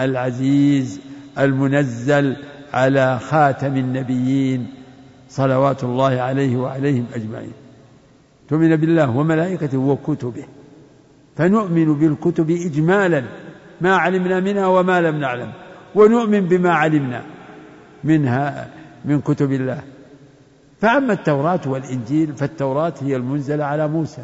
العزيز 0.00 1.00
المنزل 1.38 2.36
على 2.74 3.18
خاتم 3.18 3.76
النبيين 3.76 4.66
صلوات 5.28 5.84
الله 5.84 6.20
عليه 6.20 6.56
وعليهم 6.56 7.06
أجمعين. 7.14 7.52
تؤمن 8.48 8.76
بالله 8.76 9.16
وملائكته 9.16 9.78
وكتبه 9.78 10.44
فنؤمن 11.36 11.94
بالكتب 11.94 12.50
اجمالا 12.50 13.24
ما 13.80 13.96
علمنا 13.96 14.40
منها 14.40 14.66
وما 14.66 15.00
لم 15.00 15.16
نعلم 15.20 15.52
ونؤمن 15.94 16.40
بما 16.40 16.72
علمنا 16.72 17.22
منها 18.04 18.68
من 19.04 19.20
كتب 19.20 19.52
الله. 19.52 19.82
فأما 20.80 21.12
التوراة 21.12 21.60
والإنجيل 21.66 22.36
فالتوراة 22.36 22.94
هي 23.00 23.16
المنزلة 23.16 23.64
على 23.64 23.88
موسى 23.88 24.22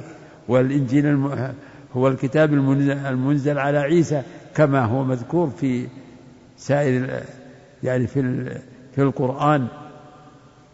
والإنجيل 0.48 1.06
هو 1.96 2.08
الكتاب 2.08 2.52
المنزل 2.52 3.58
على 3.58 3.78
عيسى 3.78 4.22
كما 4.54 4.84
هو 4.84 5.04
مذكور 5.04 5.50
في 5.50 5.86
سائر 6.56 7.20
يعني 7.82 8.06
في 8.06 8.44
في 8.94 9.02
القرآن. 9.02 9.66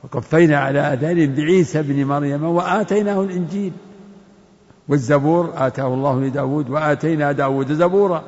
وقفينا 0.05 0.59
على 0.59 0.95
آثارهم 0.95 1.35
بعيسى 1.35 1.83
بن 1.83 2.05
مريم 2.05 2.45
وآتيناه 2.45 3.23
الإنجيل. 3.23 3.73
والزبور 4.88 5.53
آتاه 5.55 5.95
الله 5.95 6.21
لداود 6.21 6.71
وآتينا 6.71 7.33
داود 7.33 7.73
زبورا. 7.73 8.25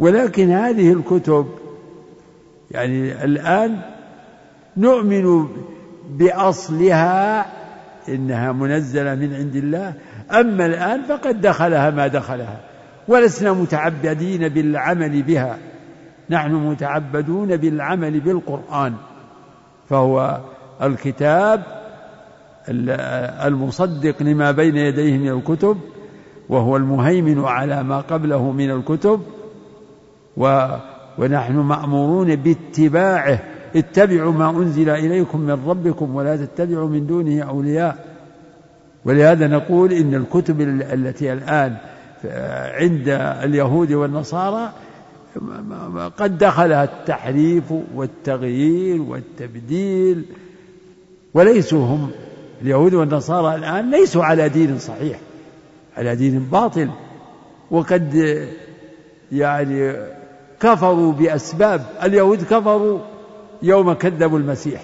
ولكن 0.00 0.50
هذه 0.50 0.92
الكتب 0.92 1.46
يعني 2.70 3.24
الآن 3.24 3.80
نؤمن 4.76 5.48
بأصلها 6.10 7.46
إنها 8.08 8.52
منزلة 8.52 9.14
من 9.14 9.34
عند 9.34 9.56
الله. 9.56 9.94
أما 10.30 10.66
الآن 10.66 11.02
فقد 11.02 11.40
دخلها 11.40 11.90
ما 11.90 12.06
دخلها 12.06 12.60
ولسنا 13.08 13.52
متعبدين 13.52 14.48
بالعمل 14.48 15.22
بها. 15.22 15.58
نحن 16.30 16.52
متعبدون 16.54 17.56
بالعمل 17.56 18.20
بالقرآن 18.20 18.94
فهو 19.88 20.40
الكتاب 20.82 21.62
المصدق 23.46 24.22
لما 24.22 24.50
بين 24.50 24.76
يديه 24.76 25.18
من 25.18 25.28
الكتب 25.28 25.78
وهو 26.48 26.76
المهيمن 26.76 27.44
على 27.44 27.82
ما 27.82 28.00
قبله 28.00 28.50
من 28.52 28.70
الكتب 28.70 29.22
و 30.36 30.66
ونحن 31.18 31.56
مأمورون 31.56 32.36
باتباعه. 32.36 33.40
اتبعوا 33.76 34.32
ما 34.32 34.50
أنزل 34.50 34.90
إليكم 34.90 35.40
من 35.40 35.68
ربكم 35.68 36.14
ولا 36.14 36.36
تتبعوا 36.36 36.88
من 36.88 37.06
دونه 37.06 37.42
أولياء. 37.42 38.04
ولهذا 39.04 39.46
نقول 39.46 39.92
إن 39.92 40.14
الكتب 40.14 40.60
التي 40.60 41.32
الآن 41.32 41.76
عند 42.80 43.08
اليهود 43.42 43.92
والنصارى 43.92 44.72
قد 46.16 46.38
دخلها 46.38 46.84
التحريف 46.84 47.64
والتغيير 47.94 49.02
والتبديل. 49.02 50.24
وليسوا 51.34 51.84
هم 51.86 52.10
اليهود 52.62 52.94
والنصارى 52.94 53.54
الآن 53.54 53.90
ليسوا 53.90 54.24
على 54.24 54.48
دين 54.48 54.78
صحيح 54.78 55.18
على 55.96 56.16
دين 56.16 56.38
باطل. 56.38 56.90
وقد 57.70 58.14
يعني 59.32 59.96
كفروا 60.60 61.12
بأسباب 61.12 61.86
اليهود 62.02 62.42
كفروا 62.42 62.98
يوم 63.62 63.92
كذبوا 63.92 64.38
المسيح 64.38 64.82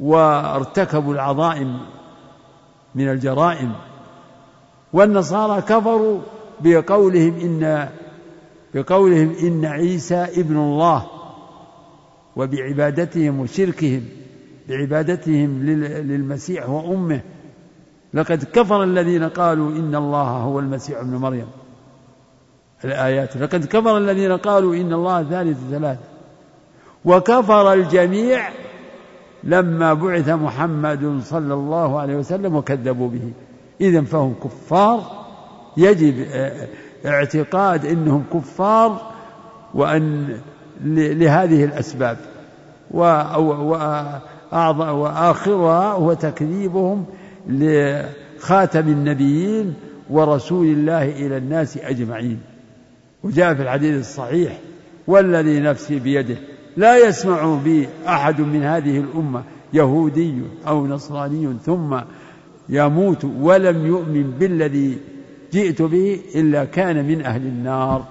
وارتكبوا 0.00 1.14
العظائم 1.14 1.80
من 2.94 3.08
الجرائم 3.08 3.72
والنصارى 4.92 5.62
كفروا 5.62 6.20
بقولهم 6.60 7.34
إن 7.40 7.88
بقولهم 8.74 9.34
إن 9.42 9.64
عيسى 9.64 10.14
ابن 10.14 10.56
الله 10.56 11.06
وبعبادتهم 12.36 13.40
وشركهم 13.40 14.02
بعبادتهم 14.68 15.62
للمسيح 15.62 16.68
وأمه 16.68 17.20
لقد 18.14 18.44
كفر 18.44 18.82
الذين 18.82 19.24
قالوا 19.24 19.70
إن 19.70 19.94
الله 19.94 20.22
هو 20.22 20.58
المسيح 20.58 20.98
ابن 20.98 21.16
مريم. 21.16 21.46
الآيات 22.84 23.36
لقد 23.36 23.64
كفر 23.64 23.98
الذين 23.98 24.32
قالوا 24.32 24.74
إن 24.74 24.92
الله 24.92 25.22
ثالث 25.22 25.58
ثلاثة 25.70 26.11
وكفر 27.04 27.72
الجميع 27.72 28.48
لما 29.44 29.94
بعث 29.94 30.28
محمد 30.28 31.20
صلى 31.24 31.54
الله 31.54 32.00
عليه 32.00 32.16
وسلم 32.16 32.56
وكذبوا 32.56 33.08
به. 33.08 33.32
إذا 33.80 34.02
فهم 34.02 34.34
كفار. 34.44 35.22
يجب 35.76 36.26
اعتقاد 37.06 37.86
أنهم 37.86 38.24
كفار 38.34 39.12
وأن 39.74 40.38
لهذه 40.84 41.64
الأسباب. 41.64 42.16
وآخرها 44.90 45.92
هو 45.92 46.12
تكذيبهم 46.12 47.04
لخاتم 47.48 48.88
النبيين 48.88 49.74
ورسول 50.10 50.66
الله 50.66 51.10
إلى 51.10 51.36
الناس 51.36 51.78
أجمعين. 51.78 52.40
وجاء 53.24 53.54
في 53.54 53.62
الحديث 53.62 54.00
الصحيح 54.00 54.58
والذي 55.06 55.60
نفسي 55.60 55.98
بيده. 55.98 56.36
لا 56.76 57.08
يسمع 57.08 57.54
بي 57.64 57.88
أحد 58.06 58.40
من 58.40 58.62
هذه 58.62 58.98
الأمة 58.98 59.42
يهودي 59.72 60.34
أو 60.66 60.86
نصراني 60.86 61.56
ثم 61.64 62.00
يموت 62.68 63.24
ولم 63.24 63.86
يؤمن 63.86 64.30
بالذي 64.30 64.98
جئت 65.52 65.82
به 65.82 66.20
إلا 66.34 66.64
كان 66.64 67.04
من 67.06 67.24
أهل 67.24 67.42
النار. 67.42 68.04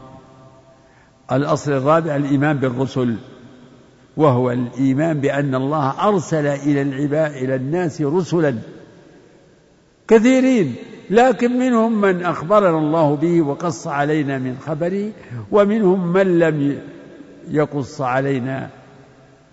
الأصل 1.32 1.72
الرابع 1.72 2.16
الإيمان 2.16 2.58
بالرسل 2.58 3.16
وهو 4.18 4.52
الإيمان 4.52 5.20
بأن 5.20 5.56
الله 5.56 6.08
أرسل 6.08 6.46
إلى 6.46 6.82
العباد 6.82 7.32
إلى 7.32 7.56
الناس 7.56 8.02
رسلا 8.02 8.56
كثيرين 10.08 10.76
لكن 11.10 11.60
منهم 11.60 12.02
من 12.02 12.24
أخبرنا 12.24 12.78
الله 12.78 13.16
به 13.16 13.42
وقص 13.42 13.88
علينا 13.88 14.38
من 14.38 14.58
خبره 14.66 15.12
ومنهم 15.52 16.14
من 16.14 16.40
لم 16.40 16.78
يقص 17.48 18.02
علينا 18.02 18.70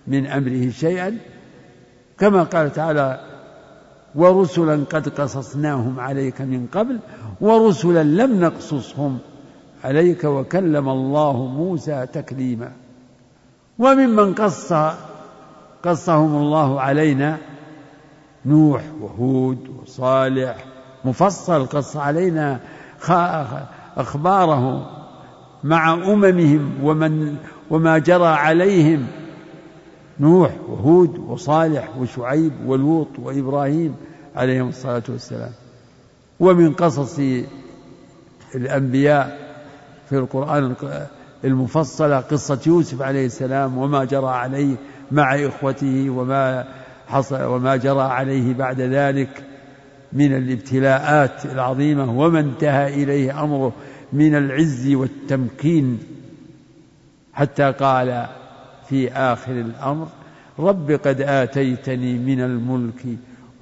من 0.07 0.26
أمره 0.26 0.70
شيئا. 0.70 1.18
كما 2.18 2.43
قال 2.43 2.72
تعالى 2.72 3.20
ورسلا 4.14 4.84
قد 4.91 5.09
قصصناهم 5.09 6.01
عليك 6.01 6.41
من 6.41 6.66
قبل 6.72 6.99
ورسلا 7.41 8.03
لم 8.03 8.41
نقصصهم 8.41 9.18
عليك 9.84 10.24
وكلم 10.24 10.89
الله 10.89 11.47
موسى 11.47 12.07
تكليما. 12.12 12.72
وممن 13.78 14.34
قص 14.34 14.72
قصهم 15.82 16.36
الله 16.36 16.80
علينا 16.80 17.39
نوح 18.47 18.82
وهود 19.01 19.68
وصالح. 19.82 20.64
مفصل 21.05 21.66
قص 21.66 21.97
علينا 21.97 22.61
أخباره 23.97 24.91
مع 25.65 25.95
أممهم 25.95 26.71
ومن 26.83 27.37
وما 27.71 27.99
جرى 27.99 28.27
عليهم. 28.27 29.07
نوح 30.21 30.51
وهود 30.69 31.19
وصالح 31.19 31.97
وشعيب 31.99 32.53
ولوط 32.67 33.09
وإبراهيم 33.19 33.95
عليهم 34.37 34.69
الصلاة 34.69 35.03
والسلام. 35.09 35.53
ومن 36.41 36.73
قصص 36.73 37.21
الأنبياء 38.55 39.39
في 40.09 40.17
القرآن 40.17 40.75
المفصلة 41.45 42.21
قصة 42.21 42.61
يوسف 42.67 43.03
عليه 43.03 43.27
السلام 43.27 43.79
وما 43.79 44.05
جرى 44.05 44.29
عليه 44.29 44.77
مع 45.11 45.35
إخوته 45.35 46.11
وما 46.11 46.65
حصل 47.09 47.43
وما 47.43 47.77
جرى 47.77 48.03
عليه 48.03 48.55
بعد 48.55 48.81
ذلك 48.81 49.45
من 50.13 50.37
الابتلاءات 50.37 51.45
العظيمة 51.45 52.19
وما 52.19 52.41
انتهى 52.41 53.03
إليه 53.03 53.45
أمره. 53.45 53.73
من 54.13 54.35
العز 54.35 54.95
والتمكين. 54.95 55.99
حتى 57.33 57.73
قال 57.73 58.27
في 58.89 59.13
آخر 59.13 59.53
الأمر 59.53 60.09
رب 60.59 60.91
قد 60.91 61.21
آتيتني 61.21 62.19
من 62.19 62.41
الملك 62.41 63.05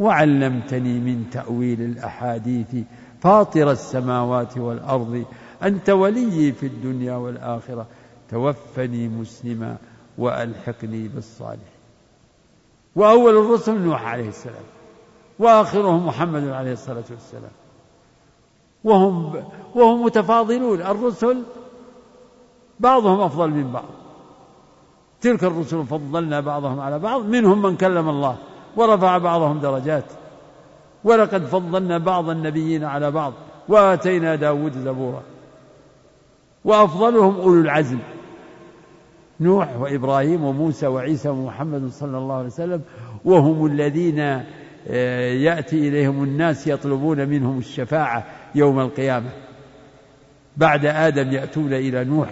وعلمتني 0.01 1.01
من 1.01 1.31
تأويل 1.33 1.81
الأحاديث 1.83 2.77
فاطر 3.21 3.71
السماوات 3.71 4.59
والأرض 4.59 5.25
أنت 5.63 5.91
ولي 5.91 6.53
في 6.53 6.67
الدنيا 6.67 7.15
والآخرة 7.15 7.87
توفني 8.31 9.09
مسلما 9.09 9.77
وألحقني 10.19 11.09
بالصالحين. 11.09 11.77
وأول 12.97 13.37
الرسل 13.37 13.81
نوح 13.81 14.03
عليه 14.03 14.29
السلام 14.29 14.65
وآخرهم 15.39 16.07
محمد 16.07 16.49
عليه 16.49 16.73
الصلاة 16.73 17.05
والسلام. 17.11 17.66
وهم 18.87 19.43
وهم 19.75 20.05
متفاضلون. 20.05 20.81
الرسل 20.81 21.43
بعضهم 22.81 23.21
أفضل 23.21 23.51
من 23.51 23.73
بعض. 23.73 23.85
تلك 25.21 25.45
الرسل 25.45 25.85
فضلنا 25.85 26.41
بعضهم 26.41 26.81
على 26.81 26.99
بعض 26.99 27.25
منهم 27.25 27.63
من 27.63 27.77
كلم 27.77 28.09
الله 28.09 28.37
ورفع 28.77 29.19
بعضهم 29.19 29.59
درجات. 29.59 30.05
ولقد 31.05 31.45
فضلنا 31.45 31.99
بعض 31.99 32.29
النبيين 32.29 32.85
على 32.85 33.11
بعض 33.11 33.33
وآتينا 33.69 34.35
داود 34.35 34.73
زبورا. 34.73 35.23
وأفضلهم 36.65 37.37
أولو 37.37 37.61
العزم 37.61 37.99
نوح 39.41 39.77
وإبراهيم 39.81 40.45
وموسى 40.45 40.87
وعيسى 40.87 41.29
ومحمد 41.29 41.89
صلى 41.91 42.19
الله 42.19 42.35
عليه 42.35 42.47
وسلم 42.47 42.83
وهم 43.25 43.67
الذين 43.67 44.43
آه، 44.89 45.33
يأتي 45.33 45.89
إليهم 45.89 46.25
الناس 46.25 46.67
يطلبون 46.67 47.29
منهم 47.29 47.59
الشفاعة. 47.59 48.27
يوم 48.57 48.81
القيامة 48.81 49.29
بعد 50.57 50.87
آدم 50.87 51.33
يأتون 51.33 51.73
إلى 51.73 52.05
نوح 52.05 52.29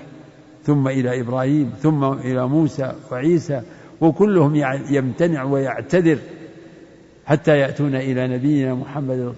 ثم 0.62 0.89
إلى 0.89 1.20
إبراهيم 1.20 1.72
ثم 1.81 2.05
إلى 2.05 2.49
موسى 2.49 2.93
وعيسى 3.12 3.62
وكلهم 4.01 4.55
يمتنع 4.91 5.43
ويعتذر 5.45 6.18
حتى 7.27 7.59
يأتون 7.59 7.95
إلى 7.95 8.29
نبينا 8.29 8.75
محمد 8.75 9.35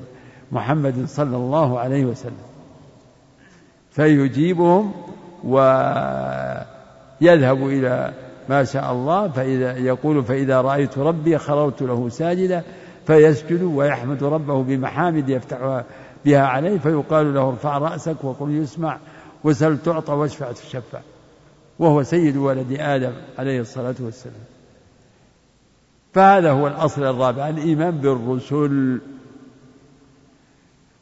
محمد 0.53 1.05
صلى 1.07 1.37
الله 1.37 1.79
عليه 1.79 2.05
وسلم. 2.05 2.47
فيجيبهم 3.91 4.93
ويذهب 5.45 6.67
إلى 7.69 8.13
ما 8.49 8.65
شاء 8.65 8.93
الله 8.93 9.29
فإذا 9.29 9.79
يقول 9.79 10.25
فإذا 10.25 10.61
رأيت 10.61 10.99
ربي 10.99 11.39
خررت 11.39 11.83
له 11.83 12.09
ساجدا 12.09 12.63
فيسجد 13.07 13.63
ويحمد 13.63 14.25
ربه 14.25 14.63
بمحامد 14.63 15.29
يفتح 15.29 15.83
بها 16.27 16.41
عليه 16.41 16.79
فيقال 16.79 17.35
له 17.35 17.49
ارفع 17.49 17.79
رأسك 17.79 18.25
وقل 18.25 18.51
يسمع 18.51 18.99
وسل 19.45 19.79
تعطى 19.79 20.13
واشفع 20.13 20.53
تشفع. 20.53 21.01
وهو 21.79 22.03
سيد 22.03 22.37
ولد 22.37 22.77
آدم 22.81 23.13
عليه 23.39 23.61
الصلاة 23.61 23.95
والسلام. 24.01 24.45
فهذا 26.13 26.51
هو 26.51 26.67
الأصل 26.67 27.05
الرابع 27.05 27.49
الإيمان 27.49 27.91
بالرسل. 27.91 29.01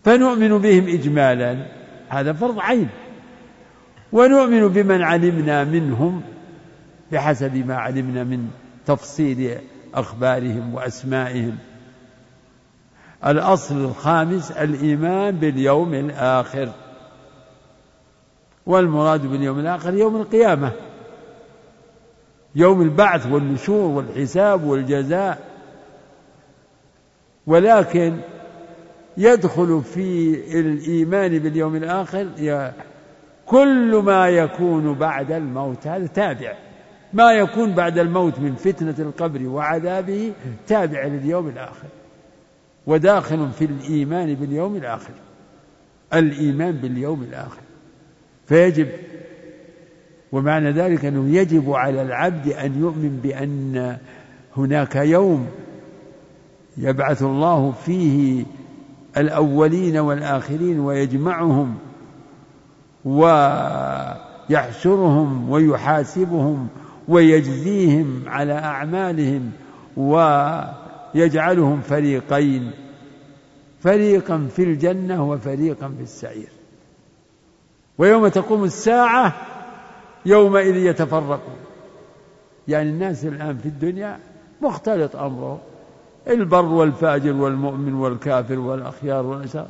فنؤمن 0.04 0.58
بهم 0.58 0.88
إجمالا 0.88 1.66
هذا 2.08 2.32
فرض 2.32 2.58
عين. 2.58 2.88
ونؤمن 4.12 4.68
بمن 4.68 5.02
علمنا 5.02 5.64
منهم 5.64 6.22
بحسب 7.12 7.66
ما 7.66 7.76
علمنا 7.76 8.24
من 8.24 8.50
تفصيل 8.86 9.58
أخبارهم 9.94 10.74
وأسمائهم. 10.74 11.58
الأصل 13.26 13.84
الخامس 13.84 14.50
الإيمان 14.50 15.36
باليوم 15.36 15.94
الآخر. 15.94 16.68
والمراد 18.66 19.26
باليوم 19.26 19.58
الآخر 19.58 19.94
يوم 19.94 20.16
القيامة. 20.16 20.72
يوم 22.54 22.82
البعث 22.82 23.26
والنشور 23.26 23.90
والحساب 23.90 24.64
والجزاء. 24.64 25.38
ولكن 27.46 28.20
يدخل 29.16 29.82
في 29.82 30.34
الإيمان 30.60 31.38
باليوم 31.38 31.76
الآخر 31.76 32.28
كل 33.46 34.02
ما 34.04 34.28
يكون 34.28 34.94
بعد 34.94 35.32
الموت 35.32 35.86
هذا 35.86 36.06
تابع. 36.06 36.56
ما 37.12 37.32
يكون 37.32 37.74
بعد 37.74 37.98
الموت 37.98 38.38
من 38.38 38.54
فتنة 38.54 38.94
القبر 38.98 39.48
وعذابه 39.48 40.32
تابع 40.66 41.04
لليوم 41.06 41.48
الآخر. 41.48 41.88
وداخل 42.86 43.50
في 43.58 43.64
الإيمان 43.64 44.34
باليوم 44.34 44.76
الآخر. 44.76 45.14
الإيمان 46.14 46.72
باليوم 46.72 47.22
الآخر. 47.22 47.60
فيجب 48.46 48.88
ومعنى 50.32 50.70
ذلك 50.70 51.04
أنه 51.04 51.36
يجب 51.36 51.72
على 51.72 52.02
العبد 52.02 52.48
أن 52.48 52.80
يؤمن 52.80 53.20
بأن 53.22 53.96
هناك 54.56 54.96
يوم 54.96 55.46
يبعث 56.76 57.22
الله 57.22 57.72
فيه 57.72 58.44
الأولين 59.16 59.96
والآخرين 59.96 60.80
ويجمعهم 60.80 61.74
ويحشرهم 64.50 65.50
ويحاسبهم 65.50 66.68
ويجزيهم 67.08 68.22
على 68.26 68.52
أعمالهم 68.52 69.50
ويجعلهم 71.14 71.80
فريقين 71.80 72.70
فريقا 73.80 74.48
في 74.56 74.62
الجنة 74.62 75.30
وفريقا 75.30 75.88
في 75.88 76.02
السعير. 76.02 76.48
ويوم 77.98 78.28
تقوم 78.28 78.64
الساعة 78.64 79.34
يومئذ 80.26 80.76
يتفرقون. 80.76 81.56
يعني 82.68 82.90
الناس 82.90 83.24
الآن 83.24 83.58
في 83.58 83.66
الدنيا 83.66 84.18
مختلط 84.60 85.16
أمره. 85.16 85.60
البر 86.28 86.64
والفاجر 86.64 87.32
والمؤمن 87.32 87.94
والكافر 87.94 88.58
والأخيار 88.58 89.26
والأشرار 89.26 89.68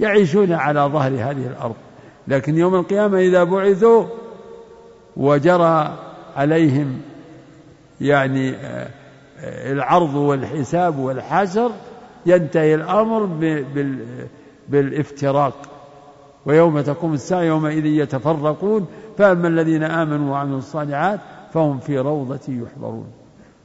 يعيشون 0.00 0.52
على 0.52 0.80
ظهر 0.80 1.12
هذه 1.12 1.46
الأرض. 1.46 1.74
لكن 2.28 2.56
يوم 2.56 2.74
القيامة 2.74 3.18
إذا 3.18 3.44
بعثوا 3.44 4.04
وجرى 5.16 5.98
عليهم 6.36 7.00
يعني 8.00 8.56
آه، 8.56 8.88
العرض 9.72 10.14
والحساب 10.14 10.98
والحشر 10.98 11.70
ينتهي 12.26 12.74
الأمر 12.74 13.24
بالإفتراق. 14.68 15.54
ويوم 16.46 16.80
تقوم 16.80 17.12
الساعة 17.12 17.42
يومئذ 17.42 17.86
يتفرقون 17.86 18.86
فأما 19.18 19.48
الذين 19.48 19.82
آمنوا 19.82 20.32
وعملوا 20.32 20.58
الصالحات 20.58 21.20
فهم 21.52 21.78
في 21.78 21.98
روضة 21.98 22.40
يحضرون. 22.48 23.06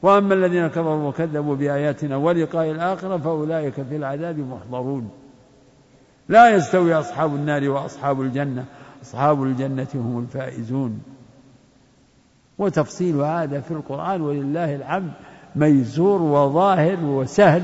وأما 0.02 0.34
الذين 0.34 0.68
كفروا 0.68 1.10
وكذبوا 1.10 1.56
بآياتنا 1.56 2.16
ولقاء 2.16 2.72
الآخرة 2.72 3.18
فأولئك 3.18 3.74
في 3.74 3.96
العذاب 3.96 4.40
محضرون. 4.40 5.10
لا 6.30 6.50
يستوي 6.56 6.94
أصحاب 6.94 7.36
النار 7.36 7.70
وأصحاب 7.70 8.22
الجنة 8.22 8.66
أصحاب 9.04 9.44
الجنة 9.44 9.88
هم 9.96 10.20
الفائزون. 10.20 11.02
وتفصيل 12.58 13.16
هذا 13.16 13.60
في 13.60 13.72
القرآن 13.72 14.22
ولله 14.22 14.76
الحمد. 14.76 15.12
ميسور 15.56 16.22
وظاهر 16.22 16.98
وسهل. 17.06 17.64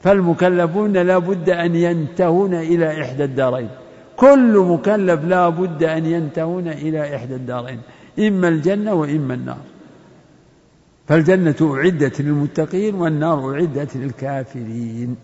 فالمكلفون 0.00 0.92
لا 0.92 1.18
بد 1.18 1.50
أن 1.50 1.74
ينتهون 1.74 2.54
إلى 2.54 3.02
إحدى 3.02 3.24
الدارين. 3.24 3.68
كل 4.16 4.58
مكلف 4.58 5.24
لا 5.24 5.48
بد 5.48 5.82
أن 5.82 6.06
ينتهون 6.06 6.68
إلى 6.68 7.16
إحدى 7.16 7.34
الدارين 7.34 7.80
إما 8.18 8.48
الجنة 8.48 8.94
وإما 8.94 9.34
النار. 9.34 9.58
فالجنة 11.06 11.74
أعدت 11.74 12.20
للمتقين 12.20 12.94
والنار 12.94 13.54
أعدت 13.54 13.96
للكافرين. 13.96 15.16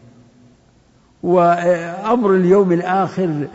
وأمر 1.22 2.34
اليوم 2.34 2.72
الآخر 2.72 3.48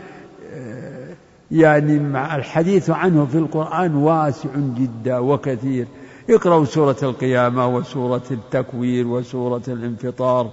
يعني 1.50 1.98
مع 1.98 2.36
الحديث 2.36 2.90
عنه 2.90 3.26
في 3.26 3.38
القرآن 3.38 3.94
واسع 3.94 4.48
جدا 4.56 5.18
وكثير. 5.18 5.86
اقرأوا 6.30 6.64
سورة 6.64 6.96
القيامة 7.02 7.76
وسورة 7.76 8.22
التكوير 8.30 9.06
وسورة 9.06 9.62
الانفطار 9.68 10.50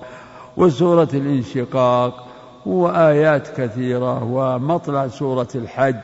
وسورة 0.58 1.10
الانشقاق 1.14 2.28
وآيات 2.66 3.48
كثيرة 3.48 4.24
ومطلع 4.24 5.08
سورة 5.08 5.48
الحج. 5.56 5.96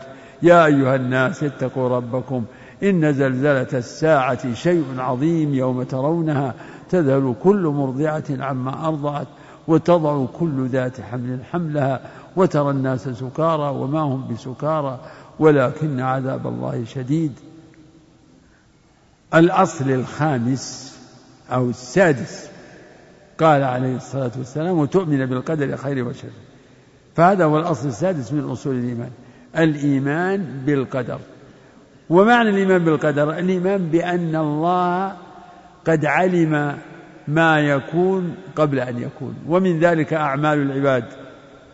يا 0.42 0.66
أيها 0.66 0.96
الناس 0.96 1.44
اتقوا 1.44 1.90
ربكم 1.90 2.44
إن 2.84 3.14
زلزلة 3.14 3.68
الساعة 3.74 4.54
شيء 4.54 4.86
عظيم 4.98 5.54
يوم 5.54 5.84
ترونها 5.84 6.54
تذهل 6.90 7.36
كل 7.44 7.68
مرضعة 7.68 8.24
عما 8.30 8.88
أرضعت 8.88 9.28
وتضع 9.68 10.26
كل 10.40 10.68
ذات 10.68 11.02
حمل 11.02 11.40
حملها 11.52 12.02
وترى 12.36 12.70
الناس 12.70 13.10
سكارى 13.10 13.70
وما 13.70 14.00
هم 14.00 14.28
بسكارى 14.34 15.00
ولكن 15.40 16.00
عذاب 16.00 16.48
الله 16.48 16.84
شديد. 16.86 17.32
الأصل 19.38 19.92
الخامس 19.92 20.98
أو 21.52 21.70
السادس 21.70 22.50
قال 23.38 23.64
عليه 23.64 23.96
الصلاة 23.96 24.32
والسلام 24.38 24.78
وتؤمن 24.78 25.26
بالقدر 25.26 25.78
خير 25.78 26.08
وشر. 26.08 26.28
فهذا 27.16 27.46
هو 27.46 27.60
الأصل 27.60 27.88
السادس 27.88 28.34
من 28.34 28.44
أصول 28.44 28.76
الإيمان 28.76 29.10
الإيمان 29.58 30.64
بالقدر. 30.66 31.20
ومعنى 32.10 32.50
الإيمان 32.50 32.84
بالقدر؟ 32.84 33.40
الإيمان 33.40 33.90
بأن 33.90 34.36
الله 34.36 35.18
قد 35.88 36.06
علم 36.06 36.78
ما 37.28 37.60
يكون 37.60 38.36
قبل 38.56 38.80
أن 38.80 39.02
يكون 39.02 39.36
ومن 39.48 39.80
ذلك 39.80 40.14
أعمال 40.14 40.62
العباد 40.62 41.06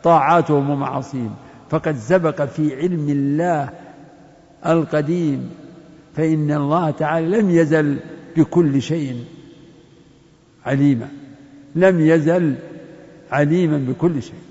طاعاتهم 0.03 0.69
ومعاصيهم. 0.69 1.35
فقد 1.69 1.95
سبق 1.95 2.41
في 2.41 2.75
علم 2.75 3.09
الله 3.09 3.69
القديم 4.65 5.49
فإن 6.15 6.51
الله 6.51 6.91
تعالى 6.91 7.41
لم 7.41 7.49
يزل 7.49 7.97
بكل 8.37 8.81
شيء 8.81 9.23
عليما 10.65 11.07
لم 11.75 11.99
يزل 11.99 12.55
عليما 13.31 13.77
بكل 13.77 14.21
شيء. 14.21 14.43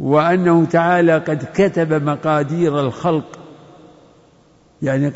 وأنه 0.00 0.64
تعالى 0.64 1.18
قد 1.18 1.44
كتب 1.54 2.02
مقادير 2.02 2.80
الخلق 2.80 3.38
يعني 4.82 5.12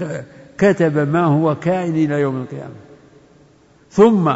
كتب 0.58 0.98
ما 0.98 1.24
هو 1.24 1.54
كائن 1.54 1.94
إلى 1.94 2.20
يوم 2.20 2.42
القيامة. 2.42 2.74
ثم 3.90 4.32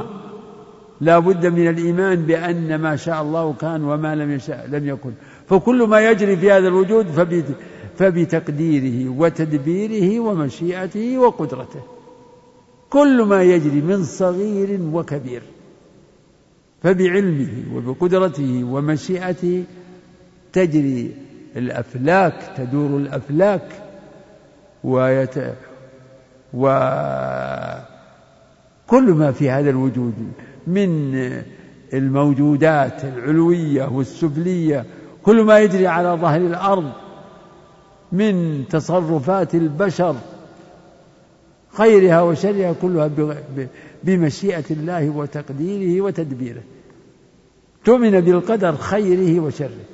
لا 1.01 1.19
بد 1.19 1.47
من 1.47 1.69
الإيمان 1.69 2.17
بأن 2.27 2.75
ما 2.75 2.97
شاء 2.97 3.23
الله 3.23 3.53
كان 3.53 3.85
وما 3.85 4.15
لم 4.15 4.31
يشاء 4.31 4.67
لم 4.71 4.89
يكن. 4.89 5.13
فكل 5.49 5.83
ما 5.83 6.11
يجري 6.11 6.37
في 6.37 6.53
هذا 6.53 6.69
الوجود 6.69 7.07
فبتقديره 7.99 9.11
وتدبيره 9.19 10.21
ومشيئته 10.21 11.19
وقدرته. 11.19 11.81
كل 12.91 13.23
ما 13.23 13.43
يجري 13.43 13.81
من 13.81 14.05
صغير 14.05 14.81
وكبير 14.93 15.43
فبعلمه 16.83 17.75
وبقدرته 17.75 18.65
ومشيئته 18.65 19.65
تجري 20.53 21.15
الأفلاك 21.57 22.53
تدور 22.57 22.97
الأفلاك 22.97 23.69
ويت 24.85 25.35
وكل 26.55 26.75
ما 28.91 29.33
في 29.33 29.51
هذا 29.51 29.71
الوجود 29.71 30.15
من 30.67 31.15
الموجودات 31.95 33.05
العلوية 33.05 33.85
والسفلية 33.85 34.85
كل 35.23 35.43
ما 35.43 35.59
يجري 35.59 35.87
على 35.87 36.09
ظهر 36.09 36.41
الأرض 36.41 36.93
من 38.13 38.65
تصرفات 38.71 39.55
البشر 39.55 40.17
خيرها 41.73 42.23
وشرها 42.23 42.75
كلها 42.83 43.11
بمشيئة 44.05 44.65
الله 44.71 45.11
وتقديره 45.11 46.01
وتدبيره. 46.01 46.63
تؤمن 47.85 48.21
بالقدر 48.21 48.77
خيره 48.77 49.41
وشره. 49.41 49.85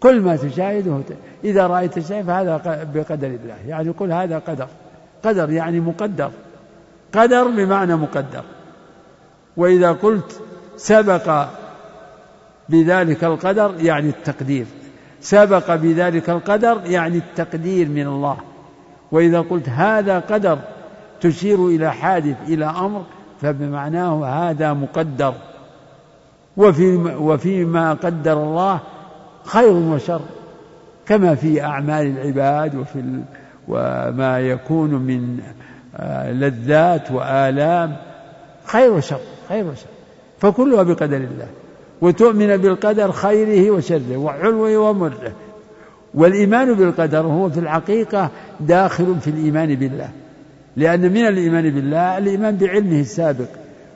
كل 0.00 0.20
ما 0.20 0.36
تشاهده 0.36 1.00
إذا 1.44 1.66
رأيت 1.66 1.98
شيء 1.98 2.22
فهذا 2.22 2.56
بقدر 2.94 3.26
الله. 3.26 3.56
يعني 3.66 3.90
قل 3.90 4.12
هذا 4.12 4.38
قدر. 4.38 4.68
قدر 5.24 5.50
يعني 5.50 5.80
مقدر. 5.80 6.30
قدر 7.14 7.48
بمعنى 7.48 7.96
مقدر. 7.96 8.44
وإذا 9.56 9.92
قلت 9.92 10.40
سبق 10.76 11.46
بذلك 12.68 13.24
القدر 13.24 13.74
يعني 13.80 14.08
التقدير. 14.08 14.66
سبق 15.26 15.74
بذلك 15.74 16.30
القدر 16.30 16.80
يعني 16.84 17.18
التقدير 17.18 17.88
من 17.88 18.06
الله. 18.06 18.36
وإذا 19.12 19.40
قلت 19.40 19.68
هذا 19.68 20.18
قدر 20.18 20.58
تشير 21.20 21.66
إلى 21.66 21.92
حادث 21.92 22.36
إلى 22.48 22.64
أمر 22.64 23.02
فبمعناه 23.40 24.26
هذا 24.26 24.72
مقدر. 24.72 25.34
وفي 26.56 26.96
وفيما 27.18 27.92
قدر 27.92 28.32
الله 28.32 28.80
خير 29.44 29.72
وشر 29.72 30.20
كما 31.06 31.34
في 31.34 31.62
أعمال 31.62 32.06
العباد 32.06 32.74
وفي 32.74 33.20
وما 33.68 34.40
يكون 34.40 34.90
من 34.90 35.40
آه، 35.96 36.32
لذات 36.32 37.10
وآلام. 37.10 37.96
خير 38.64 38.92
وشر 38.92 39.20
خير 39.48 39.64
وشر. 39.64 39.86
فكلها 40.38 40.82
بقدر 40.82 41.16
الله. 41.16 41.48
وتؤمن 42.00 42.56
بالقدر 42.56 43.12
خيره 43.12 43.70
وشره 43.70 44.16
وحلوه 44.16 44.76
ومره. 44.78 45.32
والإيمان 46.14 46.74
بالقدر 46.74 47.20
هو 47.26 47.50
في 47.50 47.60
الحقيقة 47.60 48.30
داخل 48.60 49.20
في 49.20 49.30
الإيمان 49.30 49.74
بالله. 49.74 50.08
لأن 50.76 51.00
من 51.00 51.26
الإيمان 51.26 51.70
بالله؟ 51.70 52.18
الإيمان 52.18 52.56
بعلمه 52.56 53.00
السابق 53.00 53.48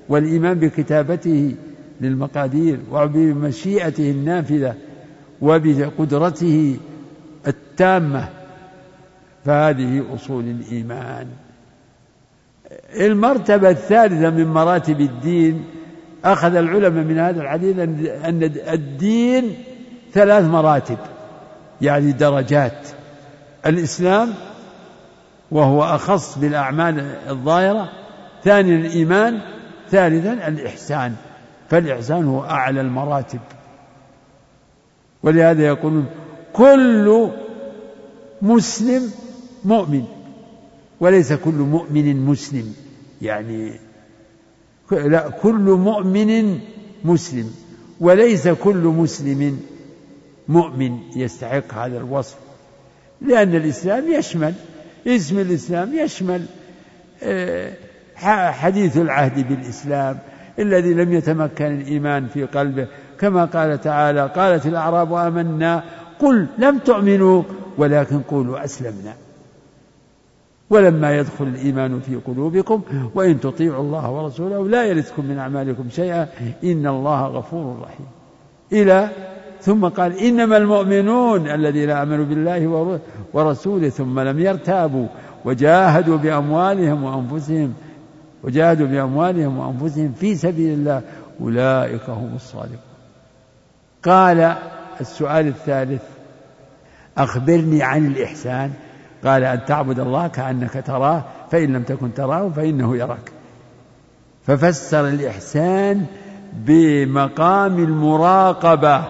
والإيمان 0.09 0.59
بكتابته 0.59 1.55
للمقادير 2.01 2.79
وبمشيئته 2.93 4.11
النافذة 4.11 4.75
وبقدرته 5.43 6.77
التامة. 7.47 8.29
فهذه 9.45 10.05
أصول 10.15 10.45
الإيمان. 10.45 11.27
المرتبة 13.01 13.71
الثالثة 13.71 14.31
من 14.31 14.47
مراتب 14.47 15.01
الدين 15.01 15.65
أخذ 16.25 16.55
العلماء 16.55 17.05
من 17.05 17.19
هذا 17.19 17.43
الحديث 17.43 17.79
أن 17.79 18.43
الدين 18.73 19.55
ثلاث 20.13 20.45
مراتب 20.45 20.99
يعني 21.81 22.13
درجات. 22.13 22.89
الإسلام 23.67 24.35
وهو 25.51 25.83
أخص 25.83 26.39
بالأعمال 26.39 27.01
الظاهرة 27.29 27.89
ثانيا 28.45 28.77
الإيمان 28.77 29.41
ثالثا 29.91 30.49
الإحسان. 30.49 31.15
فالإحسان 31.69 32.25
هو 32.25 32.45
أعلى 32.45 32.81
المراتب. 32.81 33.41
ولهذا 35.23 35.67
يقولون 35.67 36.07
كل 36.53 37.31
مسلم 38.43 39.11
مؤمن 39.65 40.05
وليس 41.01 41.33
كل 41.33 41.55
مؤمن 41.55 42.17
مسلم. 42.27 42.75
يعني 43.23 43.90
لا 44.93 45.31
كل 45.43 45.55
مؤمن 45.61 46.59
مسلم 47.05 47.51
وليس 48.01 48.49
كل 48.49 48.77
مسلم 48.77 49.61
مؤمن 50.49 50.99
يستحق 51.17 51.75
هذا 51.75 51.99
الوصف. 51.99 52.37
لأن 53.21 53.55
الإسلام 53.55 54.13
يشمل 54.13 54.55
اسم 55.07 55.39
الإسلام 55.39 55.95
يشمل 55.95 56.45
آه، 57.23 57.73
حديث 58.51 58.97
العهد 58.97 59.49
بالإسلام 59.49 60.19
الذي 60.59 60.95
لم 60.95 61.13
يتمكن 61.13 61.65
الإيمان 61.65 62.27
في 62.27 62.45
قلبه. 62.45 62.89
كما 63.21 63.45
قال 63.45 63.81
تعالى 63.81 64.33
قالت 64.37 64.67
الأعراب 64.67 65.13
آمنا 65.13 65.85
قل 66.19 66.47
لم 66.59 66.79
تؤمنوا 66.79 67.43
ولكن 67.79 68.21
قولوا 68.21 68.65
أسلمنا. 68.65 69.15
ولما 70.71 71.17
يدخل 71.17 71.45
الإيمان 71.45 72.01
في 72.01 72.17
قلوبكم 72.17 72.83
وإن 73.15 73.41
تطيعوا 73.41 73.83
الله 73.83 74.11
ورسوله 74.11 74.69
لا 74.69 74.85
يلدكم 74.85 75.25
من 75.25 75.39
أعمالكم 75.39 75.85
شيئا 75.91 76.29
إن 76.65 76.87
الله 76.87 77.27
غفور 77.27 77.77
رحيم. 77.83 78.07
إلى 78.73 79.09
ثم 79.61 79.89
قال 79.89 80.19
إنما 80.19 80.57
المؤمنون 80.57 81.49
الذين 81.49 81.91
آمنوا 81.91 82.25
بالله 82.25 82.99
ورسوله 83.33 83.89
ثم 83.89 84.21
لم 84.21 84.39
يرتابوا 84.39 85.07
وجاهدوا 85.45 86.17
بأموالهم 86.17 87.05
وأنفسهم 87.05 87.75
وجاهدوا 88.45 88.87
بأموالهم 88.87 89.59
وأنفسهم 89.59 90.13
في 90.13 90.35
سبيل 90.35 90.73
الله 90.73 91.03
أولئك 91.41 92.11
هم 92.11 92.33
الصادقون. 92.35 92.79
قال 94.05 94.57
السؤال 95.01 95.47
الثالث 95.47 96.03
أخبرني 97.19 97.83
عن 97.83 98.07
الإحسان. 98.07 98.71
قال 99.25 99.45
أن 99.45 99.65
تعبد 99.65 99.99
الله 99.99 100.29
كأنك 100.29 100.83
تراه 100.87 101.25
فإن 101.51 101.73
لم 101.73 101.83
تكن 101.83 102.15
تراه 102.15 102.49
فإنه 102.49 102.97
يراك. 102.97 103.33
ففسر 104.47 105.09
الإحسان 105.09 106.07
بمقام 106.53 107.79
المراقبة 107.79 109.05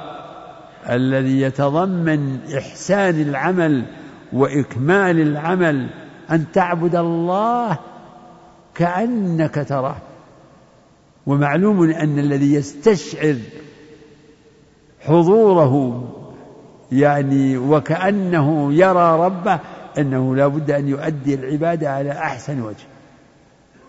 الذي 0.90 1.40
يتضمن 1.40 2.38
إحسان 2.56 3.22
العمل 3.22 3.84
وإكمال 4.32 5.20
العمل 5.20 5.90
أن 6.30 6.52
تعبد 6.52 6.96
الله 6.96 7.78
كأنك 8.74 9.66
تراه. 9.68 9.96
ومعلوم 11.26 11.82
أن 11.90 12.18
الذي 12.18 12.54
يستشعر 12.54 13.36
حضوره 15.00 16.04
يعني 16.92 17.56
وكأنه 17.58 18.74
يرى 18.74 19.26
ربه 19.26 19.60
أنه 19.98 20.36
لا 20.36 20.46
بد 20.46 20.70
أن 20.70 20.88
يؤدي 20.88 21.34
العبادة 21.34 21.90
على 21.90 22.12
أحسن 22.12 22.62
وجه. 22.62 22.86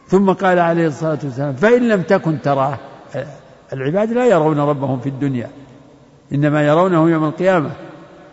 ثم 0.08 0.32
قال 0.32 0.60
عليه 0.60 0.88
الصلاة 0.88 1.20
والسلام 1.24 1.54
فإن 1.54 1.88
لم 1.88 2.02
تكن 2.02 2.42
تراه 2.42 2.78
العباد 3.74 4.12
لا 4.12 4.26
يرون 4.26 4.60
ربهم 4.60 5.00
في 5.00 5.10
الدنيا 5.10 5.50
إنما 6.34 6.62
يرونه 6.68 7.10
يوم 7.10 7.24
القيامة. 7.24 7.72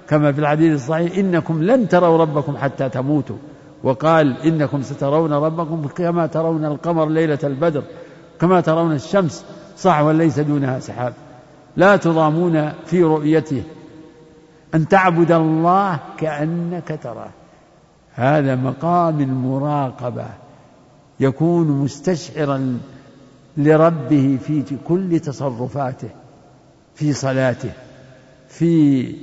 كما 0.09 0.33
في 0.33 0.39
الحديث 0.39 0.75
الصحيح 0.75 1.19
إنكم 1.19 1.62
لن 1.62 1.89
تروا 1.89 2.19
ربكم 2.19 2.57
حتى 2.57 2.89
تموتوا. 2.89 3.37
وقال 3.85 4.43
إنكم 4.43 4.83
سترون 4.83 5.33
ربكم 5.33 5.89
كما 5.89 6.27
ترون 6.27 6.64
القمر 6.64 7.09
ليلة 7.09 7.39
البدر 7.45 7.83
كما 8.41 8.61
ترون 8.61 8.93
الشمس 8.93 9.45
صحوا 9.77 10.12
ليس 10.12 10.41
دونها 10.41 10.79
سحاب. 10.79 11.12
لا 11.77 11.97
تضامون 11.97 12.73
في 12.87 13.03
رؤيته. 13.03 13.62
أن 14.75 14.89
تعبد 14.89 15.33
الله 15.33 15.99
كأنك 16.19 16.99
تراه. 17.03 17.31
هذا 18.19 18.57
مقام 18.57 19.21
المراقبة 19.21 20.27
يكون 21.21 21.66
مستشعرا 21.66 22.79
لربه 23.57 24.39
في 24.47 24.62
كل 24.85 25.21
تصرفاته 25.21 26.09
في 26.95 27.12
صلاته 27.12 27.73
في 28.49 29.14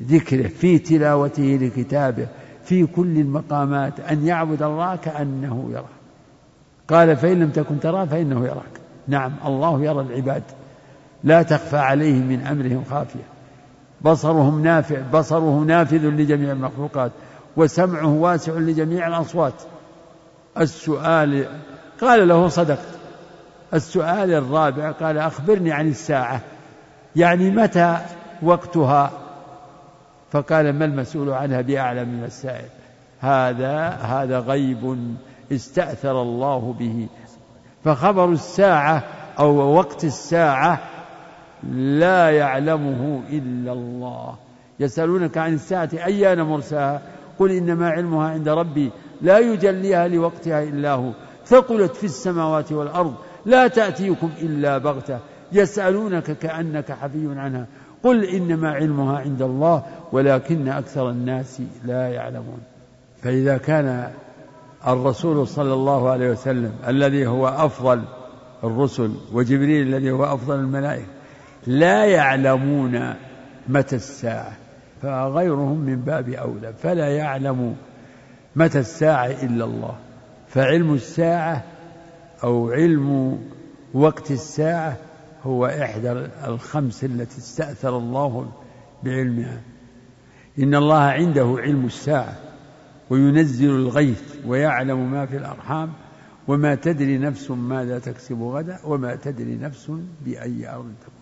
ذكره 0.00 0.48
في 0.48 0.78
تلاوته 0.78 1.58
لكتابه 1.62 2.26
في 2.64 2.86
كل 2.86 3.18
المقامات 3.18 4.00
أن 4.00 4.26
يعبد 4.26 4.62
الله 4.62 4.96
كأنه 4.96 5.68
يراه. 5.72 5.98
قال 6.88 7.16
فإن 7.16 7.40
لم 7.40 7.50
تكن 7.50 7.80
تراه 7.80 8.04
فإنه 8.04 8.44
يراك. 8.44 8.80
نعم 9.08 9.32
الله 9.46 9.82
يرى 9.82 10.00
العباد. 10.00 10.42
لا 11.24 11.42
تخفى 11.42 11.76
عليه 11.76 12.22
من 12.22 12.40
أمرهم 12.40 12.84
خافية. 12.90 13.24
بصرهم 14.02 14.62
نافع 14.62 15.00
بصره 15.12 15.64
نافذ 15.64 16.06
لجميع 16.06 16.52
المخلوقات. 16.52 17.12
وسمعه 17.58 18.06
واسع 18.06 18.52
لجميع 18.52 19.08
الأصوات. 19.08 19.54
السؤال 20.58 21.46
قال 22.00 22.28
له 22.28 22.48
صدقت 22.48 22.98
السؤال 23.74 24.32
الرابع 24.32 24.90
قال 24.90 25.18
أخبرني 25.18 25.72
عن 25.72 25.88
الساعة. 25.88 26.40
يعني 27.16 27.50
متى 27.50 27.98
وقتها؟ 28.42 29.10
فقال 30.30 30.72
ما 30.72 30.84
المسؤول 30.84 31.30
عنها 31.30 31.60
بأعلم 31.60 32.08
من 32.08 32.24
السائل. 32.24 32.68
هذا 33.20 33.88
هذا 33.88 34.38
غيب 34.38 35.16
استأثر 35.52 36.22
الله 36.22 36.74
به. 36.78 37.08
فخبر 37.84 38.32
الساعة 38.32 39.02
أو 39.38 39.56
وقت 39.56 40.04
الساعة 40.04 40.80
لا 41.72 42.30
يعلمه 42.30 43.22
إلا 43.30 43.72
الله. 43.72 44.34
يسألونك 44.80 45.38
عن 45.38 45.54
الساعة 45.54 45.90
أيان 45.94 46.42
مرساها؟ 46.42 47.17
قل 47.38 47.50
إنما 47.50 47.90
علمها 47.90 48.28
عند 48.28 48.48
ربي 48.48 48.90
لا 49.22 49.38
يجليها 49.38 50.08
لوقتها 50.08 50.62
إلا 50.62 50.92
هو. 50.92 51.10
ثقلت 51.46 51.96
في 51.96 52.04
السماوات 52.04 52.72
والأرض 52.72 53.14
لا 53.46 53.68
تأتيكم 53.68 54.30
إلا 54.42 54.78
بغتة. 54.78 55.18
يسألونك 55.52 56.38
كأنك 56.38 56.92
حفي 56.92 57.28
عنها. 57.36 57.66
قل 58.02 58.24
إنما 58.24 58.70
علمها 58.70 59.18
عند 59.18 59.42
الله 59.42 59.82
ولكن 60.12 60.68
أكثر 60.68 61.10
الناس 61.10 61.62
لا 61.84 62.08
يعلمون. 62.08 62.58
فإذا 63.22 63.58
كان 63.58 64.10
الرسول 64.86 65.48
صلى 65.48 65.74
الله 65.74 66.10
عليه 66.10 66.30
وسلم 66.30 66.72
الذي 66.88 67.26
هو 67.26 67.48
أفضل 67.48 68.02
الرسل 68.64 69.10
وجبريل 69.32 69.86
الذي 69.86 70.10
هو 70.10 70.24
أفضل 70.24 70.54
الملائكة 70.54 71.06
لا 71.66 72.04
يعلمون 72.04 73.14
متى 73.68 73.96
الساعة. 73.96 74.52
فغيرهم 75.02 75.78
من 75.78 76.00
باب 76.00 76.28
أولى 76.28 76.72
فلا 76.72 77.08
يعلم 77.08 77.76
متى 78.56 78.78
الساعة 78.78 79.26
إلا 79.26 79.64
الله. 79.64 79.96
فعلم 80.48 80.94
الساعة 80.94 81.64
أو 82.44 82.70
علم 82.70 83.38
وقت 83.94 84.30
الساعة 84.30 84.96
هو 85.42 85.66
إحدى 85.66 86.10
الخمس 86.46 87.04
التي 87.04 87.38
استأثر 87.38 87.98
الله 87.98 88.52
بعلمها. 89.04 89.60
إن 90.58 90.74
الله 90.74 91.02
عنده 91.02 91.56
علم 91.58 91.86
الساعة 91.86 92.36
وينزل 93.10 93.70
الغيث 93.70 94.22
ويعلم 94.46 95.10
ما 95.10 95.26
في 95.26 95.36
الأرحام 95.36 95.92
وما 96.48 96.74
تدري 96.74 97.18
نفس 97.18 97.50
ماذا 97.50 97.98
تكسب 97.98 98.42
غدا 98.42 98.78
وما 98.84 99.16
تدري 99.16 99.56
نفس 99.56 99.92
بأي 100.24 100.68
أرض 100.68 100.92
تموت 101.00 101.17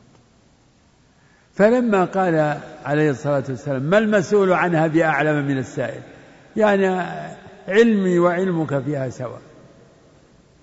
فلما 1.57 2.05
قال 2.05 2.59
عليه 2.85 3.11
الصلاة 3.11 3.45
والسلام 3.49 3.83
ما 3.83 3.99
المسؤول 3.99 4.53
عنها 4.53 4.87
بأعلم 4.87 5.47
من 5.47 5.59
السائل؟ 5.59 6.01
يعني 6.57 6.87
علمي 7.69 8.19
وعلمك 8.19 8.79
فيها 8.79 9.09
سواء. 9.09 9.41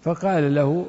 فقال 0.03 0.55
له 0.55 0.85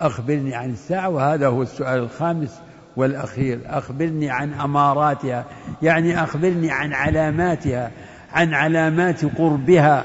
أخبرني 0.00 0.54
عن 0.54 0.70
الساعة. 0.70 1.08
وهذا 1.08 1.46
هو 1.46 1.62
السؤال 1.62 1.98
الخامس 1.98 2.60
والأخير 2.96 3.60
أخبرني 3.66 4.30
عن 4.30 4.52
أماراتها. 4.52 5.44
يعني 5.82 6.22
أخبرني 6.22 6.70
عن 6.70 6.92
علاماتها 6.92 7.90
عن 8.32 8.54
علامات 8.54 9.24
قربها. 9.24 10.04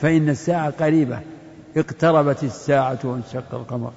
فإن 0.00 0.28
الساعة 0.28 0.70
قريبة 0.70 1.20
اقتربت 1.76 2.44
الساعة 2.44 2.98
وانشق 3.04 3.54
القمر. 3.54 3.92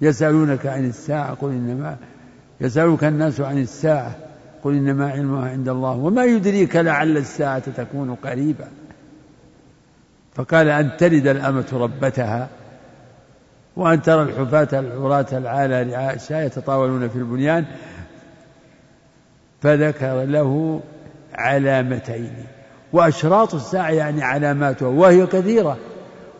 يسألونك 0.00 0.66
عن 0.66 0.84
الساعة 0.84 1.34
قل 1.34 1.48
إنما 1.48 1.96
يسألك 2.60 3.04
الناس 3.04 3.40
عن 3.40 3.58
الساعة. 3.58 4.16
قل 4.64 4.74
إنما 4.74 5.10
علمها 5.10 5.50
عند 5.50 5.68
الله. 5.68 5.90
وما 5.90 6.24
يدريك 6.24 6.76
لعل 6.76 7.16
الساعة 7.16 7.58
تكون 7.58 8.14
قريبا. 8.14 8.68
فقال 10.34 10.68
أن 10.68 10.96
تلد 10.96 11.26
الأمة 11.26 11.66
ربتها 11.72 12.48
وأن 13.76 14.02
ترى 14.02 14.22
الحفاة 14.22 14.80
العراة 14.80 15.26
العالى 15.32 15.82
رعاء 15.82 16.18
يتطاولون 16.30 17.08
في 17.08 17.16
البنيان. 17.16 17.64
فذكر 19.60 20.24
له 20.24 20.80
علامتين. 21.34 22.32
وأشراط 22.92 23.54
الساعة 23.54 23.90
يعني 23.90 24.22
علاماتها 24.22 24.88
وهي 24.88 25.26
كثيرة. 25.26 25.76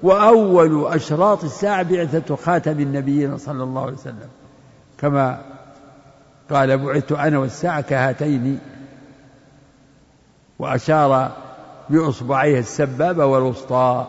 وأول 0.03 0.87
أشراط 0.87 1.45
الساعة 1.45 1.83
بعثة 1.83 2.37
خاتم 2.37 2.81
النبيين 2.81 3.39
صلى 3.39 3.63
الله 3.63 3.83
عليه 3.83 3.93
وسلم. 3.93 4.29
كما 4.99 5.56
قال 6.51 6.79
بعثت 6.79 7.13
أنا 7.13 7.39
والساعة 7.39 7.81
كهاتين 7.81 8.59
وأشار 10.59 11.37
بإصبعيه 11.91 12.59
السبابة 12.59 13.27
والوسطى. 13.27 14.07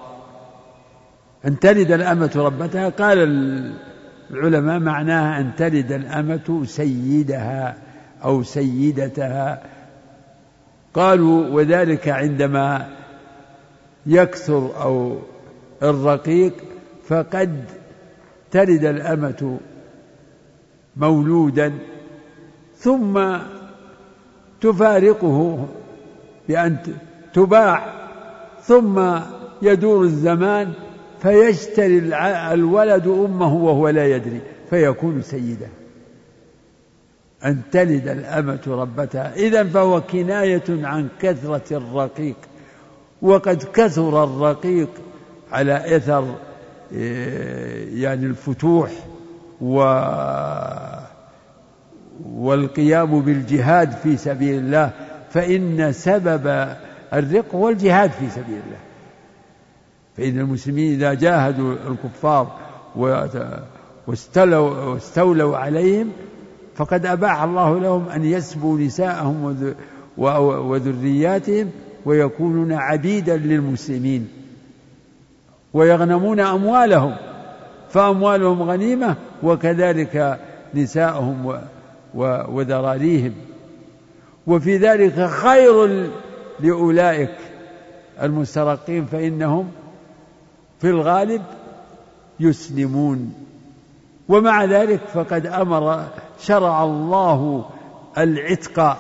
أن 1.46 1.60
تلد 1.60 1.92
الأمة 1.92 2.32
ربتها؟ 2.36 2.90
قال 2.90 3.18
العلماء 4.32 4.80
معناها 4.80 5.40
أن 5.40 5.56
تلد 5.56 5.92
الأمة 5.92 6.64
سيدها 6.66 7.78
أو 8.24 8.44
سيدتها. 8.44 9.64
قالوا 10.94 11.48
وذلك 11.48 12.10
عندما 12.10 12.88
يكثر 14.06 14.82
أو 14.82 15.20
الرقيق 15.84 16.54
فقد 17.08 17.64
تلد 18.52 18.86
الأمة 18.86 19.60
مولودا 20.98 21.74
ثم 22.80 23.38
تفارقه 24.62 25.68
بأن 26.48 26.78
تباع 27.34 27.94
ثم 28.62 29.20
يدور 29.62 30.04
الزمان 30.04 30.74
فيشتري 31.22 31.98
الولد 32.54 33.08
أمه 33.08 33.56
وهو 33.56 33.90
لا 33.90 34.08
يدري 34.08 34.42
فيكون 34.70 35.22
سيدا. 35.22 35.70
أن 37.46 37.62
تلد 37.72 38.08
الأمة 38.08 38.62
ربتها. 38.68 39.36
إذا 39.36 39.64
فهو 39.64 40.02
كناية 40.02 40.64
عن 40.70 41.08
كثرة 41.20 41.78
الرقيق. 41.78 42.36
وقد 43.22 43.64
كثر 43.74 44.24
الرقيق 44.24 44.90
على 45.52 45.98
إثر 45.98 46.36
إيه، 46.92 48.04
يعني 48.04 48.26
الفتوح 48.26 48.92
و 49.62 49.82
والقيام 52.26 53.22
بالجهاد 53.22 53.92
في 53.92 54.18
سبيل 54.18 54.60
الله 54.60 54.92
فإن 55.30 55.92
سبب 55.92 56.76
الرق 57.14 57.56
هو 57.56 57.70
الجهاد 57.70 58.12
في 58.12 58.30
سبيل 58.30 58.60
الله. 58.66 58.78
فإن 60.18 60.40
المسلمين 60.40 60.94
إذا 60.94 61.14
جاهدوا 61.14 61.76
الكفار 61.88 62.58
واستولوا, 64.08 64.70
واستولوا 64.70 65.58
عليهم 65.58 66.12
فقد 66.76 67.06
أباح 67.06 67.44
الله 67.44 67.80
لهم 67.80 68.10
أن 68.10 68.26
يسبوا 68.26 68.80
نساءهم 68.80 69.76
وذرياتهم 70.18 71.70
ويكونون 72.06 72.74
عبيدا 72.74 73.38
للمسلمين 73.38 74.28
ويغنمون 75.74 76.40
أموالهم 76.40 77.16
فأموالهم 77.90 78.64
غنيمة 78.64 79.16
وكذلك 79.44 80.40
نساءهم 80.74 81.60
وذراريهم 82.16 83.34
وفي 84.48 84.78
ذلك 84.78 85.30
خير 85.30 86.10
لأولئك 86.60 87.36
المسترقين 88.22 89.06
فإنهم 89.06 89.72
في 90.80 90.90
الغالب 90.90 91.42
يسلمون. 92.40 93.34
ومع 94.30 94.66
ذلك 94.66 95.00
فقد 95.14 95.46
أمر 95.46 96.04
شرع 96.40 96.84
الله 96.84 97.66
العتق 98.18 98.98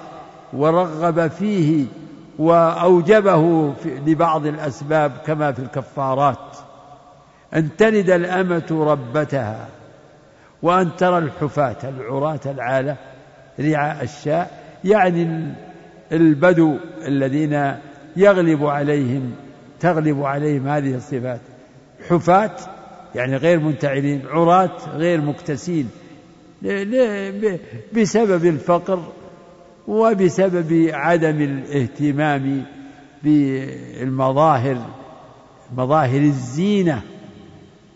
ورغب 0.53 1.28
فيه 1.28 1.86
وأوجبه 2.39 3.74
لبعض 3.86 4.45
الأسباب 4.45 5.12
كما 5.26 5.51
في 5.51 5.60
الكفارات. 5.60 6.58
أن 7.53 7.70
تلد 7.78 8.10
الأمة 8.10 8.66
ربتها. 8.72 9.68
وأن 10.62 10.95
ترى 10.95 11.18
الحفاة 11.18 11.78
العراة 11.84 12.39
العالة 12.45 12.97
رعاء 13.60 14.03
الشاء 14.03 14.64
يعني 14.84 15.53
البدو 16.12 16.78
الذين 17.08 17.74
يغلب 18.16 18.66
عليهم 18.66 19.32
تغلب 19.80 20.24
عليهم 20.24 20.68
هذه 20.68 20.95
الصفات. 20.95 21.41
حفاة 22.10 22.55
يعني 23.16 23.36
غير 23.36 23.60
منتعلين 23.60 24.22
عراة 24.28 24.78
غير 24.95 25.22
مكتسين 25.22 25.89
بسبب 27.93 28.45
الفقر 28.45 29.03
وبسبب 29.88 30.89
عدم 30.93 31.41
الاهتمام 31.41 32.66
بالمظاهر 33.24 34.78
مظاهر 35.78 36.22
الزينة. 36.22 37.01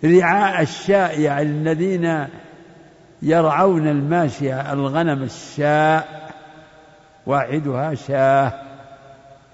رعاء 0.04 0.62
الشاء 0.62 1.20
يعني 1.20 1.50
الذين 1.50 2.28
يرعون 3.22 3.88
الماشية 3.88 4.74
الغنم 4.74 5.24
الشاء 5.24 6.32
واحدها 7.26 7.94
شاه 7.94 8.54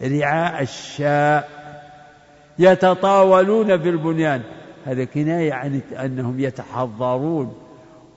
رعاء 0.01 0.61
الشاء 0.61 1.49
يتطاولون 2.59 3.77
في 3.77 3.89
البنيان. 3.89 4.41
هذا 4.85 5.03
كناية 5.03 5.53
عن 5.53 5.81
أنهم 6.05 6.39
يتحضرون 6.39 7.53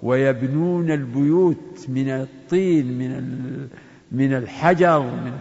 ويبنون 0.03 0.91
البيوت 0.91 1.87
من 1.89 2.11
الطين 2.11 2.99
من 2.99 3.69
من 4.13 4.35
الحجر 4.35 5.01
من 5.01 5.33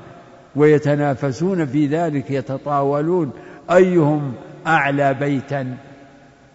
ويتنافسون 0.55 1.66
في 1.66 1.88
ذلك 1.88 2.32
يتطاولون. 2.32 3.32
أيهم 3.72 4.34
أعلى 4.68 5.14
بيتا 5.14 5.78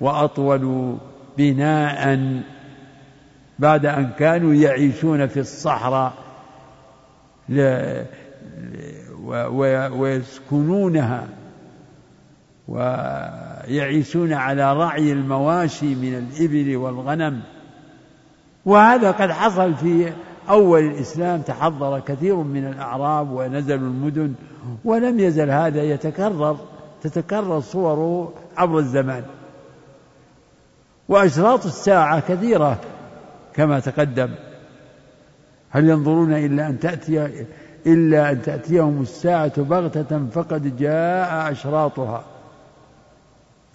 وأطول 0.00 0.96
بناء؟ 1.38 2.18
بعد 3.58 3.86
أن 3.86 4.10
كانوا 4.18 4.54
يعيشون 4.54 5.26
في 5.26 5.40
الصحراء 5.40 6.12
ويسكنونها 9.92 11.28
ويعيشون 12.68 14.32
على 14.32 14.72
رعي 14.72 15.12
المواشي 15.12 15.94
من 15.94 16.14
الإبل 16.14 16.76
والغنم. 16.76 17.40
وهذا 18.64 19.10
قد 19.10 19.30
حصل 19.30 19.74
في 19.74 20.12
أول 20.48 20.80
الإسلام 20.84 21.40
تحضر 21.40 22.00
كثير 22.00 22.36
من 22.36 22.66
الأعراب 22.66 23.30
ونزلوا 23.30 23.88
المدن 23.88 24.34
ولم 24.84 25.20
يزل 25.20 25.50
هذا 25.50 25.82
يتكرر 25.82 26.56
تتكرر 27.02 27.60
صوره 27.60 28.32
عبر 28.56 28.78
الزمان. 28.78 29.24
وأشراط 31.08 31.66
الساعة 31.66 32.20
كثيرة. 32.20 32.80
كما 33.56 33.80
تقدم. 33.80 34.28
هل 35.70 35.88
ينظرون 35.88 36.32
إلا 36.32 36.66
أن 36.66 36.78
تأتي 36.78 37.46
إلا 37.86 38.30
أن 38.30 38.42
تأتيهم 38.42 39.02
الساعة 39.02 39.62
بغتة 39.62 40.26
فقد 40.32 40.76
جاء 40.76 41.52
أشراطها. 41.52 42.24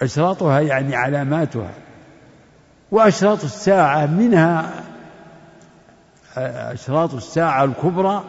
أشراطها 0.01 0.59
يعني 0.59 0.95
علاماتها. 0.95 1.71
وأشراط 2.91 3.43
الساعة 3.43 4.05
منها 4.05 4.83
أشراط 6.37 7.13
الساعة 7.13 7.63
الكبرى 7.63 8.23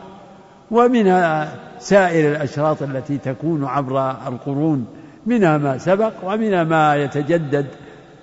ومنها 0.70 1.54
سائر 1.78 2.30
الأشراط 2.30 2.82
التي 2.82 3.18
تكون 3.18 3.64
عبر 3.64 4.10
القرون. 4.10 4.86
منها 5.26 5.58
ما 5.58 5.78
سبق 5.78 6.12
ومنها 6.22 6.64
ما 6.64 6.96
يتجدد 6.96 7.66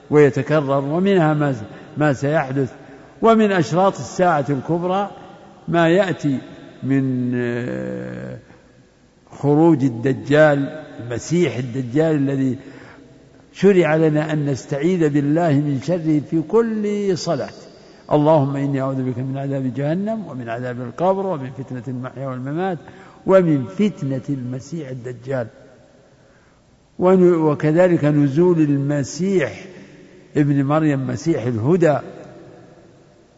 ويتكرر 0.09 0.84
ومنها 0.86 1.34
ما 1.34 1.55
ما 1.97 2.13
سيحدث. 2.13 2.73
ومن 3.22 3.51
أشراط 3.51 3.93
الساعة 3.93 4.45
الكبرى 4.49 5.09
ما 5.68 5.89
يأتي 5.89 6.39
من 6.84 7.32
آه، 7.36 8.38
خروج 9.32 9.84
الدجال 9.84 10.84
المسيح 10.99 11.57
الدجال 11.57 12.15
الذي 12.15 12.57
شرع 13.53 13.95
لنا 13.95 14.34
أن 14.34 14.45
نستعيذ 14.45 15.09
بالله 15.09 15.53
من 15.53 15.82
شره 15.82 16.20
في 16.30 16.41
كل 16.41 17.18
صلاة. 17.18 17.49
اللهم 18.11 18.55
إني 18.55 18.82
أعوذ 18.82 19.03
بك 19.03 19.18
من 19.18 19.38
عذاب 19.38 19.74
جهنم 19.74 20.28
ومن 20.28 20.49
عذاب 20.49 20.82
القبر 20.82 21.26
ومن 21.26 21.49
فتنة 21.51 21.84
المحيا 21.88 22.28
والممات 22.28 22.78
ومن 23.26 23.65
فتنة 23.65 24.22
المسيح 24.30 24.89
الدجال. 24.89 25.47
وكذلك 26.99 28.05
نزول 28.05 28.59
المسيح 28.59 29.65
ابن 30.38 30.63
مريم 30.63 31.07
مسيح 31.07 31.43
الهدى. 31.43 31.97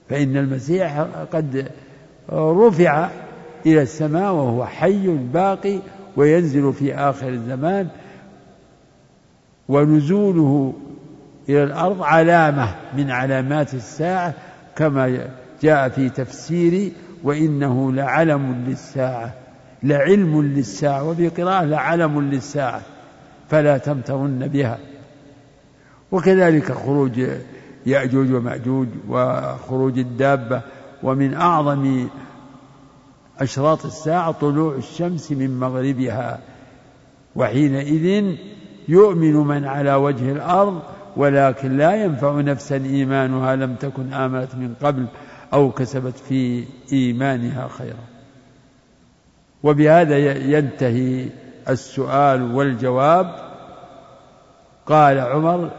فإن 0.09 0.37
المسيح 0.37 0.99
قد 1.31 1.71
رفع 2.33 3.09
إلى 3.65 3.81
السماء 3.81 4.33
وهو 4.33 4.65
حي 4.65 5.07
باقي 5.07 5.79
وينزل 6.15 6.73
في 6.73 6.95
آخر 6.95 7.29
الزمان 7.29 7.87
ونزوله 9.69 10.73
إلى 11.49 11.63
الأرض 11.63 12.01
علامة 12.01 12.75
من 12.97 13.11
علامات 13.11 13.73
الساعة 13.73 14.33
كما 14.75 15.29
جاء 15.61 15.89
في 15.89 16.09
تفسير 16.09 16.91
وإنه 17.23 17.91
لعلم 17.91 18.65
للساعة 18.67 19.33
لعلم 19.83 20.41
للساعة 20.41 21.09
وفي 21.09 21.27
قراءة 21.27 21.65
لعلم 21.65 22.21
للساعة 22.21 22.81
فلا 23.49 23.77
تمترن 23.77 24.47
بها. 24.47 24.77
وكذلك 26.11 26.71
خروج 26.71 27.21
يأجوج 27.89 28.31
ومأجوج 28.31 28.87
وخروج 29.09 29.99
الدابة 29.99 30.61
ومن 31.03 31.33
أعظم 31.33 32.07
أشراط 33.39 33.85
الساعة 33.85 34.31
طلوع 34.31 34.75
الشمس 34.75 35.31
من 35.31 35.59
مغربها 35.59 36.39
وحينئذ 37.35 38.35
يؤمن 38.87 39.33
من 39.33 39.65
على 39.65 39.95
وجه 39.95 40.31
الأرض 40.31 40.81
ولكن 41.17 41.77
لا 41.77 42.03
ينفع 42.03 42.41
نفسا 42.41 42.75
إيمانها 42.75 43.55
لم 43.55 43.75
تكن 43.75 44.13
آمنت 44.13 44.55
من 44.55 44.73
قبل 44.81 45.05
أو 45.53 45.71
كسبت 45.71 46.17
في 46.17 46.65
إيمانها 46.93 47.67
خيرا. 47.67 48.03
وبهذا 49.63 50.17
ينتهي 50.37 51.29
السؤال 51.69 52.55
والجواب. 52.55 53.35
قال 54.85 55.19
عمر 55.19 55.71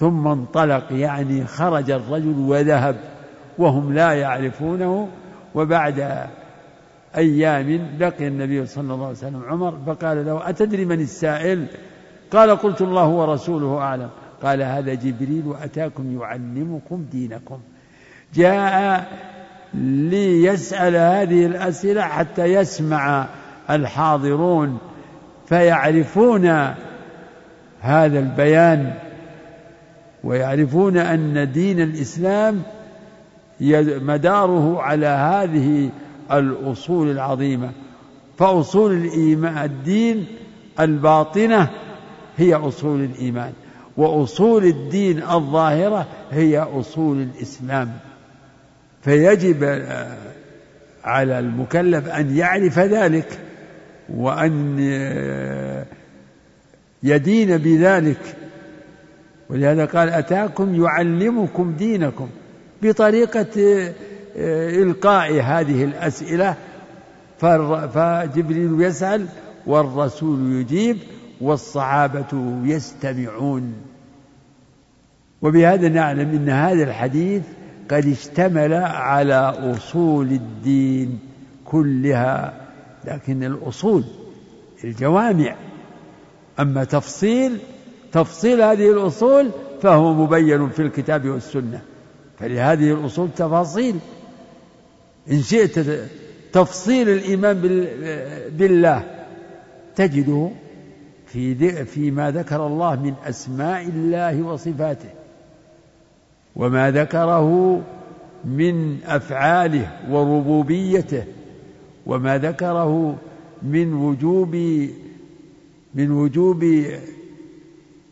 ثم 0.00 0.28
انطلق 0.28 0.84
يعني 0.90 1.46
خرج 1.46 1.90
الرجل 1.90 2.38
وذهب 2.38 2.96
وهم 3.58 3.92
لا 3.92 4.12
يعرفونه. 4.12 5.08
وبعد 5.54 6.26
أيام 7.16 7.88
لقي 7.98 8.26
النبي 8.28 8.66
صلى 8.66 8.94
الله 8.94 9.06
عليه 9.06 9.16
وسلم 9.16 9.42
عمر 9.48 9.78
فقال 9.86 10.26
له 10.26 10.48
أتدري 10.48 10.84
من 10.84 11.00
السائل؟ 11.00 11.66
قال 12.32 12.50
قلت 12.50 12.80
الله 12.80 13.06
ورسوله 13.06 13.78
أعلم. 13.78 14.08
قال 14.42 14.62
هذا 14.62 14.94
جبريل 14.94 15.54
أتاكم 15.62 16.20
يعلمكم 16.20 17.04
دينكم. 17.12 17.58
جاء 18.34 19.06
ليسأل 19.74 20.96
هذه 20.96 21.46
الأسئلة 21.46 22.02
حتى 22.02 22.44
يسمع 22.44 23.26
الحاضرون 23.70 24.78
فيعرفون 25.46 26.46
هذا 27.80 28.18
البيان. 28.18 29.09
ويعرفون 30.24 30.96
أن 30.96 31.52
دين 31.52 31.80
الإسلام 31.80 32.62
مداره 34.00 34.82
على 34.82 35.06
هذه 35.06 35.90
الأصول 36.32 37.10
العظيمة. 37.10 37.70
فأصول 38.38 38.92
الإيمان 38.92 39.64
الدين 39.64 40.26
الباطنة 40.80 41.70
هي 42.36 42.54
أصول 42.54 43.00
الإيمان 43.00 43.52
وأصول 43.96 44.64
الدين 44.64 45.22
الظاهرة 45.22 46.06
هي 46.30 46.58
أصول 46.58 47.20
الإسلام. 47.22 47.92
فيجب 49.02 49.64
على 51.04 51.38
المكلف 51.38 52.08
أن 52.08 52.36
يعرف 52.36 52.78
ذلك 52.78 53.38
وأن 54.14 54.78
يدين 57.02 57.56
بذلك 57.56 58.36
ولهذا 59.50 59.84
قال 59.84 60.08
أتاكم 60.08 60.84
يعلمكم 60.84 61.72
دينكم 61.72 62.28
بطريقة 62.82 63.46
إلقاء 64.82 65.32
هذه 65.32 65.84
الأسئلة. 65.84 66.56
فجبريل 67.94 68.82
يسأل 68.82 69.26
والرسول 69.66 70.52
يجيب 70.52 70.96
والصحابة 71.40 72.60
يستمعون. 72.64 73.72
وبهذا 75.42 75.88
نعلم 75.88 76.30
أن 76.30 76.48
هذا 76.48 76.82
الحديث 76.82 77.42
قد 77.90 78.06
اشتمل 78.06 78.74
على 78.74 79.54
أصول 79.74 80.26
الدين 80.26 81.18
كلها 81.64 82.60
لكن 83.04 83.44
الأصول 83.44 84.04
الجوامع. 84.84 85.56
أما 86.60 86.84
تفصيل 86.84 87.58
تفصيل 88.12 88.62
هذه 88.62 88.90
الأصول 88.90 89.50
فهو 89.82 90.14
مبين 90.14 90.68
في 90.68 90.82
الكتاب 90.82 91.28
والسنة. 91.28 91.82
فلهذه 92.38 92.92
الأصول 92.92 93.28
تفاصيل. 93.36 93.96
إن 95.30 95.42
شئت 95.42 95.78
تفصيل 96.52 97.08
الإيمان 97.08 97.60
بالله 98.58 99.26
تجده 99.96 100.50
في 101.26 101.84
فيما 101.84 102.30
ذكر 102.30 102.66
الله 102.66 103.02
من 103.02 103.14
أسماء 103.24 103.82
الله 103.82 104.42
وصفاته. 104.42 105.08
وما 106.56 106.90
ذكره 106.90 107.80
من 108.44 108.98
أفعاله 109.04 109.92
وربوبيته. 110.10 111.24
وما 112.06 112.38
ذكره 112.38 113.16
من 113.62 113.94
وجوب 113.94 114.54
من 115.94 116.10
وجوب 116.10 116.84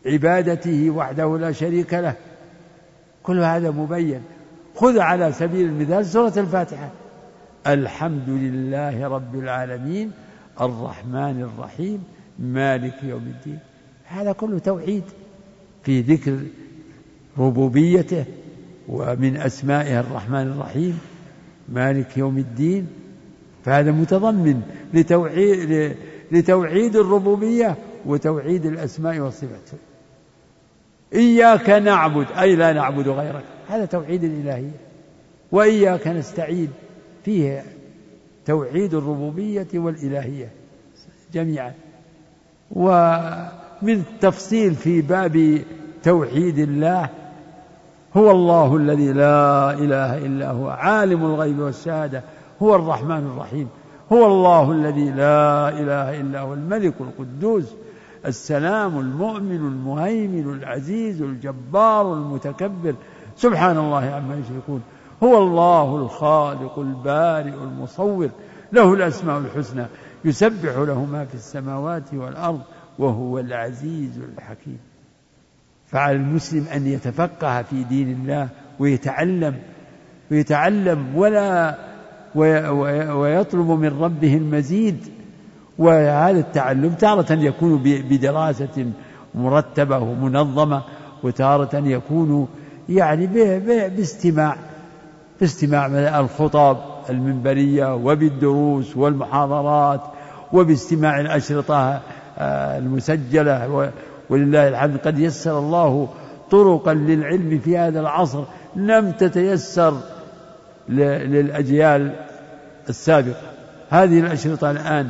عبادته 0.09 0.89
وحده 0.89 1.37
لا 1.37 1.51
شريك 1.51 1.93
له. 1.93 2.15
كل 3.23 3.39
هذا 3.39 3.71
مبين. 3.71 4.21
خذ 4.75 4.99
على 4.99 5.31
سبيل 5.31 5.65
المثال 5.65 6.05
سورة 6.05 6.33
الفاتحة. 6.37 6.89
الحمد 7.67 8.29
لله 8.29 9.07
رب 9.07 9.35
العالمين 9.35 10.11
الرحمن 10.61 11.41
الرحيم 11.41 12.03
مالك 12.39 13.03
يوم 13.03 13.23
الدين. 13.35 13.59
هذا 14.05 14.31
كله 14.31 14.59
توحيد 14.59 15.03
في 15.83 16.01
ذكر 16.01 16.37
ربوبيته 17.37 18.25
ومن 18.87 19.37
أسمائها 19.37 19.99
الرحمن 19.99 20.47
الرحيم 20.47 20.99
مالك 21.69 22.17
يوم 22.17 22.37
الدين. 22.37 22.87
فهذا 23.65 23.91
متضمن 23.91 24.61
لتوحيد 24.93 25.95
لتوحيد 26.31 26.95
الربوبية 26.95 27.75
وتوحيد 28.05 28.65
الأسماء 28.65 29.19
والصفات. 29.19 29.69
إياك 31.13 31.69
نعبد 31.69 32.27
أي 32.39 32.55
لا 32.55 32.73
نعبد 32.73 33.07
غيرك. 33.07 33.43
هذا 33.67 33.85
توحيد 33.85 34.23
الإلهية. 34.23 34.79
وإياك 35.51 36.07
نستعين. 36.07 36.69
فيه 37.25 37.63
توحيد 38.45 38.93
الربوبية 38.93 39.67
والإلهية 39.73 40.49
جميعا. 41.33 41.73
ومن 42.71 44.03
تفصيل 44.21 44.75
في 44.75 45.01
باب 45.01 45.61
توحيد 46.03 46.59
الله 46.59 47.09
هو 48.17 48.31
الله 48.31 48.75
الذي 48.75 49.13
لا 49.13 49.73
إله 49.73 50.17
إلا 50.17 50.51
هو 50.51 50.69
عالم 50.69 51.25
الغيب 51.25 51.59
والشهادة 51.59 52.23
هو 52.61 52.75
الرحمن 52.75 53.31
الرحيم 53.33 53.67
هو 54.13 54.25
الله 54.25 54.71
الذي 54.71 55.09
لا 55.09 55.69
إله 55.69 56.21
إلا 56.21 56.39
هو 56.39 56.53
الملك 56.53 56.93
القدوس 56.99 57.73
السلام 58.25 58.99
المؤمن 58.99 59.55
المهيمن 59.55 60.53
العزيز 60.53 61.21
الجبار 61.21 62.13
المتكبر. 62.13 62.95
سبحان 63.35 63.77
الله 63.77 64.05
عما 64.05 64.35
يشركون. 64.35 64.81
هو 65.23 65.37
الله 65.37 65.95
الخالق 65.95 66.79
البارئ 66.79 67.53
المصور. 67.53 68.29
له 68.71 68.93
الأسماء 68.93 69.37
الحسنى. 69.37 69.85
يسبح 70.25 70.77
له 70.77 71.05
ما 71.05 71.25
في 71.25 71.35
السماوات 71.35 72.13
والأرض 72.13 72.61
وهو 72.99 73.39
العزيز 73.39 74.19
الحكيم. 74.37 74.79
فعلى 75.87 76.15
المسلم 76.15 76.65
أن 76.75 76.87
يتفقه 76.87 77.61
في 77.61 77.83
دين 77.83 78.11
الله 78.11 78.49
ويتعلم 78.79 79.55
ويتعلم 80.31 81.15
ولا 81.15 81.77
ويطلب 83.15 83.69
من 83.69 83.99
ربه 84.01 84.37
المزيد 84.37 85.18
وهذا 85.79 86.39
التعلم 86.39 86.89
تارة 86.89 87.33
يكون 87.33 87.83
بدراسة 87.83 88.91
مرتبة 89.35 89.97
ومنظمة 89.97 90.81
وتارة 91.23 91.75
يكون 91.75 92.47
يعني 92.89 93.27
باستماع 93.89 94.55
باستماع 95.39 95.85
الخطب 96.19 96.77
المنبرية 97.09 97.95
وبالدروس 97.95 98.97
والمحاضرات 98.97 100.01
وباستماع 100.53 101.19
الأشرطة 101.19 102.01
آه، 102.37 102.77
المسجلة. 102.77 103.91
ولله 104.29 104.67
الحمد 104.67 104.97
قد 104.97 105.19
يسر 105.19 105.59
الله 105.59 106.09
طرقا 106.51 106.93
للعلم 106.93 107.59
في 107.59 107.77
هذا 107.77 107.99
العصر 107.99 108.43
لم 108.75 109.11
تتيسر 109.11 109.97
للأجيال 110.89 112.11
السابقة. 112.89 113.49
هذه 113.89 114.19
الأشرطة 114.19 114.71
الآن 114.71 115.09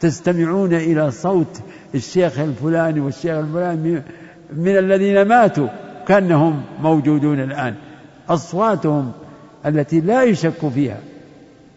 تستمعون 0.00 0.74
إلى 0.74 1.10
صوت 1.10 1.60
الشيخ 1.94 2.38
الفلاني 2.38 3.00
والشيخ 3.00 3.34
الفلاني 3.34 4.02
من 4.52 4.78
الذين 4.78 5.22
ماتوا 5.22 5.68
كأنهم 6.08 6.62
موجودون 6.80 7.40
الآن. 7.40 7.74
أصواتهم 8.28 9.12
التي 9.66 10.00
لا 10.00 10.22
يشك 10.22 10.68
فيها. 10.68 11.00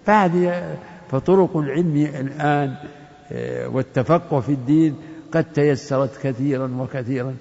فهذه 0.05 0.77
فطرق 1.11 1.57
العلم 1.57 1.95
الآن 2.19 2.75
آه، 3.31 3.67
والتفقه 3.67 4.39
في 4.39 4.51
الدين 4.51 4.95
قد 5.31 5.43
تيسرت 5.43 6.17
كثيرا 6.23 6.71
وكثيرا. 6.79 7.35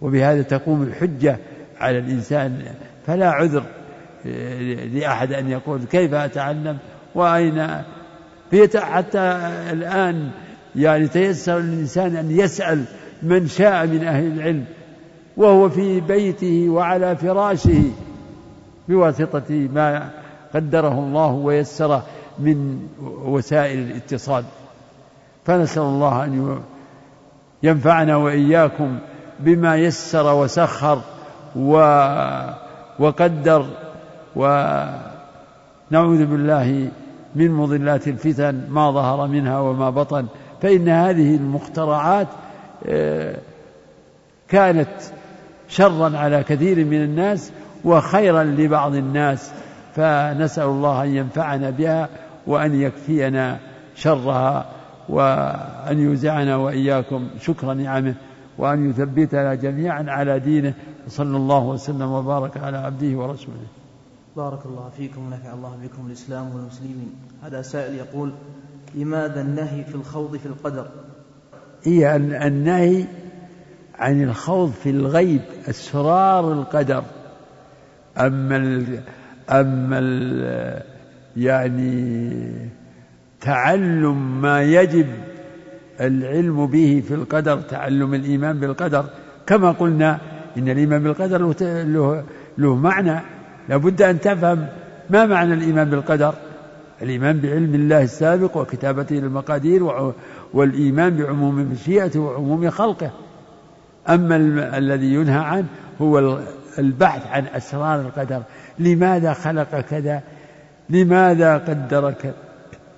وبهذا 0.00 0.42
تقوم 0.42 0.82
الحجة 0.82 1.38
على 1.80 1.98
الإنسان. 1.98 2.62
فلا 3.06 3.30
عذر 3.30 3.64
آه، 4.26 4.84
لأحد 4.84 5.32
أن 5.32 5.50
يقول 5.50 5.84
كيف 5.84 6.14
أتعلم؟ 6.14 6.78
وأين 7.14 7.82
حتى 8.76 9.18
الآن 9.72 10.30
يعني 10.76 11.08
تيسر 11.08 11.58
للإنسان 11.58 12.16
أن 12.16 12.30
يسأل 12.30 12.84
من 13.22 13.48
شاء 13.48 13.86
من 13.86 14.04
أهل 14.04 14.26
العلم 14.26 14.64
وهو 15.36 15.68
في 15.68 16.00
بيته 16.00 16.68
وعلى 16.68 17.16
فراشه 17.16 17.82
بواسطة 18.88 19.68
ما 19.74 20.10
قدره 20.54 20.98
الله 20.98 21.32
ويسره 21.32 22.02
من 22.38 22.88
وسائل 23.24 23.78
الاتصال. 23.78 24.44
فنسأل 25.44 25.82
الله 25.82 26.24
أن 26.24 26.60
ينفعنا 27.62 28.16
وإياكم 28.16 28.98
بما 29.40 29.76
يسر 29.76 30.34
وسخر 30.34 31.00
و 31.56 31.72
وقدر 32.98 33.66
ونعوذ 34.36 36.26
بالله 36.26 36.88
من 37.36 37.50
مضلات 37.50 38.08
الفتن 38.08 38.66
ما 38.68 38.90
ظهر 38.90 39.26
منها 39.26 39.60
وما 39.60 39.90
بطن 39.90 40.26
فإن 40.62 40.88
هذه 40.88 41.36
المخترعات 41.36 42.28
آه، 42.86 43.38
كانت 44.48 44.88
شرا 45.68 46.18
على 46.18 46.42
كثير 46.42 46.84
من 46.84 47.02
الناس 47.02 47.52
وخيرا 47.84 48.44
لبعض 48.44 48.94
الناس 48.94 49.52
فنسأل 49.94 50.64
الله 50.64 51.04
أن 51.04 51.16
ينفعنا 51.16 51.70
بها 51.70 52.08
وأن 52.46 52.80
يكفينا 52.80 53.58
شرها 53.94 54.66
وأن 55.08 55.98
يوزعنا 55.98 56.56
وإياكم 56.56 57.28
شكر 57.40 57.74
نعمه 57.74 58.14
وأن 58.58 58.90
يثبتنا 58.90 59.54
جميعا 59.54 60.04
على 60.08 60.38
دينه 60.38 60.74
صلى 61.08 61.36
الله 61.36 61.64
وسلم 61.64 62.12
وبارك 62.12 62.56
على 62.56 62.76
عبده 62.78 63.18
ورسوله. 63.18 63.66
بارك 64.36 64.66
الله 64.66 64.90
فيكم 64.96 65.26
ونفع 65.26 65.54
الله 65.54 65.78
بكم 65.82 66.06
الإسلام 66.06 66.54
والمسلمين. 66.54 67.14
هذا 67.42 67.62
سائل 67.62 67.94
يقول 67.94 68.32
لماذا 68.94 69.40
النهي 69.40 69.84
في 69.84 69.94
الخوض 69.94 70.36
في 70.36 70.46
القدر؟ 70.46 70.86
هي 71.82 72.16
النهي 72.16 73.04
عن 73.94 74.22
الخوض 74.22 74.72
في 74.72 74.90
الغيب 74.90 75.40
أسرار 75.68 76.52
القدر. 76.52 77.04
أما 78.18 78.56
ال 78.56 79.00
أما 79.50 79.98
ال 79.98 80.82
يعني 81.36 82.70
تعلم 83.40 84.40
ما 84.40 84.62
يجب 84.62 85.06
العلم 86.00 86.66
به 86.66 87.02
في 87.08 87.14
القدر 87.14 87.60
تعلم 87.60 88.14
الإيمان 88.14 88.60
بالقدر. 88.60 89.04
كما 89.46 89.72
قلنا 89.72 90.20
إن 90.56 90.68
الإيمان 90.68 91.02
بالقدر 91.02 91.54
له, 91.84 92.24
له 92.58 92.76
معنى. 92.76 93.35
لابد 93.68 94.02
أن 94.02 94.20
تفهم 94.20 94.66
ما 95.10 95.26
معنى 95.26 95.54
الإيمان 95.54 95.90
بالقدر. 95.90 96.34
الإيمان 97.02 97.40
بعلم 97.40 97.74
الله 97.74 98.02
السابق 98.02 98.56
وكتابته 98.56 99.16
للمقادير 99.16 100.12
والإيمان 100.54 101.16
بعموم 101.16 101.54
مشيئته 101.54 102.20
وعموم 102.20 102.70
خلقه. 102.70 103.10
أما 104.08 104.36
الذي 104.78 105.14
ينهى 105.14 105.38
عنه 105.38 105.66
هو 106.00 106.38
البحث 106.78 107.26
عن 107.26 107.46
أسرار 107.46 108.00
القدر. 108.00 108.42
لماذا 108.78 109.32
خلق 109.32 109.80
كذا؟ 109.80 110.22
لماذا 110.90 111.58
قدر 111.58 112.12
كذا 112.12 112.34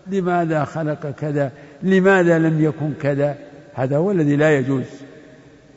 لماذا 0.06 0.64
خلق 0.64 1.10
كذا؟ 1.10 1.50
لماذا 1.82 2.38
لم 2.38 2.64
يكن 2.64 2.92
كذا؟ 3.00 3.38
هذا 3.74 3.96
هو 3.96 4.10
الذي 4.10 4.36
لا 4.36 4.58
يجوز 4.58 4.84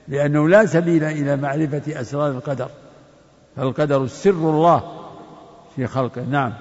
لأنه 0.08 0.50
لا 0.50 0.66
سبيل 0.66 1.04
إلى 1.04 1.38
معرفة 1.38 2.02
أسرار 2.02 2.32
القدر. 2.32 2.70
القدر 3.58 4.08
سر 4.08 4.30
الله 4.30 4.84
في 5.76 5.88
خلقه. 5.88 6.22
نعم. 6.22 6.54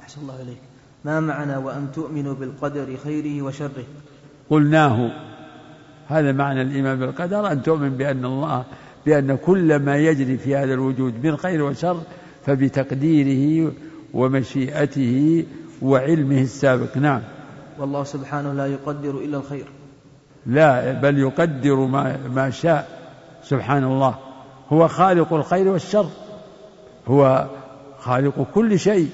أحسن 0.00 0.20
الله 0.20 0.42
إليك. 0.42 0.58
ما 1.04 1.20
معنى 1.20 1.56
وأن 1.56 1.88
تؤمنوا 1.94 2.34
بالقدر 2.34 2.96
خيره 3.04 3.42
وشره؟ 3.42 3.84
قلناه 4.50 5.10
هذا 6.08 6.32
معنى 6.32 6.62
الإيمان 6.62 6.98
بالقدر 6.98 7.52
أن 7.52 7.62
تؤمن 7.62 7.90
بأن 7.90 8.24
الله 8.24 8.64
بأن 9.06 9.36
كل 9.36 9.76
ما 9.76 9.96
يجري 9.96 10.36
في 10.36 10.56
هذا 10.56 10.74
الوجود 10.74 11.26
من 11.26 11.36
خير 11.36 11.62
وشر 11.62 12.00
فبتقديره 12.46 13.72
ومشيئته 14.14 15.44
وعلمه 15.82 16.40
السابق. 16.40 16.96
نعم. 16.96 17.20
والله 17.78 18.04
سبحانه 18.04 18.52
لا 18.52 18.66
يقدر 18.66 19.10
إلا 19.10 19.36
الخير. 19.36 19.66
لا 20.46 20.92
بل 20.92 21.18
يقدر 21.18 21.76
ما, 21.76 22.16
ما 22.34 22.50
شاء. 22.50 23.00
سبحان 23.44 23.84
الله. 23.84 24.29
هو 24.72 24.88
خالق 24.88 25.32
الخير 25.32 25.68
والشر. 25.68 26.06
هو 27.08 27.46
خالق 27.98 28.46
كل 28.54 28.78
شيء. 28.78 29.08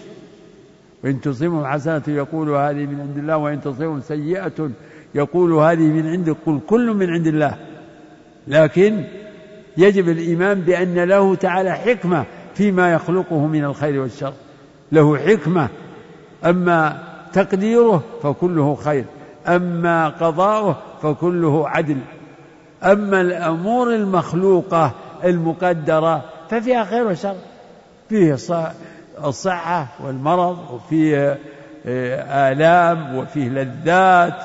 وإن 1.04 1.20
تصيبهم 1.20 1.66
حسنة 1.66 2.02
يقول 2.08 2.50
هذه 2.50 2.86
من 2.86 3.00
عند 3.00 3.18
الله 3.18 3.36
وإن 3.36 3.60
تصيبهم 3.60 4.00
سيئة 4.00 4.70
يقول 5.14 5.52
هذه 5.52 5.82
من 5.82 6.06
عندك 6.06 6.36
قل 6.46 6.60
كل 6.66 6.94
من 6.94 7.10
عند 7.10 7.26
الله. 7.26 7.56
لكن 8.48 9.04
يجب 9.76 10.08
الإيمان 10.08 10.60
بأن 10.60 10.94
له 10.94 11.34
تعالى 11.34 11.72
حكمة 11.72 12.24
فيما 12.54 12.92
يخلقه 12.92 13.46
من 13.46 13.64
الخير 13.64 14.00
والشر. 14.00 14.32
له 14.92 15.16
حكمة. 15.16 15.68
أما 16.44 17.02
تقديره 17.32 18.02
فكله 18.22 18.74
خير. 18.74 19.04
أما 19.46 20.08
قضاؤه 20.08 20.76
فكله 21.02 21.68
عدل. 21.68 21.98
أما 22.82 23.20
الأمور 23.20 23.94
المخلوقة 23.94 24.94
المقدرة 25.24 26.24
ففيها 26.50 26.84
خير 26.84 27.06
وشر. 27.06 27.36
فيه 28.08 28.36
الصحة 29.24 29.86
والمرض 30.00 30.70
وفيه 30.70 31.38
آه، 31.86 32.52
آلام 32.52 33.16
وفيه 33.16 33.48
لذات 33.48 34.42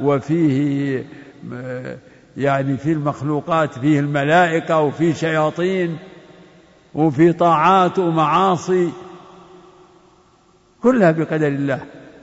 وفيه 0.00 1.04
آه، 1.52 1.96
يعني 2.36 2.76
في 2.76 2.92
المخلوقات 2.92 3.78
فيه 3.78 4.00
الملائكة 4.00 4.80
وفيه 4.80 5.12
شياطين 5.12 5.98
وفي 6.94 7.32
طاعات 7.32 7.98
ومعاصي. 7.98 8.90
كلها 10.82 11.10
بقدر 11.10 11.46
الله 11.46 11.80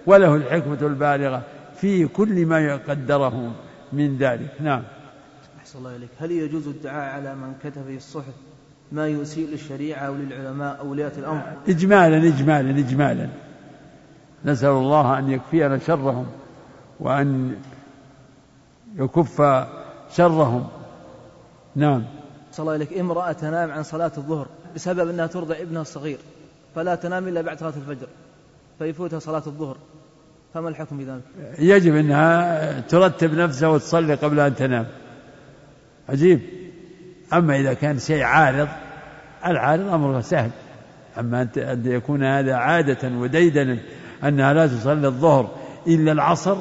وله 0.07 0.35
الحكمة 0.35 0.77
البالغة 0.81 1.41
في 1.75 2.07
كل 2.07 2.45
ما 2.45 2.59
يقدره 2.59 3.51
من 3.93 4.17
ذلك. 4.17 4.51
نعم. 4.59 4.83
أحسن 5.71 5.79
الله 5.79 5.95
إليك. 5.95 6.09
هل 6.19 6.31
يجوز 6.31 6.67
الدعاء 6.67 7.15
على 7.15 7.35
من 7.35 7.53
كتب 7.63 7.83
في 7.83 7.97
الصحف 7.97 8.33
ما 8.91 9.07
يسيء 9.07 9.47
للشريعة 9.47 9.99
أو 9.99 10.15
للعلماء 10.15 10.79
أو 10.79 10.91
ولاة 10.91 11.11
الأمر؟ 11.17 11.43
إجمالا 11.67 12.27
إجمالا 12.27 12.79
إجمالا. 12.79 13.29
نسأل 14.45 14.69
الله 14.69 15.19
أن 15.19 15.31
يكفينا 15.31 15.77
شرهم 15.77 16.25
وأن 16.99 17.55
يكف 18.95 19.41
شرهم. 20.15 20.67
نعم. 21.75 22.03
صلى 22.51 22.63
الله 22.63 22.75
إليك. 22.75 22.97
امرأة 22.97 23.31
تنام 23.31 23.71
عن 23.71 23.83
صلاة 23.83 24.11
الظهر 24.17 24.47
بسبب 24.75 25.09
أنها 25.09 25.27
ترضع 25.27 25.55
ابنها 25.55 25.81
الصغير 25.81 26.19
فلا 26.75 26.95
تنام 26.95 27.27
إلا 27.27 27.41
بعد 27.41 27.59
صلاة 27.59 27.73
الفجر 27.77 28.07
فيفوتها 28.79 29.19
صلاة 29.19 29.43
الظهر. 29.47 29.77
فما 30.53 30.69
الحكم 30.69 30.97
بذلك 30.97 31.21
يجب 31.59 31.95
أنها 31.95 32.79
ترتب 32.79 33.33
نفسها 33.33 33.69
وتصلي 33.69 34.13
قبل 34.13 34.39
أن 34.39 34.55
تنام. 34.55 34.87
عجيب. 36.09 36.39
أما 37.33 37.59
إذا 37.59 37.73
كان 37.73 37.99
شيء 37.99 38.23
عارض 38.23 38.67
العارض 39.45 39.93
أمره 39.93 40.21
سهل. 40.21 40.49
أما 41.19 41.49
أن 41.57 41.83
يكون 41.85 42.23
هذا 42.23 42.55
عادة 42.55 43.09
وديدنا 43.17 43.77
أنها 44.23 44.53
لا 44.53 44.67
تصلي 44.67 45.07
الظهر 45.07 45.51
إلا 45.87 46.11
العصر 46.11 46.57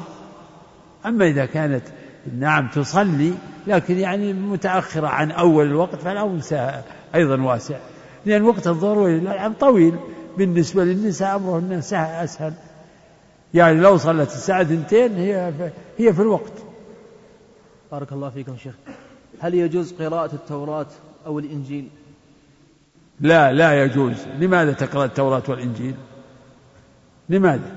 أما 1.05 1.25
إذا 1.25 1.45
كانت 1.45 1.83
نعم 2.39 2.67
تصلي 2.67 3.33
لكن 3.67 3.97
يعني 3.97 4.33
متأخرة 4.33 5.07
عن 5.07 5.31
أول 5.31 5.65
الوقت 5.65 5.95
فالأمر 5.95 6.41
أيضا 7.15 7.41
واسع. 7.41 7.75
لأن 8.25 8.41
وقت 8.41 8.67
الظهر 8.67 8.97
والعام 8.97 9.53
طويل. 9.53 9.95
بالنسبة 10.37 10.83
للنساء 10.83 11.35
أمرهن 11.35 11.73
أسهل. 11.93 12.53
يعني 13.53 13.79
لو 13.79 13.97
صلت 13.97 14.29
الساعة 14.29 14.61
اثنتين 14.61 15.15
هي 15.15 15.53
هي 15.97 16.13
في 16.13 16.21
الوقت. 16.21 16.53
بارك 17.91 18.11
الله 18.11 18.29
فيكم 18.29 18.57
شيخ. 18.57 18.75
هل 19.41 19.53
يجوز 19.53 19.93
قراءة 19.93 20.35
التوراة 20.35 20.87
أو 21.25 21.39
الإنجيل؟ 21.39 21.87
لا 23.19 23.51
لا 23.51 23.83
يجوز. 23.83 24.15
لماذا 24.39 24.71
تقرأ 24.71 25.05
التوراة 25.05 25.43
والإنجيل؟ 25.49 25.95
لماذا؟ 27.29 27.75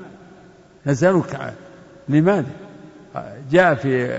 نسألك. 0.86 1.54
لماذا؟ 2.08 2.50
جاء 3.50 3.74
في 3.74 4.18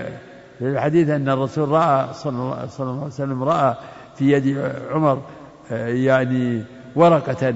في 0.58 0.64
الحديث 0.64 1.08
أن 1.08 1.28
الرسول 1.28 1.68
رأى 1.68 2.14
صلى 2.14 2.32
الله 2.32 2.94
عليه 2.94 3.06
وسلم 3.06 3.42
رأى 3.42 3.74
في 4.16 4.32
يد 4.32 4.72
عمر 4.90 5.22
يعني 5.70 6.62
ورقة 6.94 7.54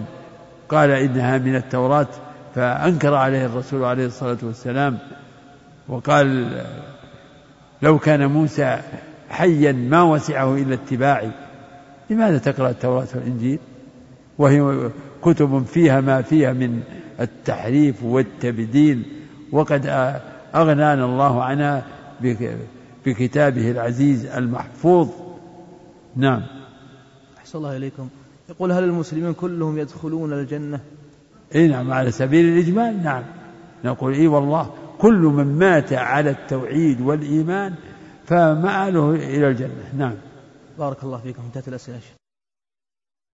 قال 0.69 0.91
إنها 0.91 1.39
من 1.39 1.57
التوراة 1.57 2.07
فأنكر 2.55 3.15
عليه 3.15 3.47
الرسول 3.47 3.85
عليه 3.85 4.07
الصلاة 4.07 4.39
والسلام 4.43 4.99
وقال 5.89 6.49
لو 7.83 7.99
كان 7.99 8.27
موسى 8.27 8.81
حيا 9.31 9.73
ما 9.73 10.03
وسعه 10.03 10.55
إلا 10.55 10.75
اتباعي 10.75 11.31
لماذا 12.11 12.39
تقرأ 12.39 12.71
التوراة 12.71 13.09
والإنجيل؟ 13.15 13.59
وهي 14.39 14.91
كتب 15.23 15.65
فيها 15.65 16.01
ما 16.01 16.23
فيها 16.23 16.53
من 16.53 16.83
التحريف 17.21 18.03
والتبديل. 18.05 19.03
وقد 19.53 19.87
أغنانا 20.55 21.05
الله 21.05 21.45
عنها 21.45 21.85
بكتابه 23.07 23.71
العزيز 23.71 24.27
المحفوظ. 24.27 25.09
نعم. 26.17 26.43
أحسن 27.39 27.59
الله 27.59 27.77
إليكم. 27.77 28.09
يقول 28.51 28.73
هل 28.73 28.85
المسلمين 28.85 29.33
كلهم 29.33 29.79
يدخلون 29.79 30.33
الجنة؟ 30.33 30.81
اي 31.55 31.69
نعم 31.69 31.93
على 31.93 32.11
سبيل 32.11 32.45
الإجمال 32.45 33.03
نعم. 33.03 33.23
نقول 33.85 34.15
إي 34.15 34.27
والله 34.27 34.71
كل 34.99 35.19
من 35.19 35.59
مات 35.59 35.93
على 35.93 36.31
التوحيد 36.31 37.01
والإيمان 37.01 37.75
فمآله 38.31 39.15
إلى 39.15 39.49
الجنة. 39.49 39.95
نعم. 39.99 40.15
بارك 40.79 41.05
الله 41.05 41.19
فيكم. 41.19 41.43
انتهت 41.43 41.69
الأسئلة 41.69 42.20